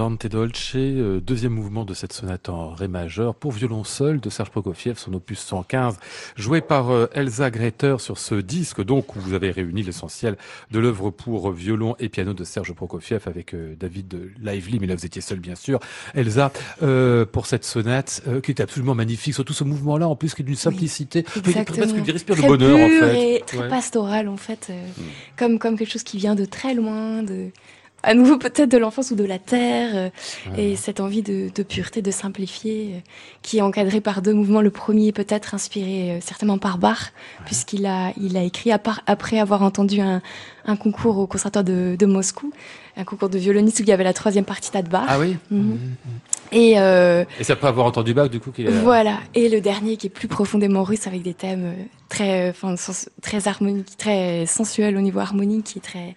L'Andante 0.00 0.28
Dolce, 0.28 0.76
euh, 0.76 1.20
deuxième 1.20 1.52
mouvement 1.52 1.84
de 1.84 1.92
cette 1.92 2.14
sonate 2.14 2.48
en 2.48 2.70
ré 2.70 2.88
majeur 2.88 3.34
pour 3.34 3.52
violon 3.52 3.84
seul 3.84 4.18
de 4.18 4.30
Serge 4.30 4.48
Prokofiev, 4.48 4.96
son 4.96 5.12
opus 5.12 5.38
115, 5.40 5.98
joué 6.36 6.62
par 6.62 6.88
euh, 6.88 7.10
Elsa 7.12 7.50
Greter 7.50 7.96
sur 7.98 8.16
ce 8.16 8.34
disque, 8.34 8.82
donc 8.82 9.14
où 9.14 9.20
vous 9.20 9.34
avez 9.34 9.50
réuni 9.50 9.82
l'essentiel 9.82 10.38
de 10.70 10.78
l'œuvre 10.78 11.10
pour 11.10 11.52
violon 11.52 11.96
et 11.98 12.08
piano 12.08 12.32
de 12.32 12.44
Serge 12.44 12.72
Prokofiev 12.72 13.24
avec 13.26 13.52
euh, 13.52 13.74
David 13.78 14.32
Lively, 14.40 14.78
mais 14.80 14.86
là 14.86 14.94
vous 14.94 15.04
étiez 15.04 15.20
seul 15.20 15.38
bien 15.38 15.54
sûr. 15.54 15.80
Elsa, 16.14 16.50
euh, 16.82 17.26
pour 17.26 17.44
cette 17.44 17.66
sonate 17.66 18.22
qui 18.42 18.52
est 18.52 18.62
absolument 18.62 18.94
magnifique, 18.94 19.34
surtout 19.34 19.52
ce 19.52 19.64
mouvement-là 19.64 20.08
en 20.08 20.16
plus 20.16 20.32
qui 20.32 20.40
est 20.40 20.46
d'une 20.46 20.54
simplicité, 20.54 21.26
oui, 21.44 21.52
presque 21.66 22.02
qui 22.02 22.10
respire 22.10 22.36
le 22.36 22.42
bonheur 22.48 22.78
en 22.78 22.88
fait. 22.88 23.36
Et 23.36 23.40
très 23.42 23.58
ouais. 23.58 23.68
pastoral 23.68 24.28
en 24.28 24.38
fait, 24.38 24.70
mm. 24.70 25.02
comme 25.36 25.58
comme 25.58 25.76
quelque 25.76 25.92
chose 25.92 26.04
qui 26.04 26.16
vient 26.16 26.34
de 26.34 26.46
très 26.46 26.72
loin, 26.72 27.22
de 27.22 27.50
à 28.02 28.14
nouveau 28.14 28.38
peut-être 28.38 28.70
de 28.70 28.78
l'enfance 28.78 29.10
ou 29.10 29.14
de 29.14 29.24
la 29.24 29.38
terre, 29.38 29.90
euh, 29.94 30.08
et 30.56 30.76
cette 30.76 31.00
envie 31.00 31.22
de, 31.22 31.50
de, 31.54 31.62
pureté, 31.62 32.02
de 32.02 32.10
simplifier, 32.10 32.94
euh, 32.94 32.98
qui 33.42 33.58
est 33.58 33.62
encadrée 33.62 34.00
par 34.00 34.22
deux 34.22 34.32
mouvements. 34.32 34.62
Le 34.62 34.70
premier 34.70 35.12
peut-être 35.12 35.54
inspiré 35.54 36.12
euh, 36.12 36.18
certainement 36.20 36.58
par 36.58 36.78
Bach, 36.78 37.12
puisqu'il 37.44 37.86
a, 37.86 38.12
il 38.20 38.36
a 38.36 38.42
écrit 38.42 38.72
à 38.72 38.78
part, 38.78 39.00
après 39.06 39.38
avoir 39.38 39.62
entendu 39.62 40.00
un, 40.00 40.22
un 40.64 40.76
concours 40.76 41.18
au 41.18 41.26
conservatoire 41.26 41.64
de, 41.64 41.96
de, 41.98 42.06
Moscou, 42.06 42.52
un 42.96 43.04
concours 43.04 43.28
de 43.28 43.38
violoniste 43.38 43.80
où 43.80 43.82
il 43.82 43.88
y 43.88 43.92
avait 43.92 44.04
la 44.04 44.14
troisième 44.14 44.44
partie 44.44 44.70
d'Adbar. 44.70 45.04
Ah 45.06 45.18
oui. 45.18 45.36
Mhm. 45.50 45.60
Mhm. 45.60 45.78
Et, 46.52 46.80
euh, 46.80 47.24
et 47.38 47.44
c'est 47.44 47.52
après 47.52 47.68
avoir 47.68 47.86
entendu 47.86 48.12
Bach 48.12 48.28
du 48.28 48.40
coup 48.40 48.50
qu'il 48.50 48.66
est... 48.66 48.70
Voilà. 48.70 49.18
Et 49.34 49.48
le 49.48 49.60
dernier 49.60 49.96
qui 49.96 50.08
est 50.08 50.10
plus 50.10 50.26
profondément 50.26 50.82
russe 50.82 51.06
avec 51.06 51.22
des 51.22 51.34
thèmes 51.34 51.74
très, 52.08 52.50
enfin, 52.50 52.74
très 53.22 53.46
harmoniques, 53.46 53.96
très 53.96 54.46
sensuels 54.46 54.96
au 54.96 55.00
niveau 55.00 55.20
harmonique, 55.20 55.64
qui 55.64 55.78
est 55.78 55.82
très 55.82 56.16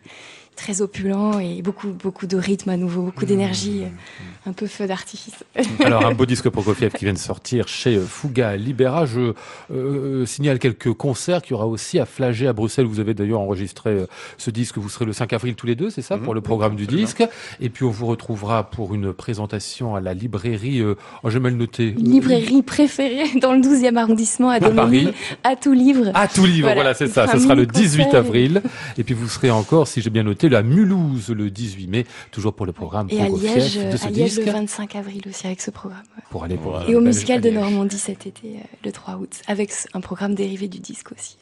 très 0.55 0.81
opulent 0.81 1.39
et 1.39 1.61
beaucoup, 1.61 1.89
beaucoup 1.89 2.27
de 2.27 2.37
rythme 2.37 2.69
à 2.69 2.77
nouveau, 2.77 3.03
beaucoup 3.03 3.25
d'énergie, 3.25 3.81
mmh, 3.81 3.85
mmh. 3.85 4.49
un 4.49 4.53
peu 4.53 4.67
feu 4.67 4.87
d'artifice. 4.87 5.43
Alors, 5.83 6.05
un 6.05 6.13
beau 6.13 6.25
disque 6.33 6.49
Prokofiev 6.49 6.91
qui 6.91 7.05
vient 7.05 7.13
de 7.13 7.17
sortir 7.17 7.67
chez 7.67 7.99
Fuga 7.99 8.55
Libera. 8.55 9.05
Je 9.05 9.19
euh, 9.19 9.33
euh, 9.71 10.25
signale 10.25 10.59
quelques 10.59 10.93
concerts 10.93 11.41
qu'il 11.41 11.51
y 11.51 11.53
aura 11.53 11.67
aussi 11.67 11.99
à 11.99 12.05
Flagey 12.05 12.47
à 12.47 12.53
Bruxelles. 12.53 12.85
Vous 12.85 12.99
avez 12.99 13.13
d'ailleurs 13.13 13.39
enregistré 13.39 13.91
euh, 13.91 14.05
ce 14.37 14.51
disque. 14.51 14.77
Vous 14.77 14.89
serez 14.89 15.05
le 15.05 15.13
5 15.13 15.33
avril 15.33 15.55
tous 15.55 15.67
les 15.67 15.75
deux, 15.75 15.89
c'est 15.89 16.01
ça, 16.01 16.17
mmh, 16.17 16.21
pour 16.21 16.33
le 16.33 16.41
programme 16.41 16.75
du 16.75 16.87
disque. 16.87 17.23
Et 17.59 17.69
puis, 17.69 17.85
on 17.85 17.89
vous 17.89 18.05
retrouvera 18.05 18.69
pour 18.69 18.93
une 18.93 19.13
présentation 19.13 19.95
à 19.95 20.01
la 20.01 20.13
librairie, 20.13 20.79
euh, 20.79 20.95
oh, 21.23 21.29
vais 21.29 21.39
le 21.39 21.55
noter. 21.55 21.91
Librairie 21.91 22.61
préférée 22.61 23.39
dans 23.41 23.53
le 23.53 23.61
12e 23.61 23.97
arrondissement 23.97 24.49
à, 24.49 24.59
Paris. 24.59 25.09
à 25.43 25.55
tout 25.55 25.73
livre. 25.73 26.11
À 26.13 26.27
tout 26.27 26.45
livre, 26.45 26.67
voilà, 26.67 26.75
voilà 26.75 26.93
c'est 26.93 27.07
ça. 27.07 27.27
Ce 27.27 27.39
sera 27.39 27.55
le 27.55 27.65
18 27.65 28.13
avril. 28.13 28.61
Et 28.97 29.03
puis, 29.03 29.13
vous 29.13 29.27
serez 29.27 29.51
encore, 29.51 29.87
si 29.87 30.01
j'ai 30.01 30.09
bien 30.09 30.23
noté, 30.23 30.42
la 30.47 30.63
Mulhouse 30.63 31.29
le 31.29 31.49
18 31.49 31.87
mai, 31.87 32.05
toujours 32.31 32.53
pour 32.53 32.65
le 32.65 32.73
programme. 32.73 33.07
Et 33.09 33.21
à 33.21 33.29
Liège, 33.29 33.77
de 33.77 33.97
ce 33.97 34.05
à 34.05 34.09
Liège 34.09 34.37
le 34.37 34.51
25 34.51 34.95
avril 34.95 35.21
aussi 35.27 35.47
avec 35.47 35.61
ce 35.61 35.71
programme. 35.71 36.03
Pour 36.29 36.43
aller 36.43 36.57
pour 36.57 36.81
Et 36.87 36.95
au 36.95 37.01
musical 37.01 37.41
de 37.41 37.49
Normandie 37.49 37.97
cet 37.97 38.25
été, 38.25 38.47
euh, 38.47 38.59
le 38.83 38.91
3 38.91 39.15
août, 39.15 39.41
avec 39.47 39.71
un 39.93 40.01
programme 40.01 40.35
dérivé 40.35 40.67
du 40.67 40.79
disque 40.79 41.11
aussi. 41.11 41.37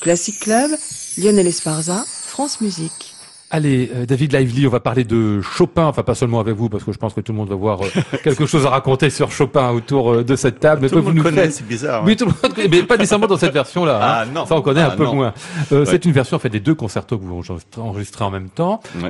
Classic 0.00 0.38
Club, 0.38 0.70
Lionel 1.18 1.46
Esparza, 1.46 2.04
France 2.06 2.60
Musique. 2.60 3.15
Allez, 3.56 3.90
euh, 3.94 4.04
David 4.04 4.34
Lively, 4.34 4.66
on 4.66 4.70
va 4.70 4.80
parler 4.80 5.04
de 5.04 5.40
Chopin, 5.40 5.86
enfin 5.86 6.02
pas 6.02 6.14
seulement 6.14 6.40
avec 6.40 6.54
vous, 6.54 6.68
parce 6.68 6.84
que 6.84 6.92
je 6.92 6.98
pense 6.98 7.14
que 7.14 7.22
tout 7.22 7.32
le 7.32 7.38
monde 7.38 7.48
va 7.48 7.54
voir 7.54 7.80
euh, 7.80 7.88
quelque 8.22 8.44
chose 8.44 8.66
à 8.66 8.68
raconter 8.68 9.08
sur 9.08 9.30
Chopin 9.30 9.70
autour 9.70 10.12
euh, 10.12 10.24
de 10.24 10.36
cette 10.36 10.60
table. 10.60 10.82
Mais 10.82 10.90
tout 10.90 10.96
le 10.96 11.00
monde 11.00 11.22
connaît, 11.22 11.50
c'est 11.50 11.66
bizarre. 11.66 12.04
Oui, 12.04 12.16
tout 12.16 12.26
le 12.26 12.32
monde 12.32 12.52
connaît, 12.54 12.68
mais 12.68 12.82
pas 12.82 12.98
nécessairement 12.98 13.26
dans 13.26 13.38
cette 13.38 13.54
version-là. 13.54 13.96
Hein. 13.96 14.24
Ah 14.24 14.26
non. 14.26 14.44
Ça, 14.44 14.56
on 14.56 14.60
connaît 14.60 14.82
ah, 14.82 14.92
un 14.92 14.96
peu 14.96 15.04
non. 15.04 15.14
moins. 15.14 15.34
Euh, 15.72 15.86
C'est 15.86 16.04
une 16.04 16.12
version 16.12 16.36
en 16.36 16.38
fait 16.38 16.50
des 16.50 16.60
deux 16.60 16.74
concertos 16.74 17.16
que 17.16 17.24
vous 17.24 17.42
enregistrez 17.78 18.24
en 18.26 18.30
même 18.30 18.50
temps. 18.50 18.82
Ouais. 19.00 19.08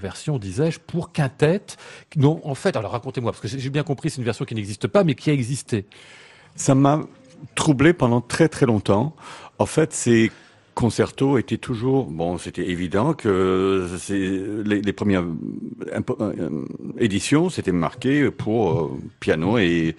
version, 0.00 0.38
disais-je, 0.38 0.80
pour 0.80 1.12
quintette. 1.12 1.76
Non, 2.16 2.40
en 2.44 2.54
fait, 2.54 2.76
alors 2.76 2.92
racontez-moi, 2.92 3.32
parce 3.32 3.42
que 3.42 3.60
j'ai 3.60 3.70
bien 3.70 3.82
compris, 3.82 4.08
c'est 4.08 4.16
une 4.16 4.24
version 4.24 4.46
qui 4.46 4.54
n'existe 4.54 4.86
pas, 4.86 5.04
mais 5.04 5.14
qui 5.14 5.28
a 5.28 5.34
existé. 5.34 5.84
Ça 6.54 6.74
m'a 6.74 7.02
troublé 7.54 7.92
pendant 7.92 8.22
très 8.22 8.48
très 8.48 8.64
longtemps. 8.64 9.14
En 9.58 9.66
fait, 9.66 9.92
c'est 9.92 10.30
concerto 10.76 11.38
était 11.38 11.56
toujours 11.56 12.04
bon 12.04 12.38
c'était 12.38 12.68
évident 12.68 13.14
que 13.14 13.88
les, 14.10 14.82
les, 14.82 14.92
premières 14.92 15.24
euh, 16.20 16.64
éditions 16.98 17.48
c'était 17.50 17.72
marqué 17.72 18.30
pour 18.30 18.72
euh, 18.72 18.90
piano 19.18 19.58
et 19.58 19.96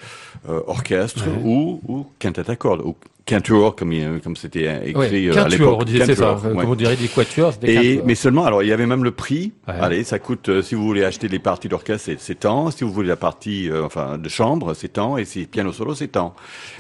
euh, 0.48 0.62
orchestre 0.68 1.26
ouais. 1.28 1.42
ou, 1.44 1.82
ou 1.88 2.06
quintette 2.20 2.50
à 2.50 2.56
cordes 2.56 2.82
ou 2.86 2.96
quintuor 3.28 3.76
comme 3.76 3.94
comme 4.22 4.36
c'était 4.36 4.90
écrit 4.90 5.30
ouais, 5.30 5.38
à 5.38 5.48
l'époque. 5.48 5.84
c'est 5.88 6.16
ça 6.16 6.36
ouais. 6.36 6.56
comme 6.56 6.72
on 6.72 6.76
dirait 6.76 6.96
des 6.96 7.10
quatuors 7.10 7.54
et 7.62 8.02
mais 8.06 8.16
seulement 8.16 8.46
alors 8.46 8.64
il 8.64 8.70
y 8.70 8.72
avait 8.72 8.88
même 8.88 9.04
le 9.04 9.12
prix. 9.12 9.52
Allez 9.68 10.04
ça 10.04 10.18
coûte 10.18 10.50
euh, 10.50 10.62
si 10.62 10.74
vous 10.74 10.84
voulez 10.84 11.04
acheter 11.04 11.28
les 11.28 11.40
parties 11.40 11.68
d'orchestre 11.68 12.10
c'est 12.18 12.40
tant. 12.40 12.72
Si 12.72 12.84
vous 12.84 12.92
voulez 12.92 13.10
la 13.10 13.18
partie 13.18 13.70
euh, 13.70 13.84
enfin 13.86 14.18
de 14.18 14.30
chambre 14.30 14.74
c'est 14.74 14.94
tant. 14.94 15.18
Et 15.18 15.26
si 15.26 15.46
piano 15.46 15.74
solo 15.74 15.94
c'est 15.94 16.08
tant. 16.08 16.34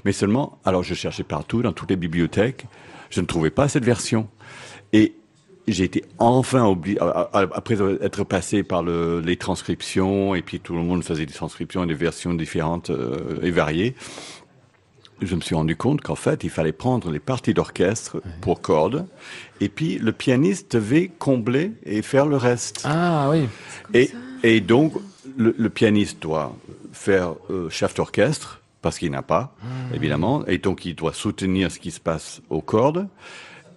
Mais 0.05 0.13
seulement 0.13 0.57
alors 0.65 0.83
je 0.83 0.93
cherchais 0.93 1.23
partout 1.23 1.61
dans 1.61 1.73
toutes 1.73 1.89
les 1.89 1.97
bibliothèques 1.97 2.65
je 3.09 3.21
ne 3.21 3.25
trouvais 3.25 3.49
pas 3.49 3.67
cette 3.67 3.85
version. 3.85 4.27
Et 4.93 5.15
j'ai 5.67 5.83
été 5.83 6.05
enfin 6.17 6.65
obligé, 6.65 6.97
après 7.01 7.75
être 8.01 8.23
passé 8.23 8.63
par 8.63 8.83
le, 8.83 9.19
les 9.19 9.35
transcriptions, 9.35 10.33
et 10.33 10.41
puis 10.41 10.59
tout 10.59 10.73
le 10.73 10.81
monde 10.81 11.03
faisait 11.03 11.25
des 11.25 11.33
transcriptions 11.33 11.83
et 11.83 11.87
des 11.87 11.93
versions 11.93 12.33
différentes 12.33 12.89
euh, 12.89 13.39
et 13.41 13.51
variées, 13.51 13.95
je 15.21 15.35
me 15.35 15.41
suis 15.41 15.55
rendu 15.55 15.75
compte 15.75 16.01
qu'en 16.01 16.15
fait, 16.15 16.43
il 16.43 16.49
fallait 16.49 16.71
prendre 16.71 17.09
les 17.11 17.19
parties 17.19 17.53
d'orchestre 17.53 18.21
pour 18.41 18.61
cordes, 18.61 19.07
et 19.59 19.69
puis 19.69 19.97
le 19.97 20.11
pianiste 20.11 20.73
devait 20.73 21.09
combler 21.19 21.71
et 21.85 22.01
faire 22.01 22.27
le 22.27 22.37
reste. 22.37 22.81
Ah 22.85 23.29
oui. 23.29 23.47
Et, 23.93 24.11
et 24.43 24.61
donc, 24.61 24.93
le, 25.37 25.55
le, 25.57 25.69
pianiste 25.69 26.21
doit 26.21 26.55
faire 26.93 27.33
euh, 27.49 27.69
chef 27.69 27.95
d'orchestre, 27.95 28.61
parce 28.81 28.99
qu'il 28.99 29.11
n'a 29.11 29.21
pas, 29.23 29.55
mmh. 29.61 29.95
évidemment, 29.95 30.45
et 30.45 30.57
donc 30.57 30.85
il 30.85 30.95
doit 30.95 31.13
soutenir 31.13 31.71
ce 31.71 31.79
qui 31.79 31.91
se 31.91 31.99
passe 31.99 32.41
aux 32.49 32.61
cordes. 32.61 33.07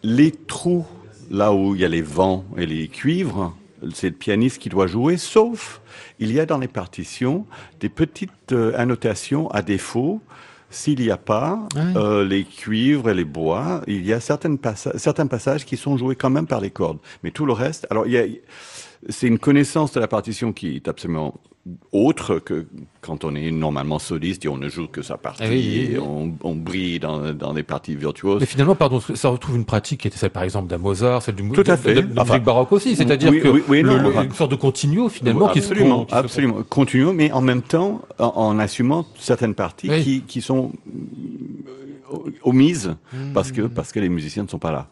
Les 0.02 0.30
trous, 0.30 0.86
là 1.30 1.52
où 1.52 1.74
il 1.74 1.80
y 1.80 1.84
a 1.84 1.88
les 1.88 2.02
vents 2.02 2.44
et 2.56 2.66
les 2.66 2.88
cuivres, 2.88 3.54
c'est 3.94 4.08
le 4.08 4.14
pianiste 4.14 4.58
qui 4.58 4.68
doit 4.68 4.86
jouer, 4.86 5.16
sauf 5.16 5.80
il 6.18 6.32
y 6.32 6.40
a 6.40 6.46
dans 6.46 6.58
les 6.58 6.68
partitions 6.68 7.46
des 7.80 7.88
petites 7.88 8.52
euh, 8.52 8.72
annotations 8.76 9.50
à 9.50 9.62
défaut. 9.62 10.20
S'il 10.72 11.00
n'y 11.00 11.10
a 11.10 11.16
pas 11.16 11.66
Ah 11.74 11.78
oui. 11.84 11.92
euh, 11.96 12.24
les 12.24 12.44
cuivres 12.44 13.10
et 13.10 13.14
les 13.14 13.24
bois, 13.24 13.82
il 13.88 14.06
y 14.06 14.12
a 14.12 14.20
certaines 14.20 14.56
passa 14.56 14.96
certains 14.98 15.26
passages 15.26 15.64
qui 15.64 15.76
sont 15.76 15.96
joués 15.96 16.14
quand 16.14 16.30
même 16.30 16.46
par 16.46 16.60
les 16.60 16.70
cordes. 16.70 16.98
Mais 17.24 17.32
tout 17.32 17.44
le 17.44 17.52
reste, 17.52 17.88
alors 17.90 18.06
il 18.06 18.12
y 18.12 18.18
a, 18.18 18.24
c'est 19.08 19.26
une 19.26 19.40
connaissance 19.40 19.92
de 19.92 19.98
la 19.98 20.06
partition 20.06 20.52
qui 20.52 20.76
est 20.76 20.86
absolument 20.86 21.40
autre 21.92 22.38
que 22.38 22.66
quand 23.02 23.22
on 23.22 23.34
est 23.34 23.50
normalement 23.50 23.98
soliste 23.98 24.46
et 24.46 24.48
on 24.48 24.56
ne 24.56 24.68
joue 24.70 24.86
que 24.88 25.02
sa 25.02 25.18
partie 25.18 25.42
Ah 25.44 25.48
oui, 25.50 25.56
oui, 25.56 25.86
oui. 25.90 25.94
et 25.94 25.98
on, 25.98 26.34
on 26.42 26.54
brille 26.54 26.98
dans, 27.00 27.34
dans 27.34 27.52
des 27.52 27.62
parties 27.62 27.94
virtuoses. 27.94 28.40
Mais 28.40 28.46
finalement, 28.46 28.74
pardon, 28.74 28.98
ça 29.00 29.28
retrouve 29.28 29.56
une 29.56 29.66
pratique 29.66 30.00
qui 30.00 30.08
était 30.08 30.16
celle, 30.16 30.30
par 30.30 30.42
exemple, 30.42 30.68
d'un 30.68 30.78
Mozart, 30.78 31.20
celle 31.22 31.34
du 31.34 31.48
Tout 31.50 31.62
à 31.66 31.76
fait. 31.76 31.94
de, 31.94 32.00
de, 32.00 32.06
de 32.06 32.18
Enfin, 32.18 32.32
musique 32.34 32.44
baroque 32.46 32.72
aussi. 32.72 32.96
C'est-à-dire 32.96 33.30
oui, 33.30 33.40
que 33.40 33.48
oui, 33.48 33.62
oui, 33.68 33.82
le- 33.82 33.88
non, 33.90 34.02
le- 34.02 34.08
enfin, 34.08 34.24
une 34.24 34.32
sorte 34.32 34.50
de 34.52 34.56
continuo 34.56 35.10
finalement 35.10 35.48
qui 35.48 35.60
se 35.60 35.66
absolument, 35.70 36.04
qui 36.06 36.12
se- 36.12 36.16
absolument, 36.16 36.62
continuo, 36.68 37.12
mais 37.12 37.30
en 37.30 37.42
même 37.42 37.62
temps 37.62 38.00
en, 38.18 38.24
en 38.28 38.58
assumant 38.58 39.06
certaines 39.18 39.54
parties 39.54 39.88
qui, 40.02 40.22
qui 40.22 40.40
sont 40.40 40.72
euh, 42.12 42.16
omises 42.42 42.96
Mmh. 43.12 43.32
parce 43.34 43.52
que 43.52 43.62
parce 43.62 43.92
que 43.92 44.00
les 44.00 44.08
musiciens 44.08 44.44
ne 44.44 44.48
sont 44.48 44.58
pas 44.58 44.72
là. 44.72 44.88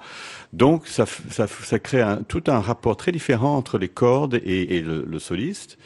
Donc 0.53 0.87
ça 0.87 1.05
ça, 1.31 1.47
crée 1.79 2.01
un, 2.03 2.19
tout 2.19 2.43
un 2.47 2.61
rapport 2.61 2.97
très 2.97 3.11
différent 3.13 3.57
entre 3.57 3.79
les 3.79 3.89
cordes 3.89 4.35
et, 4.45 4.77
et 4.77 4.81
le, 4.83 5.05
le 5.09 5.19
soliste. 5.19 5.79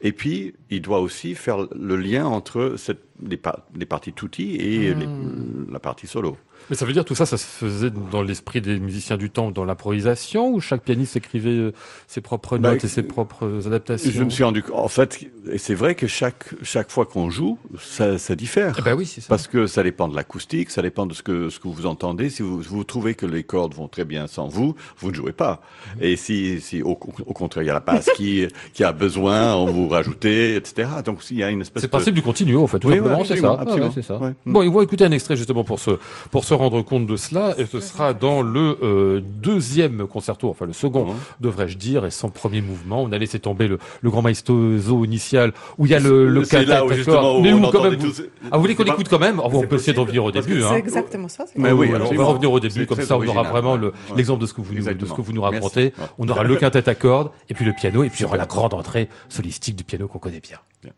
Et 0.00 0.12
puis 0.12 0.54
il 0.70 0.82
doit 0.82 1.00
aussi 1.00 1.34
faire 1.34 1.66
le 1.74 1.96
lien 1.96 2.26
entre 2.26 2.74
cette, 2.76 3.00
les, 3.26 3.36
par- 3.36 3.60
les 3.76 3.86
parties 3.86 4.12
tutti 4.12 4.56
et 4.56 4.94
Mmh. 4.94 4.98
les- 5.00 5.72
la 5.72 5.78
partie 5.80 6.06
solo. 6.06 6.36
Mais 6.68 6.76
ça 6.76 6.84
veut 6.84 6.92
dire 6.92 7.04
tout 7.06 7.14
ça, 7.14 7.24
ça 7.26 7.38
se 7.38 7.46
faisait 7.46 7.90
dans 8.12 8.22
l'esprit 8.22 8.60
des 8.60 8.78
musiciens 8.78 9.16
du 9.16 9.30
temps, 9.30 9.50
dans 9.50 9.64
l'improvisation, 9.64 10.52
où 10.52 10.60
chaque 10.60 10.82
pianiste 10.82 11.16
écrivait 11.16 11.50
euh, 11.50 11.72
ses 12.06 12.20
propres 12.20 12.58
Bah, 12.58 12.72
notes 12.72 12.84
et 12.84 12.88
ses 12.88 13.02
propres 13.02 13.66
adaptations? 13.66 14.10
Je 14.12 14.22
me 14.22 14.30
suis 14.30 14.44
rendu 14.44 14.62
en 14.72 14.86
fait, 14.88 15.26
et 15.50 15.56
c'est 15.58 15.74
vrai 15.74 15.94
que 15.94 16.06
chaque 16.06 16.50
chaque 16.62 16.90
fois 16.90 17.06
qu'on 17.06 17.30
joue, 17.30 17.58
ça, 17.80 18.18
ça 18.18 18.36
diffère. 18.36 18.76
Eh 18.78 18.82
ben 18.82 18.94
oui, 18.94 19.06
c'est 19.06 19.22
ça. 19.22 19.28
Parce 19.28 19.48
que 19.48 19.66
ça 19.66 19.82
dépend 19.82 20.06
de 20.06 20.14
l'acoustique, 20.14 20.70
ça 20.70 20.82
dépend 20.82 21.06
de 21.06 21.14
ce 21.14 21.22
que 21.22 21.48
ce 21.48 21.58
que 21.58 21.66
vous 21.66 21.86
entendez. 21.86 22.28
Si 22.30 22.42
vous, 22.42 22.60
vous 22.60 22.84
trouvez 22.84 23.14
que 23.14 23.26
les 23.26 23.42
cordes 23.42 23.74
vont 23.74 23.88
très 23.88 24.04
bien 24.04 24.26
sans 24.26 24.46
vous, 24.48 24.76
vous 24.98 25.10
ne 25.10 25.16
jouez 25.16 25.32
pas. 25.32 25.62
Et 26.00 26.14
si 26.16 26.60
si 26.60 26.82
au, 26.82 26.90
au 26.90 27.32
contraire 27.32 27.64
il 27.64 27.68
y 27.68 27.70
a 27.70 27.74
la 27.74 27.80
basse 27.80 28.10
qui 28.16 28.46
qui 28.74 28.84
a 28.84 28.92
besoin, 28.92 29.54
on 29.56 29.64
vous 29.66 29.88
rajoutez, 29.88 30.59
etc. 30.60 30.88
Donc 31.04 31.18
il 31.30 31.38
y 31.38 31.42
a 31.42 31.50
une 31.50 31.60
espèce 31.62 31.80
C'est 31.82 31.86
de 31.88 31.90
principe 31.90 32.14
du 32.14 32.22
continuo, 32.22 32.62
en 32.62 32.66
fait, 32.66 32.78
tout 32.78 32.88
Oui, 32.88 32.96
simplement, 32.96 33.18
ouais, 33.18 33.24
c'est 33.26 33.36
ça. 33.36 33.48
Ah 33.48 33.54
ouais, 33.56 33.60
absolument. 33.62 33.90
c'est 33.94 34.02
ça. 34.02 34.16
Ouais. 34.18 34.32
Bon, 34.46 34.62
ils 34.62 34.70
vont 34.70 34.82
écouter 34.82 35.04
un 35.04 35.10
extrait 35.12 35.36
justement 35.36 35.64
pour 35.64 35.78
se 35.80 35.92
pour 36.30 36.44
se 36.44 36.54
rendre 36.54 36.82
compte 36.82 37.06
de 37.06 37.16
cela, 37.16 37.54
et 37.58 37.66
ce 37.66 37.80
sera 37.80 38.14
dans 38.14 38.42
le 38.42 38.78
euh, 38.82 39.20
deuxième 39.20 40.06
concerto, 40.06 40.48
enfin 40.48 40.66
le 40.66 40.72
second, 40.72 41.14
devrais-je 41.40 41.76
dire, 41.78 42.04
et 42.06 42.10
son 42.10 42.30
premier 42.30 42.60
mouvement. 42.60 43.02
On 43.02 43.12
a 43.12 43.18
laissé 43.18 43.38
tomber 43.38 43.66
le, 43.68 43.78
le 44.00 44.10
grand 44.10 44.22
maestoso 44.22 45.04
initial, 45.04 45.52
où 45.78 45.86
il 45.86 45.92
y 45.92 45.94
a 45.94 46.00
le, 46.00 46.28
le 46.28 46.42
là 46.66 46.84
où 46.84 46.92
justement 46.92 47.40
Mais 47.40 47.52
on 47.52 47.64
où, 47.64 47.70
quand 47.70 47.82
même, 47.84 47.96
vous- 47.96 48.12
Ah, 48.50 48.56
vous 48.56 48.60
voulez 48.62 48.74
qu'on 48.74 48.84
écoute 48.84 49.08
quand 49.08 49.18
même 49.18 49.40
Oh, 49.42 49.48
On 49.52 49.62
peut 49.66 49.76
essayer 49.76 49.92
de 49.92 50.00
revenir 50.00 50.24
au 50.24 50.30
début. 50.30 50.60
C'est 50.60 50.66
Hein. 50.66 50.76
exactement 50.76 51.28
ça. 51.28 51.44
Mais 51.56 51.72
Oui, 51.72 51.90
on 51.94 52.14
va 52.14 52.24
revenir 52.24 52.52
au 52.52 52.60
début, 52.60 52.86
comme 52.86 53.00
ça 53.00 53.16
on 53.18 53.26
aura 53.26 53.42
vraiment 53.44 53.78
l'exemple 54.16 54.40
de 54.42 54.46
ce 54.46 54.54
que 54.54 54.60
vous 54.60 54.74
nous, 54.74 54.82
de 54.92 55.06
ce 55.06 55.12
que 55.12 55.20
vous 55.22 55.32
nous 55.32 55.42
racontez. 55.42 55.92
On 56.18 56.28
aura 56.28 56.42
le 56.44 56.56
quintet 56.56 56.88
à 56.88 56.94
cordes, 56.94 57.30
et 57.48 57.54
puis 57.54 57.64
le 57.64 57.72
piano, 57.72 58.02
et 58.04 58.08
puis 58.10 58.20
il 58.20 58.22
y 58.22 58.26
aura 58.26 58.36
la 58.36 58.46
grande 58.46 58.74
entrée 58.74 59.08
solistique 59.28 59.76
du 59.76 59.84
piano 59.84 60.06
qu'on 60.08 60.18
connaît 60.18 60.40
bien 60.40 60.49
plaisir. 60.50 60.60
Bien. 60.82 60.94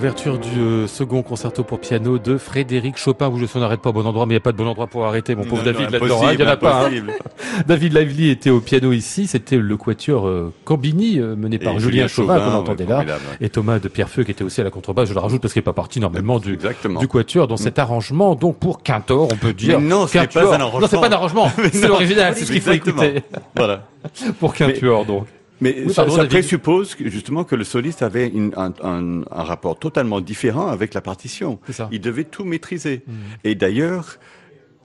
Ouverture 0.00 0.38
du 0.38 0.58
euh, 0.58 0.86
second 0.86 1.20
concerto 1.20 1.62
pour 1.62 1.78
piano 1.78 2.16
de 2.16 2.38
Frédéric 2.38 2.96
Chopin. 2.96 3.28
Vous, 3.28 3.36
je 3.36 3.58
n'arrête 3.58 3.82
pas 3.82 3.90
au 3.90 3.92
bon 3.92 4.06
endroit, 4.06 4.24
mais 4.24 4.32
il 4.32 4.36
n'y 4.36 4.40
a 4.40 4.40
pas 4.40 4.52
de 4.52 4.56
bon 4.56 4.66
endroit 4.66 4.86
pour 4.86 5.04
arrêter, 5.04 5.34
mon 5.34 5.44
pauvre 5.44 5.62
David 5.62 5.90
là-dedans. 5.90 6.30
Il 6.30 6.38
n'y 6.38 6.42
en 6.42 6.46
a 6.46 6.56
pas. 6.56 6.86
Hein. 6.86 6.90
David 7.66 7.94
Lively 7.94 8.30
était 8.30 8.48
au 8.48 8.60
piano 8.60 8.92
ici. 8.92 9.26
C'était 9.26 9.58
le 9.58 9.76
quatuor 9.76 10.26
euh, 10.26 10.54
Combini, 10.64 11.18
euh, 11.18 11.36
mené 11.36 11.58
par 11.58 11.78
Julien, 11.78 12.08
Chauvin, 12.08 12.40
qu'on 12.40 12.54
entendait 12.54 12.86
là. 12.86 13.04
Et 13.42 13.50
Thomas 13.50 13.78
de 13.78 13.88
Pierrefeu, 13.88 14.24
qui 14.24 14.30
était 14.30 14.42
aussi 14.42 14.62
à 14.62 14.64
la 14.64 14.70
contrebasse. 14.70 15.10
Je 15.10 15.12
le 15.12 15.20
rajoute 15.20 15.42
parce 15.42 15.52
qu'il 15.52 15.60
n'est 15.60 15.64
pas 15.64 15.74
parti 15.74 16.00
normalement 16.00 16.38
du, 16.38 16.56
du 16.56 17.06
quatuor 17.06 17.46
dans 17.46 17.58
cet 17.58 17.78
arrangement. 17.78 18.34
Donc, 18.34 18.56
pour 18.56 18.82
Quintor, 18.82 19.28
on 19.30 19.36
peut 19.36 19.52
dire. 19.52 19.80
Mais 19.80 19.86
non, 19.86 20.06
c'est 20.06 20.32
pas 20.32 20.56
un 20.56 20.60
arrangement. 20.60 20.80
Non, 20.80 20.86
c'est 20.88 20.98
pas 20.98 21.08
un 21.08 21.12
arrangement. 21.12 21.52
c'est 21.74 21.88
l'original. 21.88 22.32
C'est 22.34 22.46
ce 22.46 22.52
qu'il 22.52 22.62
faut 22.62 22.72
écouter. 22.72 23.22
Voilà. 23.54 23.86
pour 24.40 24.54
Quintor, 24.54 25.04
donc. 25.04 25.26
Mais 25.60 25.88
ça, 25.88 26.04
présuppose 26.04 26.96
justement 26.98 27.44
que 27.44 27.54
le 27.54 27.64
soliste 27.64 28.02
avait 28.02 28.32
un, 28.56 28.72
un, 28.82 29.22
un, 29.30 29.42
rapport 29.42 29.78
totalement 29.78 30.20
différent 30.20 30.68
avec 30.68 30.94
la 30.94 31.00
partition. 31.00 31.58
Il 31.90 32.00
devait 32.00 32.24
tout 32.24 32.44
maîtriser. 32.44 33.02
Mmh. 33.06 33.12
Et 33.44 33.54
d'ailleurs, 33.54 34.18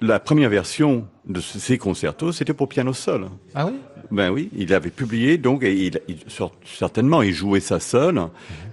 la 0.01 0.19
première 0.19 0.49
version 0.49 1.07
de 1.25 1.39
ces 1.39 1.77
concertos, 1.77 2.31
c'était 2.31 2.53
pour 2.53 2.69
piano 2.69 2.93
seul. 2.93 3.25
Ah 3.53 3.67
oui? 3.67 3.73
Ben 4.11 4.29
oui, 4.29 4.49
il 4.55 4.71
avait 4.73 4.91
publié, 4.91 5.37
donc, 5.37 5.63
et 5.63 5.73
il, 5.73 5.99
certainement, 6.63 7.23
il 7.23 7.33
jouait 7.33 7.59
ça 7.59 7.79
seul, 7.79 8.21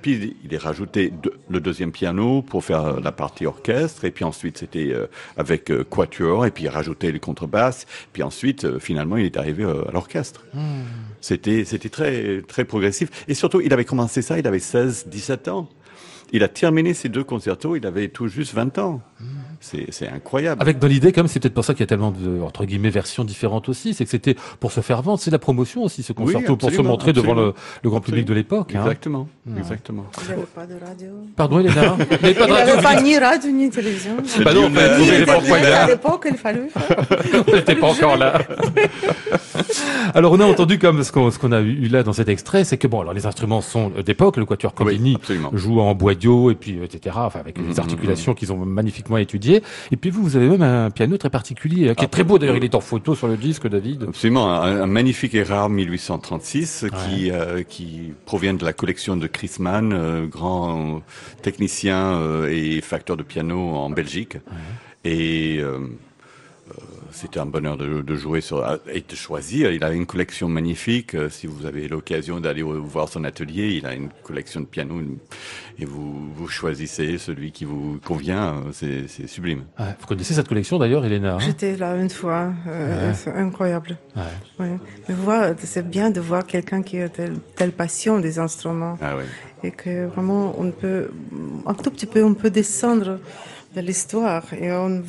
puis 0.02 0.36
il, 0.44 0.52
est 0.52 0.58
rajouté 0.58 1.12
le 1.48 1.60
deuxième 1.60 1.90
piano 1.90 2.42
pour 2.42 2.64
faire 2.64 3.00
la 3.00 3.12
partie 3.12 3.46
orchestre, 3.46 4.04
et 4.04 4.10
puis 4.10 4.24
ensuite 4.24 4.58
c'était 4.58 4.92
euh, 4.92 5.06
avec 5.38 5.70
euh, 5.70 5.84
quatuor, 5.84 6.44
et 6.44 6.50
puis 6.50 6.64
il 6.64 6.68
rajoutait 6.68 7.12
les 7.12 7.20
contrebasses, 7.20 7.86
puis 8.12 8.22
ensuite, 8.22 8.64
euh, 8.64 8.78
finalement, 8.78 9.16
il 9.16 9.24
est 9.24 9.38
arrivé 9.38 9.64
à 9.64 9.90
l'orchestre. 9.90 10.44
Hmm. 10.52 10.82
C'était, 11.22 11.64
c'était 11.64 11.88
très, 11.88 12.42
très 12.42 12.64
progressif. 12.64 13.24
Et 13.26 13.34
surtout, 13.34 13.60
il 13.62 13.72
avait 13.72 13.86
commencé 13.86 14.20
ça, 14.20 14.38
il 14.38 14.46
avait 14.46 14.58
16, 14.58 15.06
17 15.06 15.48
ans. 15.48 15.68
Il 16.32 16.42
a 16.42 16.48
terminé 16.48 16.94
ces 16.94 17.08
deux 17.08 17.24
concertos, 17.24 17.76
il 17.76 17.86
avait 17.86 18.08
tout 18.08 18.28
juste 18.28 18.54
20 18.54 18.78
ans. 18.78 19.02
C'est 19.62 20.08
incroyable. 20.08 20.60
Avec 20.60 20.78
dans 20.80 20.88
l'idée, 20.88 21.12
comme 21.12 21.28
c'est 21.28 21.38
peut-être 21.38 21.54
pour 21.54 21.64
ça 21.64 21.72
qu'il 21.72 21.80
y 21.80 21.84
a 21.84 21.86
tellement 21.86 22.10
de 22.10 22.42
entre 22.42 22.64
guillemets 22.64 22.90
versions 22.90 23.24
différentes 23.24 23.68
aussi, 23.68 23.94
c'est 23.94 24.04
que 24.04 24.10
c'était 24.10 24.34
pour 24.58 24.72
se 24.72 24.80
faire 24.80 25.02
vendre, 25.02 25.20
c'est 25.20 25.30
la 25.30 25.38
promotion 25.38 25.84
aussi 25.84 26.02
ce 26.02 26.12
concerto 26.12 26.56
pour 26.56 26.70
se 26.70 26.82
montrer 26.82 27.12
devant 27.12 27.34
le, 27.34 27.54
le, 27.82 27.90
grand 27.90 28.00
public 28.00 28.26
de 28.26 28.34
l'époque. 28.34 28.74
Hein. 28.74 28.80
Exactement, 28.80 29.28
mmh. 29.46 29.58
exactement. 29.58 30.04
Il 30.20 30.26
n'y 30.26 30.32
avait 30.32 30.42
pas 30.42 30.66
de 30.66 30.74
radio. 30.84 31.08
Pardon, 31.36 31.60
Elena. 31.60 31.96
il 31.98 32.06
n'y 32.06 32.14
avait 32.14 32.34
pas 32.34 32.46
de 32.46 32.52
radio. 32.52 32.56
Il 32.58 32.64
n'y 32.64 32.70
avait 32.70 32.82
pas 32.82 33.02
ni 33.02 33.18
radio 33.18 33.50
ni 33.50 33.70
télévision. 33.70 34.16
Bah 34.44 34.52
non, 34.52 34.68
mais 34.68 34.82
à 34.82 35.86
l'époque, 35.86 36.26
il 36.28 36.36
fallait. 36.36 36.68
on 37.46 37.52
n'était 37.54 37.76
pas 37.76 37.86
encore 37.86 38.16
là. 38.16 38.40
alors 40.14 40.32
on 40.32 40.40
a 40.40 40.44
entendu 40.44 40.78
comme 40.78 41.04
ce 41.04 41.12
qu'on 41.12 41.30
ce 41.30 41.38
qu'on 41.38 41.52
a 41.52 41.60
eu 41.60 41.86
là 41.88 42.02
dans 42.02 42.12
cet 42.12 42.28
extrait, 42.28 42.64
c'est 42.64 42.78
que 42.78 42.88
bon, 42.88 43.00
alors 43.00 43.14
les 43.14 43.26
instruments 43.26 43.60
sont 43.60 43.92
d'époque, 44.04 44.36
le 44.38 44.44
quatuor 44.44 44.74
Combini 44.74 45.16
joue 45.52 45.80
en 45.80 45.94
boidio 45.94 46.50
et 46.50 46.54
puis 46.54 46.80
etc. 46.82 47.16
Enfin 47.18 47.40
avec 47.40 47.58
les 47.58 47.64
mmh, 47.64 47.68
mmh, 47.68 47.80
articulations 47.80 48.34
qu'ils 48.34 48.52
ont 48.52 48.56
magnifiquement 48.56 49.18
étudiées 49.18 49.51
et 49.90 49.96
puis 49.96 50.11
vous, 50.11 50.22
vous 50.22 50.36
avez 50.36 50.48
même 50.48 50.62
un 50.62 50.90
piano 50.90 51.16
très 51.16 51.30
particulier, 51.30 51.90
hein, 51.90 51.94
qui 51.94 52.05
est 52.05 52.09
très 52.09 52.24
beau 52.24 52.38
d'ailleurs. 52.38 52.57
Il 52.57 52.64
est 52.64 52.74
en 52.74 52.80
photo 52.80 53.14
sur 53.14 53.28
le 53.28 53.36
disque, 53.36 53.68
David. 53.68 54.05
Absolument, 54.09 54.53
un, 54.53 54.86
magnifique 54.86 55.34
et 55.34 55.42
rare 55.42 55.68
1836 55.68 56.86
qui 57.07 57.30
euh, 57.30 57.62
qui 57.62 58.12
provient 58.24 58.55
de 58.55 58.64
la 58.64 58.72
collection 58.72 59.16
de 59.16 59.26
Chris 59.26 59.57
Mann, 59.59 59.92
euh, 59.92 60.26
grand 60.26 61.03
technicien 61.42 62.14
euh, 62.14 62.48
et 62.50 62.80
facteur 62.80 63.16
de 63.16 63.22
piano 63.22 63.59
en 63.59 63.90
Belgique. 63.90 64.38
Et 65.05 65.61
c'était 67.12 67.40
un 67.40 67.46
bonheur 67.46 67.76
de, 67.76 68.14
jouer 68.14 68.40
sur 68.40 68.64
et 68.92 69.04
de 69.06 69.14
choisir. 69.14 69.72
Il 69.72 69.84
a 69.84 69.92
une 69.92 70.06
collection 70.06 70.48
magnifique. 70.48 71.14
Euh, 71.14 71.28
si 71.28 71.46
vous 71.46 71.66
avez 71.66 71.88
l'occasion 71.88 72.40
d'aller 72.40 72.62
voir 72.62 73.08
son 73.08 73.24
atelier, 73.24 73.74
il 73.74 73.86
a 73.86 73.94
une 73.94 74.08
collection 74.22 74.60
de 74.60 74.66
pianos 74.66 75.00
et 75.78 75.84
vous, 75.84 76.32
vous 76.34 76.48
choisissez 76.48 77.18
celui 77.18 77.52
qui 77.52 77.64
vous 77.64 77.98
convient. 78.04 78.62
C'est 78.72 79.06
sublime. 79.26 79.64
vous 79.78 80.06
connaissez 80.06 80.34
cette 80.34 80.48
collection 80.48 80.78
d'ailleurs, 80.78 81.04
Elena 81.04 81.34
hein? 81.34 81.38
J'étais 81.38 81.76
là 81.76 81.96
une 81.96 82.10
fois. 82.10 82.52
Euh, 82.66 83.12
c'est 83.14 83.32
incroyable. 83.32 83.96
Ouais. 84.16 84.78
Mais 85.08 85.14
vous 85.14 85.24
voyez, 85.24 85.54
c'est 85.58 85.88
bien 85.88 86.10
de 86.10 86.20
voir 86.20 86.46
quelqu'un 86.46 86.82
qui 86.82 87.00
a 87.00 87.08
telle, 87.08 87.38
telle, 87.56 87.72
passion 87.72 88.18
des 88.18 88.38
instruments. 88.38 88.98
Ah, 89.00 89.14
et 89.64 89.70
que 89.70 90.06
vraiment, 90.06 90.54
on 90.58 90.70
peut, 90.70 91.10
un 91.66 91.74
tout 91.74 91.90
petit 91.90 92.06
peu, 92.06 92.24
on 92.24 92.34
peut 92.34 92.50
descendre 92.50 93.18
de 93.74 93.80
l'histoire 93.80 94.44
et 94.54 94.70
on, 94.72 95.02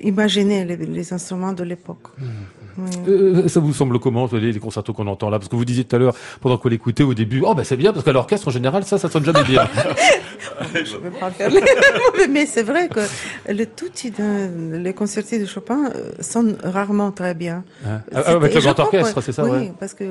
imaginer 0.00 0.64
les, 0.64 1.12
instruments 1.12 1.52
de 1.52 1.64
l'époque. 1.64 2.08
Mmh. 2.18 2.24
Euh, 3.08 3.48
ça 3.48 3.58
vous 3.58 3.72
semble 3.72 3.98
comment 3.98 4.28
les, 4.32 4.52
les 4.52 4.60
concertos 4.60 4.92
qu'on 4.92 5.06
entend 5.08 5.30
là? 5.30 5.38
Parce 5.38 5.48
que 5.48 5.56
vous 5.56 5.64
disiez 5.64 5.84
tout 5.84 5.96
à 5.96 5.98
l'heure, 5.98 6.14
pendant 6.40 6.58
qu'on 6.58 6.68
l'écoutait 6.68 7.02
au 7.02 7.14
début, 7.14 7.42
oh 7.44 7.54
ben 7.54 7.64
c'est 7.64 7.76
bien 7.76 7.92
parce 7.92 8.04
qu'à 8.04 8.12
l'orchestre 8.12 8.48
en 8.48 8.50
général 8.52 8.84
ça, 8.84 8.98
ça 8.98 9.08
sonne 9.08 9.24
jamais 9.24 9.42
bien. 9.44 9.68
Je 10.74 10.96
vais 10.96 11.10
pas 11.10 11.30
faire 11.30 11.50
mais 12.30 12.46
c'est 12.46 12.62
vrai 12.62 12.88
que 12.88 13.00
le 13.52 13.66
tout 13.66 13.86
les 14.72 14.94
concertos 14.94 15.38
de 15.38 15.46
Chopin 15.46 15.90
euh, 15.94 16.12
sonnent 16.20 16.56
rarement 16.62 17.10
très 17.10 17.34
bien. 17.34 17.64
Hein? 17.86 18.00
Ah, 18.14 18.32
avec 18.32 18.54
le 18.54 18.60
grand 18.60 18.78
orchestre, 18.78 19.20
c'est 19.20 19.32
ça 19.32 19.44
Oui, 19.44 19.72
parce 19.78 19.94
que 19.94 20.04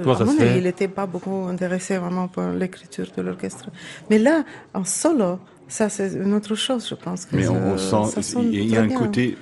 il 0.57 0.63
n'était 0.63 0.87
pas 0.87 1.05
beaucoup 1.05 1.47
intéressé 1.49 1.97
vraiment 1.97 2.27
pour 2.27 2.43
l'écriture 2.43 3.07
de 3.15 3.21
l'orchestre. 3.21 3.69
Mais 4.09 4.19
là, 4.19 4.43
en 4.73 4.83
solo, 4.83 5.39
ça, 5.67 5.89
c'est 5.89 6.13
une 6.13 6.33
autre 6.33 6.55
chose, 6.55 6.87
je 6.89 6.95
pense. 6.95 7.27
Mais 7.31 7.47
on, 7.47 7.77
sent, 7.77 8.37
il 8.51 8.67
y 8.67 8.77
a 8.77 8.81
un 8.81 8.89
côté, 8.89 9.37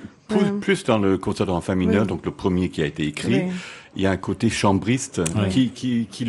plus, 0.60 0.84
dans 0.84 0.98
le 0.98 1.18
concert 1.18 1.48
en 1.50 1.60
fa 1.60 1.74
mineur, 1.74 2.06
donc 2.06 2.24
le 2.24 2.32
premier 2.32 2.68
qui 2.68 2.82
a 2.82 2.86
été 2.86 3.06
écrit, 3.06 3.44
il 3.94 4.02
y 4.02 4.06
a 4.06 4.10
un 4.10 4.16
côté 4.16 4.50
chambriste 4.50 5.22
qui, 5.50 5.70
qui, 5.70 6.06
qui, 6.10 6.24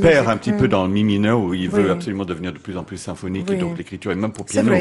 perd 0.00 0.28
un 0.28 0.36
petit 0.36 0.52
peu 0.52 0.68
dans 0.68 0.84
le 0.84 0.90
mi 0.90 1.04
mineur 1.04 1.40
où 1.40 1.54
il 1.54 1.68
veut 1.68 1.90
absolument 1.90 2.24
devenir 2.24 2.52
de 2.52 2.58
plus 2.58 2.76
en 2.76 2.84
plus 2.84 2.96
symphonique 2.96 3.50
et 3.50 3.56
donc 3.56 3.76
l'écriture 3.76 4.12
et 4.12 4.14
même 4.14 4.32
pour 4.32 4.46
piano 4.46 4.72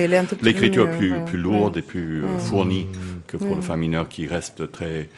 l'écriture 0.41 0.89
est 0.89 0.97
plus, 0.97 1.13
plus 1.25 1.37
lourde 1.37 1.77
et 1.77 1.81
plus 1.81 2.23
euh, 2.23 2.37
fournie 2.37 2.87
que 3.27 3.37
pour 3.37 3.55
le 3.55 3.61
fa 3.61 3.75
mineur 3.75 4.07
qui 4.07 4.27
reste 4.27 4.71
très 4.71 5.09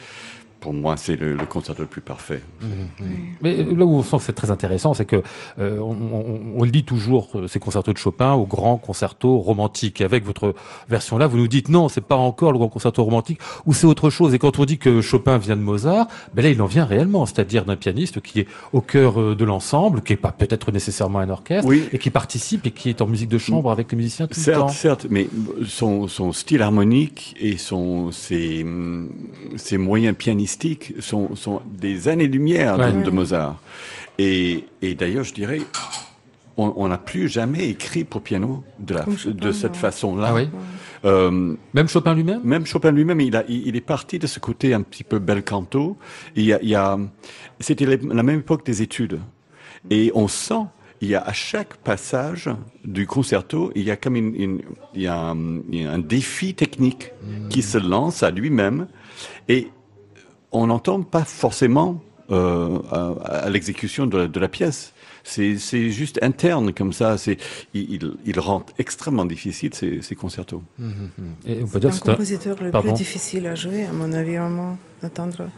pour 0.64 0.74
moi, 0.74 0.96
c'est 0.96 1.18
le, 1.18 1.36
le, 1.36 1.46
concerto 1.46 1.82
le 1.82 1.90
plus 1.90 2.00
parfait. 2.00 2.42
Mmh, 2.62 2.66
mmh. 2.66 3.06
Mais 3.42 3.64
là 3.64 3.86
où 3.86 3.96
on 3.96 4.02
sent 4.02 4.16
que 4.16 4.24
c'est 4.24 4.32
très 4.32 4.50
intéressant, 4.50 4.94
c'est 4.94 5.04
que 5.04 5.22
euh, 5.60 5.78
on, 5.80 5.92
on, 5.92 6.40
on, 6.56 6.64
lit 6.64 6.86
toujours 6.86 7.28
euh, 7.36 7.48
ces 7.50 7.60
concertos 7.60 7.92
de 7.92 7.98
Chopin 7.98 8.32
au 8.32 8.46
grand 8.46 8.78
concerto 8.78 9.40
romantique. 9.40 10.00
Et 10.00 10.06
avec 10.06 10.24
votre 10.24 10.56
version-là, 10.88 11.28
vous 11.28 11.36
nous 11.36 11.50
dites 11.50 11.68
non, 11.68 11.90
c'est 11.90 12.00
pas 12.00 12.16
encore 12.16 12.54
le 12.54 12.60
grand 12.60 12.70
concerto 12.70 13.04
romantique, 13.04 13.40
ou 13.66 13.74
c'est 13.74 13.86
autre 13.86 14.10
chose. 14.10 14.34
Et 14.34 14.40
quand 14.40 14.58
on 14.58 14.64
dit 14.64 14.78
que 14.78 15.02
Chopin 15.02 15.38
vient 15.38 15.58
de 15.58 15.62
Mozart, 15.62 16.08
ben 16.34 16.44
là, 16.44 16.50
il 16.50 16.62
en 16.62 16.66
vient 16.66 16.86
réellement, 16.86 17.26
c'est-à-dire 17.26 17.66
d'un 17.66 17.76
pianiste 17.76 18.22
qui 18.22 18.40
est 18.40 18.48
au 18.72 18.80
cœur 18.80 19.20
euh, 19.20 19.36
de 19.36 19.44
l'ensemble, 19.44 20.02
qui 20.02 20.14
est 20.14 20.16
pas 20.16 20.32
peut-être 20.32 20.72
nécessairement 20.72 21.20
un 21.20 21.30
orchestre, 21.30 21.70
et 21.92 22.00
qui 22.00 22.10
participe 22.10 22.66
et 22.68 22.72
qui 22.72 22.88
est 22.88 23.02
en 23.02 23.08
musique 23.08 23.30
de 23.30 23.38
chambre 23.38 23.70
avec 23.70 23.92
les 23.92 23.98
musiciens 23.98 24.28
tout 24.28 24.40
certes, 24.40 24.56
le 24.56 24.62
temps. 24.62 24.70
Certes, 24.70 25.08
mais 25.10 25.28
son, 25.68 26.08
son 26.08 26.32
style 26.32 26.62
harmonique 26.62 27.36
et 27.38 27.58
son 27.58 28.14
ses, 28.14 28.66
ses 29.58 29.78
moyens 29.78 30.16
pianistiques 30.16 30.53
sont, 31.00 31.36
sont 31.36 31.62
des 31.66 32.08
années-lumière 32.08 32.78
de, 32.78 33.10
Mozart. 33.10 33.60
Et, 34.18 34.66
et 34.82 34.96
d'ailleurs, 34.96 35.24
je 35.24 35.34
dirais, 35.34 35.62
on 36.58 36.88
n'a 36.88 36.98
plus 36.98 37.28
jamais 37.28 37.70
écrit 37.70 38.04
pour 38.04 38.22
piano 38.22 38.64
de, 38.80 38.94
la, 38.94 39.06
de 39.26 39.52
cette 39.52 39.76
façon-là. 39.76 40.28
Ah 40.30 40.34
oui 40.36 40.50
euh, 41.06 41.56
même 41.74 41.88
Chopin 41.88 42.16
lui-même? 42.16 42.42
Même 42.44 42.66
Chopin 42.66 42.92
lui-même, 42.92 43.20
il, 43.20 43.36
a, 43.36 43.44
il, 43.48 43.76
est 43.76 43.82
parti 43.82 44.20
de 44.20 44.28
ce 44.28 44.40
côté 44.40 44.74
un 44.74 44.82
petit 44.82 45.04
peu 45.04 45.20
bel 45.20 45.44
canto. 45.44 45.98
Il 46.36 46.46
y 46.46 46.54
a, 46.54 46.60
il 46.62 46.70
y 46.70 46.76
a, 46.76 46.98
C'était 47.60 47.86
la 47.86 48.24
même 48.24 48.40
époque 48.40 48.66
des 48.66 48.82
études. 48.82 49.20
Et 49.90 50.12
on 50.16 50.28
sent, 50.28 50.66
il 51.02 51.10
y 51.10 51.16
a 51.16 51.22
à 51.22 51.34
chaque 51.34 51.76
passage 51.78 52.50
du 52.86 53.06
concerto, 53.06 53.72
il 53.76 53.84
y 53.84 53.92
a 53.92 53.98
comme 53.98 54.16
une, 54.16 54.62
il, 54.94 55.02
y 55.02 55.08
a 55.08 55.20
un, 55.20 55.60
il 55.70 55.82
y 55.82 55.86
a 55.86 55.92
un 55.92 56.00
défi 56.00 56.54
technique 56.54 57.12
qui 57.50 57.62
se 57.62 57.78
lance 57.78 58.24
à 58.24 58.32
lui-même. 58.32 58.88
Et 59.50 59.70
on 60.54 60.68
n'entend 60.68 61.02
pas 61.02 61.24
forcément 61.24 62.02
euh, 62.32 62.80
à, 63.26 63.50
l'exécution 63.50 64.08
de, 64.08 64.40
la 64.40 64.48
pièce. 64.48 64.94
C'est 65.24 65.58
juste 65.90 66.20
interne 66.22 66.74
comme 66.74 66.94
ça. 66.94 67.18
C'est 67.18 67.38
il, 67.74 68.16
il, 68.26 68.40
rend 68.40 68.66
extrêmement 68.78 69.26
difficile 69.26 69.74
ces, 69.74 70.02
ces 70.02 70.16
concertos. 70.16 70.64
Mmh, 70.80 70.86
mmh. 70.86 71.66
c'est 71.72 71.86
un 71.86 71.92
compositeur 72.00 72.58
le 72.62 72.72
plus 72.72 72.94
difficile 72.94 73.48
à 73.48 73.56
jouer, 73.56 73.86
à 73.86 73.94
mon 73.94 74.12
avis, 74.14 74.36
vraiment 74.38 74.78
d'entendre. 75.02 75.50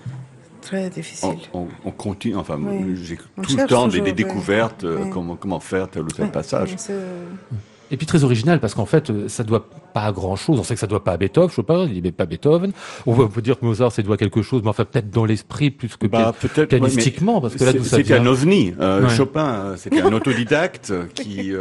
Très 0.61 0.89
difficile. 0.89 1.37
On, 1.53 1.91
continue, 1.91 2.35
enfin, 2.37 2.59
j'ai 3.03 3.17
tout 3.17 3.55
le 3.55 3.67
temps 3.67 3.87
des, 3.87 4.13
découvertes, 4.13 4.83
euh, 4.83 5.05
comment, 5.11 5.35
comment 5.35 5.59
faire 5.59 5.87
tel 5.87 6.01
ou 6.01 6.07
tel 6.07 6.31
passage. 6.31 6.75
Et 7.91 7.97
puis 7.97 8.07
très 8.07 8.23
original 8.23 8.59
parce 8.59 8.73
qu'en 8.73 8.85
fait, 8.85 9.09
euh, 9.09 9.27
ça 9.27 9.43
doit 9.43 9.67
pas 9.93 10.01
à 10.01 10.11
grand 10.11 10.35
chose. 10.35 10.59
On 10.59 10.63
sait 10.63 10.73
que 10.73 10.79
ça 10.79 10.87
doit 10.87 11.03
pas 11.03 11.13
à 11.13 11.17
Beethoven, 11.17 11.49
Chopin, 11.49 11.87
il 11.91 12.01
n'est 12.03 12.11
pas 12.11 12.25
Beethoven. 12.25 12.71
On 13.05 13.27
peut 13.27 13.41
dire 13.41 13.59
que 13.59 13.65
Mozart, 13.65 13.91
ça 13.91 14.01
doit 14.01 14.15
à 14.15 14.17
quelque 14.17 14.41
chose, 14.41 14.61
mais 14.63 14.69
enfin 14.69 14.85
peut-être 14.85 15.11
dans 15.11 15.25
l'esprit 15.25 15.69
plus 15.69 15.95
que 15.95 16.07
bah, 16.07 16.33
pianistiquement, 16.67 17.41
parce 17.41 17.55
que 17.55 17.63
là, 17.63 17.71
C'était 17.83 18.15
un 18.15 18.25
ovni. 18.25 18.73
Euh, 18.79 19.07
Chopin, 19.09 19.45
euh, 19.45 19.75
c'était 19.77 20.01
un 20.01 20.11
autodidacte 20.13 20.93
qui, 21.13 21.53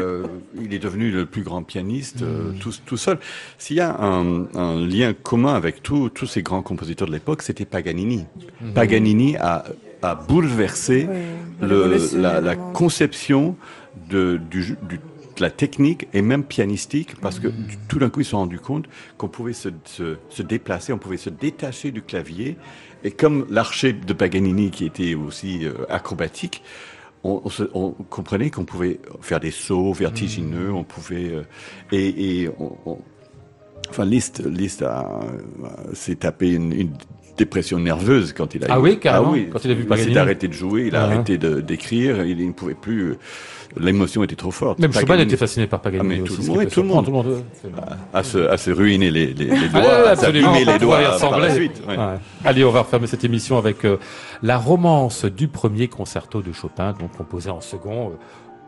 il 0.61 0.75
est 0.75 0.79
devenu 0.79 1.11
le 1.11 1.27
plus 1.27 1.43
grand 1.43 1.63
pianiste 1.63 2.23
mm. 2.23 2.59
tout, 2.59 2.73
tout, 2.87 2.97
seul. 2.97 3.19
S'il 3.59 3.77
y 3.77 3.81
a 3.81 3.95
un, 4.01 4.47
un, 4.55 4.87
lien 4.87 5.13
commun 5.13 5.55
avec 5.55 5.83
tous 5.83 6.09
tous 6.09 6.27
ces 6.27 6.43
grands 6.43 6.63
compositeurs 6.63 7.09
de 7.09 7.13
l'époque, 7.13 7.43
c'était 7.43 7.65
Paganini. 7.65 8.25
Mm. 8.61 8.73
Paganini 8.73 9.37
a, 9.37 9.65
a 10.03 10.15
bouleversé 10.15 11.07
le, 11.61 11.97
la, 12.17 12.41
la, 12.41 12.57
conception 12.57 13.57
de, 14.11 14.41
du, 14.51 14.77
du 14.89 15.01
de 15.37 15.43
la 15.43 15.51
technique 15.51 16.09
et 16.13 16.23
même 16.23 16.45
pianistique, 16.45 17.21
parce 17.21 17.39
que 17.39 17.49
tout 17.89 17.99
d'un 17.99 18.11
coup, 18.11 18.21
ils 18.21 18.25
se 18.25 18.31
sont 18.31 18.39
rendus 18.39 18.59
compte 18.59 18.87
qu'on 19.19 19.29
pouvait 19.29 19.53
se, 19.53 19.69
se, 19.85 20.17
se, 20.29 20.43
déplacer, 20.43 20.93
on 20.93 20.99
pouvait 20.99 21.17
se 21.17 21.31
détacher 21.31 21.91
du 21.91 22.03
clavier. 22.03 22.57
Et 23.03 23.11
comme 23.11 23.47
l'archer 23.51 23.93
de 23.93 24.13
Paganini, 24.13 24.71
qui 24.71 24.85
était 24.85 25.15
aussi 25.15 25.67
euh, 25.67 25.73
acrobatique, 25.89 26.63
on, 27.23 27.43
on, 27.45 27.51
se, 27.51 27.65
on 27.75 27.91
comprenait 27.91 28.51
qu'on 28.51 28.65
pouvait 28.65 29.01
faire 29.21 29.41
des 29.41 29.51
sauts 29.51 29.93
vertigineux, 29.93 30.73
on 30.73 30.85
pouvait... 30.85 31.33
Euh, 31.33 31.43
et, 31.93 32.43
et 32.43 32.51
on, 32.59 32.99
enfin, 33.91 34.05
Liszt, 34.05 34.43
Liszt 34.45 34.85
s'est 35.93 36.17
tapé 36.17 36.53
une, 36.53 36.73
une 36.73 36.93
dépression 37.37 37.79
nerveuse 37.79 38.33
quand 38.33 38.55
il 38.55 38.65
a 38.65 38.69
ah 38.71 38.81
oui 38.81 38.99
carrément 39.01 39.31
ah 39.31 39.33
oui, 39.33 39.49
quand 39.51 39.65
il 39.65 39.71
a 39.73 39.75
vu 39.75 39.85
Paganini 39.85 40.11
il 40.11 40.15
s'est 40.15 40.21
arrêté 40.21 40.47
de 40.47 40.53
jouer 40.53 40.85
il 40.87 40.95
a 40.95 41.03
arrêté 41.03 41.37
d'écrire 41.37 42.25
il, 42.25 42.41
il, 42.41 42.47
ne 42.47 42.53
pouvait 42.53 42.75
plus 42.75 43.17
l'émotion 43.79 44.23
était 44.23 44.37
trop 44.37 44.51
forte. 44.51 44.79
Même 44.79 44.93
Chopin 44.93 45.19
était 45.19 45.37
fasciné 45.37 45.67
par 45.67 45.81
Paganini. 45.81 46.21
Ah, 46.23 46.27
tout, 46.27 46.39
aussi, 46.39 46.51
oui, 46.51 46.67
tout, 46.67 46.83
le 46.83 46.89
monde, 46.89 47.05
tout 47.05 47.11
le 47.11 47.17
monde. 47.17 47.45
À, 48.13 48.23
se, 48.23 48.39
à 48.39 48.57
se 48.57 48.71
ruiner 48.71 49.11
les, 49.11 49.35
les, 49.35 49.47
les 49.47 49.69
doigts, 49.69 49.83
ah, 49.85 50.11
à 50.11 50.17
s'abîmer 50.17 50.65
les 50.65 50.79
doigts 50.79 51.19
par 51.21 51.39
la 51.39 51.55
suite. 51.55 51.83
Ouais. 51.89 51.97
Ouais. 51.97 52.19
Allez, 52.45 52.65
on 52.65 52.71
va 52.71 52.81
refermer 52.83 53.07
cette 53.07 53.25
émission 53.25 53.59
avec 53.59 53.85
euh, 53.85 53.99
la 54.43 54.59
romance 54.59 55.25
du 55.25 55.49
premier 55.49 55.89
concerto 55.89 56.43
de 56.43 56.53
Chopin, 56.53 56.93
donc 56.93 57.17
composé 57.17 57.51
en 57.51 57.61
second, 57.61 58.11
euh, 58.11 58.13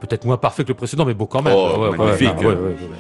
peut-être 0.00 0.24
moins 0.24 0.36
parfait 0.38 0.64
que 0.64 0.68
le 0.68 0.74
précédent, 0.74 1.04
mais 1.04 1.14
beau 1.14 1.26
quand 1.26 1.42
même. 1.42 1.54
Oh, 1.56 1.88
ouais, 1.90 2.94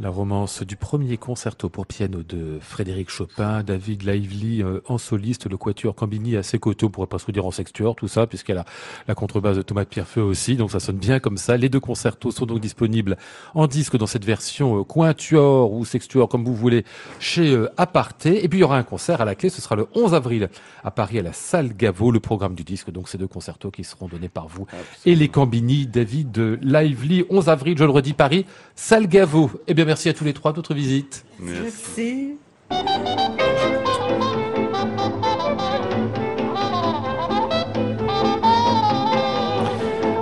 La 0.00 0.10
romance 0.10 0.62
du 0.62 0.76
premier 0.76 1.16
concerto 1.16 1.68
pour 1.68 1.84
piano 1.84 2.22
de 2.22 2.58
Frédéric 2.60 3.10
Chopin, 3.10 3.64
David 3.64 4.04
Lively 4.04 4.62
euh, 4.62 4.80
en 4.86 4.96
soliste, 4.96 5.50
le 5.50 5.56
quatuor 5.56 5.96
Cambini 5.96 6.36
à 6.36 6.44
ses 6.44 6.60
côtés, 6.60 6.86
on 6.86 6.88
pourrait 6.88 7.08
pas 7.08 7.18
se 7.18 7.28
dire 7.32 7.44
en 7.44 7.50
sextuor, 7.50 7.96
tout 7.96 8.06
ça, 8.06 8.28
puisqu'elle 8.28 8.58
a 8.58 8.64
la 9.08 9.16
contrebasse 9.16 9.56
de 9.56 9.62
Thomas 9.62 9.84
Pierrefeu 9.84 10.22
aussi, 10.22 10.54
donc 10.54 10.70
ça 10.70 10.78
sonne 10.78 10.98
bien 10.98 11.18
comme 11.18 11.36
ça. 11.36 11.56
Les 11.56 11.68
deux 11.68 11.80
concertos 11.80 12.30
sont 12.30 12.46
donc 12.46 12.60
disponibles 12.60 13.16
en 13.56 13.66
disque 13.66 13.96
dans 13.96 14.06
cette 14.06 14.24
version 14.24 14.78
euh, 14.78 14.84
quintuor 14.84 15.72
ou 15.72 15.84
sextuor, 15.84 16.28
comme 16.28 16.44
vous 16.44 16.54
voulez, 16.54 16.84
chez 17.18 17.50
euh, 17.52 17.68
Aparté. 17.76 18.44
Et 18.44 18.48
puis 18.48 18.60
il 18.60 18.62
y 18.62 18.64
aura 18.64 18.78
un 18.78 18.84
concert 18.84 19.20
à 19.20 19.24
la 19.24 19.34
clé, 19.34 19.48
ce 19.48 19.60
sera 19.60 19.74
le 19.74 19.88
11 19.96 20.14
avril 20.14 20.48
à 20.84 20.92
Paris 20.92 21.18
à 21.18 21.22
la 21.22 21.32
salle 21.32 21.76
Gaveau, 21.76 22.12
le 22.12 22.20
programme 22.20 22.54
du 22.54 22.62
disque, 22.62 22.92
donc 22.92 23.08
ces 23.08 23.18
deux 23.18 23.26
concertos 23.26 23.72
qui 23.72 23.82
seront 23.82 24.06
donnés 24.06 24.28
par 24.28 24.46
vous 24.46 24.64
et 25.06 25.16
les 25.16 25.28
Cambini, 25.28 25.88
David 25.88 26.60
Lively, 26.62 27.24
11 27.30 27.48
avril, 27.48 27.76
je 27.76 27.82
le 27.82 27.90
redis, 27.90 28.12
Paris, 28.12 28.46
salle 28.76 29.08
Gaveau. 29.08 29.50
Eh 29.66 29.74
bien, 29.74 29.87
merci 29.88 30.10
à 30.10 30.12
tous 30.12 30.24
les 30.24 30.34
trois 30.34 30.52
d'autres 30.52 30.74
visites. 30.74 31.24
Merci. 31.40 32.36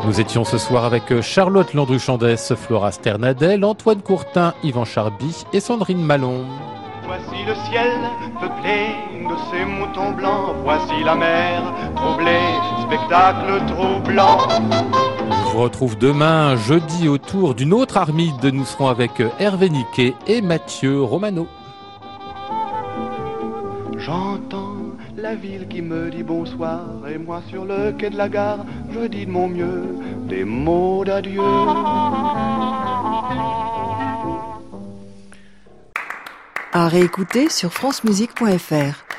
Nous 0.05 0.21
étions 0.21 0.45
ce 0.45 0.57
soir 0.57 0.85
avec 0.85 1.11
euh, 1.11 1.21
Charlotte 1.21 1.75
Landru-Chandès, 1.75 2.55
Flora 2.55 2.93
Sternadel, 2.93 3.65
Antoine 3.65 4.03
Courtin, 4.03 4.55
Yvan 4.63 4.85
Charby 4.85 5.45
et 5.53 5.59
Sandrine 5.59 6.01
Malon. 6.01 6.45
Voici 7.05 7.45
le 7.45 7.55
ciel 7.69 7.91
peuplé 8.41 8.95
de 9.29 9.35
ces 9.51 9.65
moutons 9.65 10.13
blancs, 10.13 10.55
voici 10.63 11.03
la 11.05 11.17
mer 11.17 11.61
troublée, 11.97 12.39
spectacle 12.87 13.61
troublant 13.67 14.47
vous 15.57 15.63
retrouve 15.63 15.97
demain, 15.97 16.55
jeudi, 16.57 17.09
autour 17.09 17.55
d'une 17.55 17.73
autre 17.73 17.97
Armide. 17.97 18.45
Nous 18.45 18.67
serons 18.67 18.89
avec 18.89 19.23
Hervé 19.39 19.71
Niquet 19.71 20.13
et 20.27 20.43
Mathieu 20.43 21.03
Romano. 21.03 21.49
J'entends 23.97 24.77
la 25.17 25.35
ville 25.35 25.67
qui 25.67 25.81
me 25.81 26.11
dit 26.11 26.23
bonsoir 26.23 26.83
et 27.09 27.17
moi 27.17 27.41
sur 27.49 27.65
le 27.65 27.93
quai 27.93 28.11
de 28.11 28.19
la 28.19 28.29
gare, 28.29 28.67
je 28.91 29.07
dis 29.07 29.25
de 29.25 29.31
mon 29.31 29.49
mieux 29.49 29.85
des 30.29 30.45
mots 30.45 31.05
d'adieu. 31.07 31.41
À 36.73 36.89
réécouter 36.89 37.49
sur 37.49 37.73
francemusique.fr. 37.73 39.16